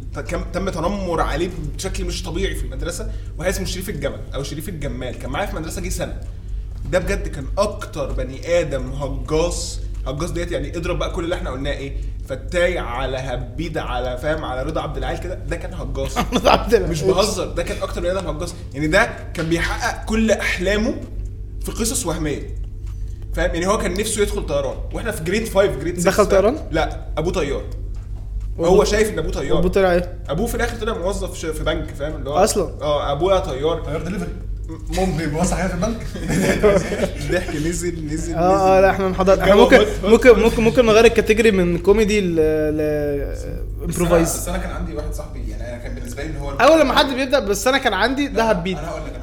تم 0.53 0.69
تنمر 0.71 1.21
عليه 1.21 1.51
بشكل 1.77 2.05
مش 2.05 2.23
طبيعي 2.23 2.55
في 2.55 2.65
المدرسة 2.65 3.11
وهي 3.39 3.49
اسمه 3.51 3.67
شريف 3.67 3.89
الجمل 3.89 4.21
أو 4.35 4.43
شريف 4.43 4.69
الجمال. 4.69 5.19
كان 5.19 5.31
معايا 5.31 5.47
في 5.47 5.55
المدرسة 5.55 5.81
جه 5.83 5.89
سنة. 5.89 6.17
ده 6.91 6.99
بجد 6.99 7.29
كان 7.29 7.45
أكتر 7.59 8.13
بني 8.13 8.61
آدم 8.61 8.93
هجاص. 8.93 9.81
هجاص 10.07 10.31
ديت 10.31 10.53
يعني 10.53 10.77
اضرب 10.77 10.99
بقى 10.99 11.11
كل 11.11 11.25
اللي 11.25 11.35
إحنا 11.35 11.51
قلناه 11.51 11.73
إيه؟ 11.73 11.97
فتاي 12.29 12.79
على 12.79 13.17
هبيد 13.19 13.79
على 13.79 14.19
فاهم 14.19 14.45
على 14.45 14.63
رضا 14.63 14.81
عبد 14.81 14.97
العال 14.97 15.21
كده 15.21 15.35
ده 15.35 15.57
كان 15.57 15.75
هجاص. 15.75 16.19
مش 16.91 17.03
بهزر 17.03 17.47
ده 17.47 17.63
كان 17.63 17.83
أكتر 17.83 18.01
بني 18.01 18.11
آدم 18.13 18.27
هجاص 18.37 18.55
يعني 18.75 18.87
ده 18.87 19.11
كان 19.35 19.49
بيحقق 19.49 20.05
كل 20.05 20.31
أحلامه 20.31 20.95
في 21.65 21.73
قصص 21.73 22.07
وهمية. 22.07 22.57
فاهم؟ 23.35 23.55
يعني 23.55 23.67
هو 23.67 23.79
كان 23.79 23.95
نفسه 23.95 24.23
يدخل 24.23 24.47
طيران. 24.47 24.77
وإحنا 24.93 25.11
في 25.13 25.25
grade 25.25 25.49
5 25.49 25.67
grade 25.67 25.99
6 26.01 26.07
دخل 26.11 26.27
طيران؟ 26.27 26.57
لا 26.71 27.01
أبوه 27.19 27.33
طيار. 27.33 27.63
هو 28.59 28.85
شايف 28.85 29.11
إن 29.11 29.19
أبوه 29.19 29.33
طيار. 29.33 29.59
ابو 29.59 29.69
طلع 29.69 29.93
إيه؟ 29.93 30.19
أبوه 30.29 30.47
في 30.47 30.55
الآخر 30.55 30.77
طلع 30.77 30.99
موظف 30.99 31.39
ش- 31.39 31.47
في 31.47 31.65
بنك 31.65 31.95
فاهم؟ 31.95 32.17
اللي 32.17 32.31
هو 32.31 32.35
أصلاً؟ 32.35 32.83
آه 32.83 33.13
ابويا 33.13 33.39
طيار. 33.39 33.81
طيار 33.85 34.03
دليفري. 34.03 34.29
ممكن 34.69 35.17
بيوسع 35.31 35.57
حاجة 35.57 35.69
في 35.69 35.75
البنك 35.75 35.97
الضحك 37.23 37.57
نزل 37.57 38.07
نزل 38.07 38.35
آه 38.35 38.77
آه 38.79 38.81
لا 38.81 38.91
إحنا 38.91 39.09
نحضر 39.09 39.43
إحنا 39.43 39.55
ممكن. 39.55 39.87
ممكن 40.05 40.39
ممكن 40.41 40.63
ممكن 40.63 40.87
نغير 40.87 41.05
ال 41.05 41.10
category 41.10 41.51
من 41.51 41.79
كوميدي 41.79 42.21
ل 42.21 42.37
ل 42.37 42.81
improvise 43.85 44.37
بس 44.37 44.49
أنا 44.49 44.59
كان 44.59 44.71
عندي 44.71 44.95
واحد 44.95 45.15
صاحبي 45.15 45.51
يعني 45.51 45.69
أنا 45.75 45.79
كان 45.83 45.95
بالنسبة 45.95 46.23
لي 46.23 46.31
إن 46.31 46.37
هو 46.37 46.51
أول 46.51 46.81
لما 46.81 46.95
حد 46.99 47.07
بيبدأ 47.15 47.39
بس 47.39 47.67
أنا 47.67 47.79
كان 47.79 47.93
عندي 47.95 48.27
دهب 48.29 48.65
بيت 48.65 48.79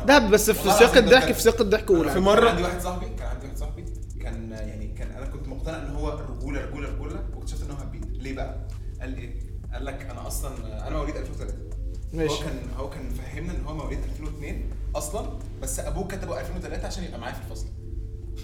دهب 0.07 0.31
بس 0.31 0.51
في 0.51 0.71
سياق 0.71 0.97
الضحك. 0.97 1.31
في 1.31 1.41
سياق 1.41 1.61
الضحك 1.61 1.87
في 1.87 1.89
اولى 1.93 2.19
مره 2.19 2.49
عندي 2.49 2.63
واحد 2.63 2.81
صاحبي 2.81 3.05
كان 3.19 3.27
عندي 3.27 3.45
واحد 3.45 3.57
صاحبي 3.57 3.83
كان 4.23 4.51
يعني 4.51 4.87
كان 4.97 5.07
أنا 5.17 5.25
كنت 5.25 5.47
مقتنع 5.47 5.77
إن 5.77 5.95
هو 5.95 6.19
رجولة 6.39 6.61
رجولة 6.65 6.89
رجولة 6.89 7.19
واكتشفت 7.35 7.63
إن 7.63 7.71
هو 7.71 7.77
هبيد 7.77 8.05
ليه 8.21 8.35
بقى؟ 8.35 8.55
قال 9.01 9.15
إيه؟ 9.17 9.29
قال 9.73 9.85
لك 9.85 10.07
أنا 10.11 10.27
أصلا 10.27 10.51
أنا 10.87 10.97
مواليد 10.97 11.15
2003 11.15 11.53
ماشي. 12.13 12.33
هو 12.33 12.37
كان 12.39 12.59
هو 12.79 12.89
كان 12.89 13.01
فهمنا 13.09 13.51
إن 13.51 13.65
هو 13.67 13.73
مواليد 13.73 13.99
2002 14.19 14.69
أصلا 14.95 15.25
بس 15.61 15.79
أبوه 15.79 16.07
كتبه 16.07 16.39
2003 16.39 16.87
عشان 16.87 17.03
يبقى 17.03 17.19
معايا 17.19 17.33
في 17.33 17.39
الفصل. 17.51 17.65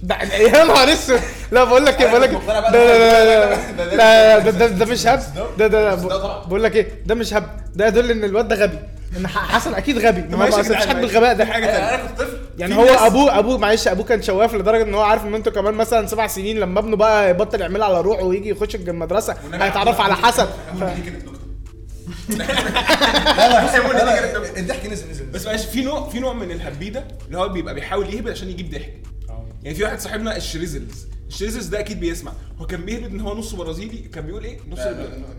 ده 0.04 0.16
يا 0.38 0.64
نهار 0.64 0.94
أسود. 0.94 1.20
لا 1.52 1.64
بقول 1.64 1.86
لك 1.86 2.02
إيه 2.02 2.08
بقول 2.08 2.22
لك 2.22 2.30
مقتنع 2.34 2.60
لا 2.60 2.72
لا 2.72 3.56
لا 3.96 4.40
ده- 4.40 4.52
ده- 4.52 4.68
لا 4.68 4.68
ده 4.68 4.86
مش 4.86 5.08
هب. 5.08 5.24
ده 5.58 5.68
ده. 5.68 5.96
بقول 6.48 6.64
لك 6.64 6.76
إيه 6.76 6.88
ده 7.06 7.16
مش 7.16 7.34
هب. 7.34 7.44
ده 7.76 7.88
يدل 7.88 8.12
إن 8.12 8.24
الواد 8.24 8.48
ده 8.48 8.56
غبي. 8.56 8.80
إن 9.18 9.28
حسن 9.28 9.74
أكيد 9.74 9.98
غبي. 10.06 10.36
ما 10.38 10.46
يا 10.46 10.60
مش 10.60 10.66
جدعان، 10.68 10.90
حد. 10.90 10.96
بالغباء 11.02 11.34
ده. 11.34 11.46
حاجة 11.46 11.66
تانية. 11.66 11.90
أنا 11.96 12.04
كنت 12.08 12.20
طفل. 12.22 12.38
يعني 12.58 12.74
في 12.74 12.80
هو 12.80 12.86
ابوه 12.86 13.40
أبوه 13.40 13.58
معلش 13.58 13.88
أبوه 13.88 14.06
كان 14.06 14.22
شواف 14.22 14.56
لدرجة 14.56 14.84
إن 14.84 14.94
هو 14.94 15.02
عارف 15.02 15.26
إن 15.26 15.36
أنتوا 15.36 15.52
كمان 15.52 15.74
مثلا 15.74 16.08
سبع 16.08 16.28
سنين 16.28 16.58
لما 16.60 16.80
ابنه 16.80 16.96
بقى 16.96 17.30
يبطل 17.30 17.62
يعمل 17.62 17.84
على 17.84 18.02
روحه 18.02 18.24
ويجي 18.24 18.50
يخش 18.50 18.76
المدرسة 18.76 19.36
هيتعرف 19.54 20.02
على 20.02 20.16
حسن. 20.16 20.46
ف... 20.80 20.84
لا 22.38 23.50
لا 23.50 24.60
الضحك 24.60 24.86
نزل 24.86 25.10
نزل 25.10 25.26
بس 25.26 25.46
معلش 25.46 25.66
في 25.66 25.82
نوع 25.82 26.10
في 26.10 26.20
نوع 26.20 26.34
من 26.34 26.52
الهبيدة 26.52 27.08
اللي 27.28 27.38
هو 27.38 27.50
بيبقى 27.50 27.74
بيحاول 27.76 28.14
يهبد 28.14 28.30
عشان 28.30 28.50
يجيب 28.50 28.70
ضحك. 28.72 28.94
يعني 29.64 29.76
في 29.76 29.84
واحد 29.84 30.00
صاحبنا 30.00 30.38
الشريزلز. 30.38 31.08
الشريزلز 31.28 31.66
ده 31.66 31.80
أكيد 31.80 32.00
بيسمع. 32.00 32.32
هو 32.58 32.66
كان 32.66 32.82
بيهبد 32.86 33.06
إن 33.06 33.20
هو 33.20 33.38
نص 33.38 33.56
برازيلي 33.56 33.98
كان 33.98 34.26
بيقول 34.26 34.44
إيه؟ 34.44 34.58
نص 34.70 34.80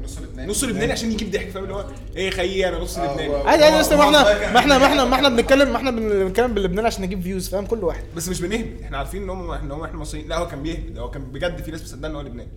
نص 0.05 0.19
لبنان 0.19 0.49
نص 0.49 0.65
لبناني 0.65 0.93
عشان 0.93 1.13
يجيب 1.13 1.31
ضحك 1.31 1.51
فاهم؟ 1.51 1.65
اللي 1.65 1.75
هو 1.75 1.85
إيه 2.17 2.31
خيي 2.31 2.69
أنا 2.69 2.79
نص 2.79 2.99
لبناني. 2.99 3.35
عادي 3.35 3.65
عادي 3.65 3.79
بس 3.79 3.93
ما 3.93 4.05
إحنا 4.05 4.23
ما 4.53 4.59
إحنا 4.59 4.79
ما 4.79 4.87
إحنا 4.87 5.05
ما 5.05 5.15
إحنا 5.15 5.29
بنتكلم 5.29 5.71
ما 5.71 5.77
إحنا 5.77 5.91
بنتكلم 5.91 6.55
باللبناني 6.55 6.87
عشان 6.87 7.05
نجيب 7.05 7.23
views 7.23 7.49
فاهم؟ 7.49 7.67
كل 7.67 7.85
واحد. 7.85 8.03
بس 8.17 8.29
مش 8.29 8.41
بنهبد. 8.41 8.81
إحنا 8.83 8.99
عارفين 8.99 9.23
إن 9.23 9.31
هم 9.31 9.51
إن 9.51 9.71
هم 9.71 9.83
إحنا 9.85 9.99
مصريين. 9.99 10.29
لا 10.29 10.39
هو 10.39 10.47
كان 10.49 10.63
بيهبد. 10.63 10.99
هو 10.99 11.11
كان 11.11 11.23
بجد 11.23 11.63
في 11.63 11.71
ناس 11.71 11.83
مصدقة 11.83 12.11
إن 12.11 12.15
هو 12.15 12.21
لبناني. 12.21 12.51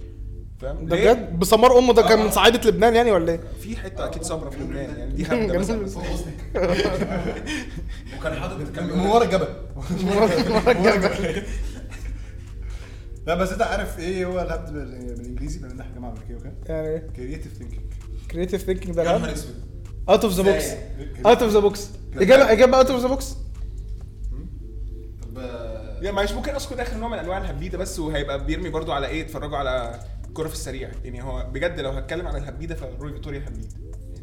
فاهم؟ 0.62 0.86
ده؟ 0.86 0.96
بجد؟ 0.96 1.40
بسمار 1.40 1.78
أمه 1.80 1.94
ده 1.94 2.02
كان 2.02 2.20
من 2.20 2.32
صعيدة 2.32 2.70
لبنان 2.70 2.96
يعني 2.96 3.12
ولا 3.12 3.32
إيه؟ 3.32 3.40
في 3.62 3.76
حتة 3.78 4.06
أكيد 4.06 4.24
سمره 4.24 4.50
في 4.50 4.60
لبنان 4.60 4.98
يعني 5.00 5.14
دي 5.14 5.26
هبده 5.26 5.60
مثلا. 5.60 5.88
وكان 8.20 8.34
حاطط 8.40 8.58
كان 8.58 8.72
كان 8.74 8.86
بيقول 8.86 9.00
من 9.02 9.08
لك- 9.08 9.14
ورا 9.14 9.24
الجبل. 9.24 9.48
لا 13.28 13.36
بس 13.36 13.52
أنت 13.52 13.62
عارف 13.62 14.00
إيه 14.00 14.26
هو 14.26 14.42
الهبد 14.42 14.74
بال- 14.74 15.16
بالإنجليزي؟ 15.16 15.60
بما 15.60 15.72
إن 15.72 15.80
إحنا 15.80 15.94
جامعه 15.94 16.10
أمريكية 16.12 16.36
وكده 16.36 16.54
يعني 16.70 16.88
إيه؟ 16.88 17.08
creative 17.16 17.54
thinking 17.54 17.82
creative 18.32 18.62
thinking 18.64 18.96
ده 18.96 19.02
يا 19.04 19.08
نهار 19.08 19.18
الهبد؟ 19.20 19.34
أسود. 19.34 19.56
out 20.10 20.24
of 20.24 20.34
the 20.34 20.44
box؟ 20.44 20.66
out 21.26 21.42
of 21.44 21.52
the 21.54 21.60
box 21.60 21.88
اجابه 22.18 22.52
إجابة 22.52 22.78
out 22.78 22.92
of 22.92 23.02
the 23.02 23.08
box 23.08 23.30
طب 25.22 25.38
آه، 25.40 25.98
يعني 26.02 26.16
معلش 26.16 26.32
ممكن 26.32 26.56
أذكر 26.56 26.82
آخر 26.82 26.98
نوع 26.98 27.10
من 27.10 27.18
أنواع 27.18 27.38
الهبيده 27.38 27.78
بس 27.78 28.00
وهيبقى 28.00 28.46
بيرمي 28.46 28.70
برضو 28.70 28.92
على 28.92 29.08
إيه؟ 29.08 29.22
اتفرجوا 29.22 29.58
على 29.58 30.00
الكرة 30.34 30.48
في 30.48 30.54
السريع. 30.54 30.90
يعني 31.04 31.24
هو 31.24 31.48
بجد 31.54 31.80
لو 31.80 31.90
هتكلم 31.90 32.28
عن 32.28 32.36
الهبيده 32.36 32.76
فروي 32.76 33.14
فيتوريا 33.14 33.40
هبيد. 33.48 33.74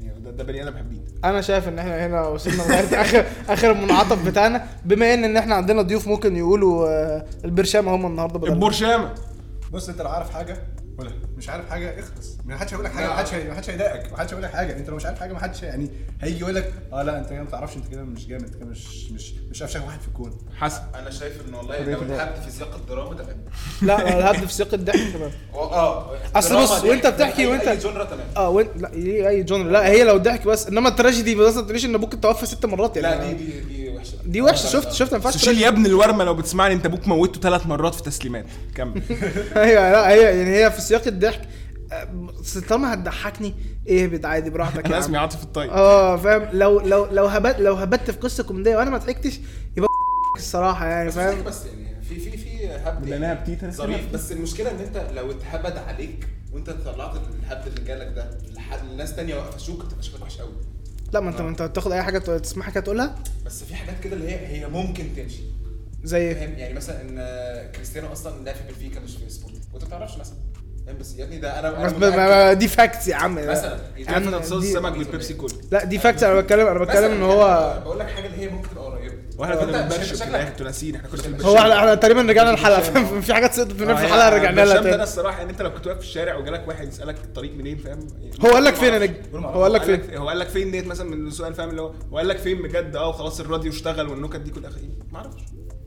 يعني 0.03 0.21
ده, 0.21 0.31
ده 0.31 0.45
بني 0.45 0.63
آدم 0.63 0.77
هبيد. 0.77 1.19
أنا 1.25 1.41
شايف 1.41 1.69
إن 1.69 1.79
إحنا 1.79 2.07
هنا 2.07 2.27
وصلنا 2.27 2.57
لغاية 2.63 3.01
اخر 3.01 3.25
آخر 3.49 3.71
المنعطف 3.71 4.27
بتاعنا. 4.27 4.67
بما 4.85 5.15
إن 5.15 5.25
إن 5.25 5.37
إحنا 5.37 5.55
عندنا 5.55 5.83
ضيوف 5.83 6.09
ممكن 6.09 6.37
يقولوا 6.37 6.89
آه، 6.89 7.27
البرشامة 7.45 7.95
هم 7.95 8.07
النهارده 8.07 8.39
بدل 8.39 8.53
البرشامة. 8.53 9.15
بص 9.73 9.89
أنت 9.89 10.03
لو 10.03 10.09
عارف 10.09 10.31
حاجة 10.31 10.57
قولها 11.01 11.15
مش 11.37 11.49
عارف 11.49 11.71
حاجة 11.71 12.01
اخلص. 12.01 12.37
ما 12.45 12.57
حدش 12.57 12.73
هيقول 12.73 12.85
لك 12.85 12.93
حاجة 12.93 13.07
ما 13.09 13.15
حدش 13.17 13.35
ما 13.35 13.55
حدش 13.55 13.71
هيضايقك 13.71 14.13
ما 14.13 14.19
حدش 14.19 14.31
هيقول 14.31 14.43
لك 14.43 14.51
حاجة. 14.51 14.77
انت 14.77 14.89
لو 14.89 14.97
مش 14.97 15.07
عارف 15.07 15.21
حاجة 15.21 15.33
ما 15.33 15.39
حدش 15.39 15.63
يعني 15.63 15.91
هيجي 16.21 16.39
يقول 16.41 16.55
لك 16.55 16.73
آه 16.93 17.03
لا 17.03 17.19
انت 17.19 17.31
كده 17.31 17.43
ما 17.43 17.51
تعرفش 17.51 17.77
انت 17.77 17.89
كده 17.89 18.03
مش 18.03 18.27
جامد 18.27 18.45
انت 18.45 18.55
كده 18.57 18.65
مش 18.67 19.11
مش 19.11 19.33
مش 19.51 19.63
افشخ 19.63 19.85
واحد 19.87 20.01
في 20.01 20.09
الكون 20.09 20.39
حسن. 20.57 20.81
أنا 20.95 21.11
شايف 21.11 21.49
إن 21.49 21.55
والله 21.55 21.79
لو 21.85 22.03
الهبد 22.03 22.41
في 22.43 22.51
سياق 22.51 22.75
الدراما 22.75 23.15
تمام 23.15 23.37
لا 23.83 24.19
الهبد 24.19 24.47
في 24.47 24.55
سياق 24.55 24.75
الضحك 24.75 25.13
تمام 25.15 25.31
آه 25.55 26.17
دراما 26.41 26.63
بص، 26.65 26.85
وأنت 26.85 27.07
أي- 27.07 27.11
بتحكي 27.11 27.59
وأنت- 27.59 27.69
أي 27.69 27.77
genre 27.79 28.05
تمام. 28.05 28.27
آه 28.37 28.49
وين 28.51 28.69
لا 28.77 28.93
إيه 28.93 29.29
أي 29.29 29.43
genre 29.43 29.71
لا 29.71 29.87
هي 29.89 30.05
لو 30.05 30.17
ضحك 30.17 30.47
بس 30.47 30.67
إنما 30.67 30.89
التراجيدي 30.89 31.35
مثلا 31.35 31.55
ما 31.57 31.63
تقوليش 31.63 31.85
إن 31.85 31.95
أبوك 31.95 32.15
توفى 32.23 32.47
ست 32.47 32.67
مرات 32.67 32.97
يعني. 32.97 33.17
لا 33.17 33.33
دي 33.33 33.35
دي 33.45 33.61
دي 33.61 33.80
وحشة. 34.01 34.17
دي 34.27 34.43
وحشة. 34.43 34.69
شفت 34.69 34.93
شفت 34.93 35.11
ما 35.13 35.17
ينفعش 35.17 35.33
social 35.33 35.59
يا 35.63 35.69
ابن 35.69 35.87
الورمة 35.87 36.25
لو 36.25 36.35
بتسمعني 36.35 36.75
انت 36.75 36.87
أبوك 36.87 37.09
موته 37.09 37.41
ثلاث 37.41 37.67
مرات 37.67 37.95
في 37.95 38.03
تسليمات. 38.03 38.47
كمل. 38.75 39.03
أيوه 39.57 39.91
لا 39.93 40.09
هي 40.09 40.23
يعني 40.39 40.57
هي 40.65 40.71
في 40.71 40.81
سياق 40.81 41.07
الضحك 41.07 41.41
طالما 42.69 42.95
هتضحكني 42.95 43.55
اهبد 43.91 44.25
عادي 44.25 44.51
براحتك 44.51 44.87
أنا 44.87 44.95
يا 44.95 45.01
اسمي. 45.01 45.19
عاطف 45.19 45.43
الطيب. 45.43 45.71
آه 45.71 46.17
فاهم؟ 46.17 46.49
لو 46.53 46.81
لو 46.81 47.07
لو 47.11 47.27
هبت 47.27 47.57
لو 47.59 47.75
هبت 47.75 48.11
في 48.11 48.19
قصة 48.19 48.43
كوميدية 48.45 48.77
وأنا 48.77 48.91
ما 48.91 48.99
ضحكتش 48.99 49.41
يبقى 49.77 49.89
الصراحة 50.39 50.87
يعني 50.87 51.11
فاهم؟ 51.11 51.45
بس 51.45 51.67
يعني 51.67 52.03
في 52.03 52.21
في 52.21 52.37
في 52.37 52.69
هبد 52.69 53.09
لأنها 53.09 53.45
يعني 53.47 53.73
ظريف. 53.73 54.13
بس 54.13 54.33
المشكلة 54.33 54.71
إن 54.71 54.79
أنت 54.81 55.07
لو 55.15 55.31
اتهبد 55.31 55.77
عليك 55.89 56.29
وأنت 56.53 56.71
طلعت 56.71 57.17
الهبد 57.17 57.67
اللي 57.67 57.81
جالك 57.89 58.13
ده 58.17 58.31
لحد 58.55 58.79
لناس 58.93 59.17
تانية 59.17 59.35
وقفشوك 59.37 59.83
انت 59.83 60.05
شكلك 60.05 60.23
وحش 60.23 60.39
قوي 60.39 60.53
لا 61.13 61.21
ما 61.21 61.31
انت 61.31 61.41
ما 61.41 61.49
انت 61.49 61.63
تاخد 61.63 61.93
أي 61.93 62.03
حاجة 62.03 62.19
تسمعها 62.19 62.71
كده 62.71 62.81
تقولها؟ 62.81 63.15
بس 63.47 63.65
في 63.65 63.75
حاجات 63.75 63.95
كده 64.05 64.17
اللي 64.17 64.29
هي 64.33 64.47
هي 64.47 64.69
ممكن 64.69 65.05
تمشي. 65.17 65.43
زي 66.05 66.19
إيه؟ 66.19 66.35
فاهم؟ 66.35 66.59
يعني 66.59 66.75
مثلا 66.75 67.01
إن 67.01 67.17
كريستيانو 67.73 68.13
أصلا 68.13 68.45
لاعب 68.45 68.57
في 68.57 68.63
بنفيكا 68.69 69.01
مش 69.01 69.17
في 69.17 69.31
سبورتنج 69.31 69.55
وأنت 69.73 69.85
ما 69.85 69.91
تعرفش 69.91 70.17
مثلا. 70.19 70.35
فاهم؟ 70.87 70.99
بس 70.99 71.15
يا 71.19 71.25
ابني 71.25 71.39
ده 71.39 71.59
أنا 71.59 71.71
بس 71.71 72.03
أنا 72.03 72.53
دي 72.53 72.69
facts 72.69 73.09
يا 73.09 73.17
عم. 73.17 73.35
مثلا. 73.35 73.79
يا 73.97 74.11
عم 74.11 74.35
عارف 74.35 74.45
تصوص 74.47 74.63
دي- 74.63 74.69
السمك 74.71 74.93
بالبيبسي 74.93 75.35
كولا 75.35 75.53
لا 75.73 75.85
دي 75.85 75.99
facts 75.99 76.23
أنا 76.23 76.41
بتكلم 76.41 76.67
أنا 76.67 76.79
بتكلم 76.79 77.05
إن 77.05 77.11
يعني 77.11 77.25
هو 77.25 77.47
أنا 77.73 77.79
بقول 77.85 77.99
لك 77.99 78.07
حاجة 78.07 78.27
اللي 78.27 78.39
هي 78.39 78.49
ممكن 78.49 78.71
تبقى 78.71 78.85
قريبة. 78.85 79.00
وإحنا 79.41 79.57
كنا 79.57 79.83
بنبرشم 79.83 80.01
في 80.03 80.17
شكلك- 80.17 80.29
الآخر 80.29 80.49
أنتوا 80.49 80.67
ناسيين 80.67 80.97
إحنا 80.97 81.09
كنا 81.09 81.23
في 81.23 81.29
هو 81.29 81.33
البرشام 81.35 81.57
إحنا 81.57 81.79
إحنا 81.79 81.95
تقريبا 81.95 82.23
رجعنا 82.23 82.51
الحلقة 82.51 83.21
في 83.21 83.35
حاجات 83.35 83.53
سقطت 83.55 83.81
مننا 83.81 83.95
في 83.95 84.05
الحلقة 84.05 84.29
رجعنا 84.29 84.61
لها 84.61 84.75
ده 84.75 84.81
أنا 84.81 84.91
تاني 84.91 85.03
الصراحة 85.03 85.43
ان 85.43 85.49
أنت 85.49 85.63
لو 85.63 85.73
كنت 85.75 85.87
واقف 85.87 85.99
في 85.99 86.05
الشارع 86.05 86.37
وجالك 86.37 86.69
واحد 86.69 86.89
يسألك 86.89 87.17
الطريق 87.25 87.53
منين 87.55 87.77
فاهم؟ 87.79 87.99
يعني 88.21 88.35
هو 88.45 88.49
قال 88.55 88.65
لك 88.65 88.75
فين 88.75 88.95
يا 88.95 88.99
نجم؟ 88.99 89.45
هو 89.45 89.63
قال 89.63 89.73
لك 89.73 89.83
فين؟ 89.83 90.17
هو 90.17 90.29
قال 90.29 90.39
لك 90.39 90.49
فين 90.49 90.71
ديت 90.71 90.87
مثلا 90.87 91.11
من 91.11 91.27
السؤال 91.27 91.55
فاهم؟ 91.55 91.69
اللي 91.71 91.83
هو 91.83 91.93
هو 92.13 92.17
قال 92.19 92.29
لك 92.29 92.37
فين 92.39 92.63
بجد؟ 92.63 92.97
آه 92.97 93.09
وخلاص 93.09 93.41
الراديو 93.41 93.73
اشتغل 93.73 94.09
والنكت 94.09 94.37
دي 94.41 94.51
كلها. 94.51 94.71
إيه 94.71 94.89
ما 95.13 95.19
أعرفش 95.19 95.41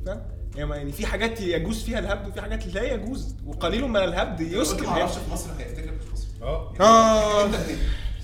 فاهم؟ 0.05 0.21
يعني 0.55 0.71
يعني 0.75 0.91
في 0.91 1.05
حاجات 1.05 1.41
يجوز 1.41 1.83
فيها 1.83 1.99
الهبد 1.99 2.27
وفي 2.27 2.41
حاجات 2.41 2.67
لا 2.67 2.83
يجوز 2.83 3.35
وقليل 3.45 3.87
من 3.87 3.97
الهبد 3.97 4.41
يسكن 4.41 4.83
ما 4.83 4.89
أعرفش 4.89 5.15
في 5.17 5.31
مصر 5.33 5.49
هيفتكرك 5.59 5.93
في 6.01 6.13
مصر. 6.13 6.27
آه. 6.41 6.73
آه. 6.79 7.49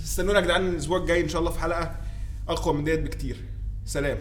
استنونا 0.03 0.39
يا 0.39 0.43
جدعان 0.45 0.69
الأسبوع 0.69 0.97
الجاي 0.97 1.21
إن 1.21 1.29
شاء 1.29 1.39
الله 1.41 1.51
في 1.51 1.59
حلقة 1.59 1.95
أقوى 2.49 2.73
من 2.73 2.83
ديت 2.83 2.99
بكتير. 2.99 3.35
سلام. 3.85 4.17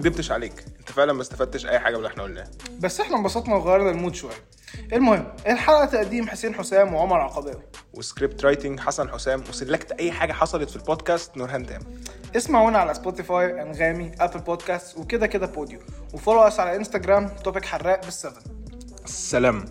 كدبتش 0.00 0.30
عليك. 0.30 0.64
انت 0.80 0.90
فعلا 0.90 1.12
ما 1.12 1.22
استفدتش 1.22 1.66
أي 1.66 1.78
حاجة 1.78 1.92
من 1.92 1.98
اللي 1.98 2.08
إحنا 2.08 2.22
قلناه. 2.22 2.46
بس 2.80 3.00
إحنا 3.00 3.16
انبسطنا 3.16 3.54
وغيرنا 3.54 3.90
ال 3.90 3.95
mood 3.95 4.14
شوية. 4.14 4.34
المهم 4.92 5.32
الحلقة 5.46 5.84
تقديم 5.84 6.28
حسين 6.28 6.54
حسام 6.54 6.94
وعمر 6.94 7.20
عقباوي. 7.20 7.62
و 7.94 8.01
script 8.01 8.44
writing 8.44 8.80
حسن 8.80 9.10
حسام. 9.10 9.44
وسلكت 9.48 9.92
أي 9.92 10.12
حاجة 10.12 10.32
حصلت 10.32 10.70
في 10.70 10.76
البودكاست 10.76 11.36
نورهان 11.36 11.66
تامر. 11.66 11.80
اسمعونا 12.36 12.78
على 12.78 12.94
سبوتيفاي 12.94 13.62
انغامي 13.62 14.12
أبل 14.20 14.40
بودكاست 14.40 14.96
وكده 14.96 15.26
كده 15.26 15.46
بوديو. 15.46 15.80
و 16.14 16.18
follow 16.18 16.40
us 16.40 16.60
على 16.60 16.76
إنستجرام 16.76 17.28
توبيك 17.28 17.64
حراق 17.64 18.04
بالسفن 18.04 18.42
سلام. 19.04 19.64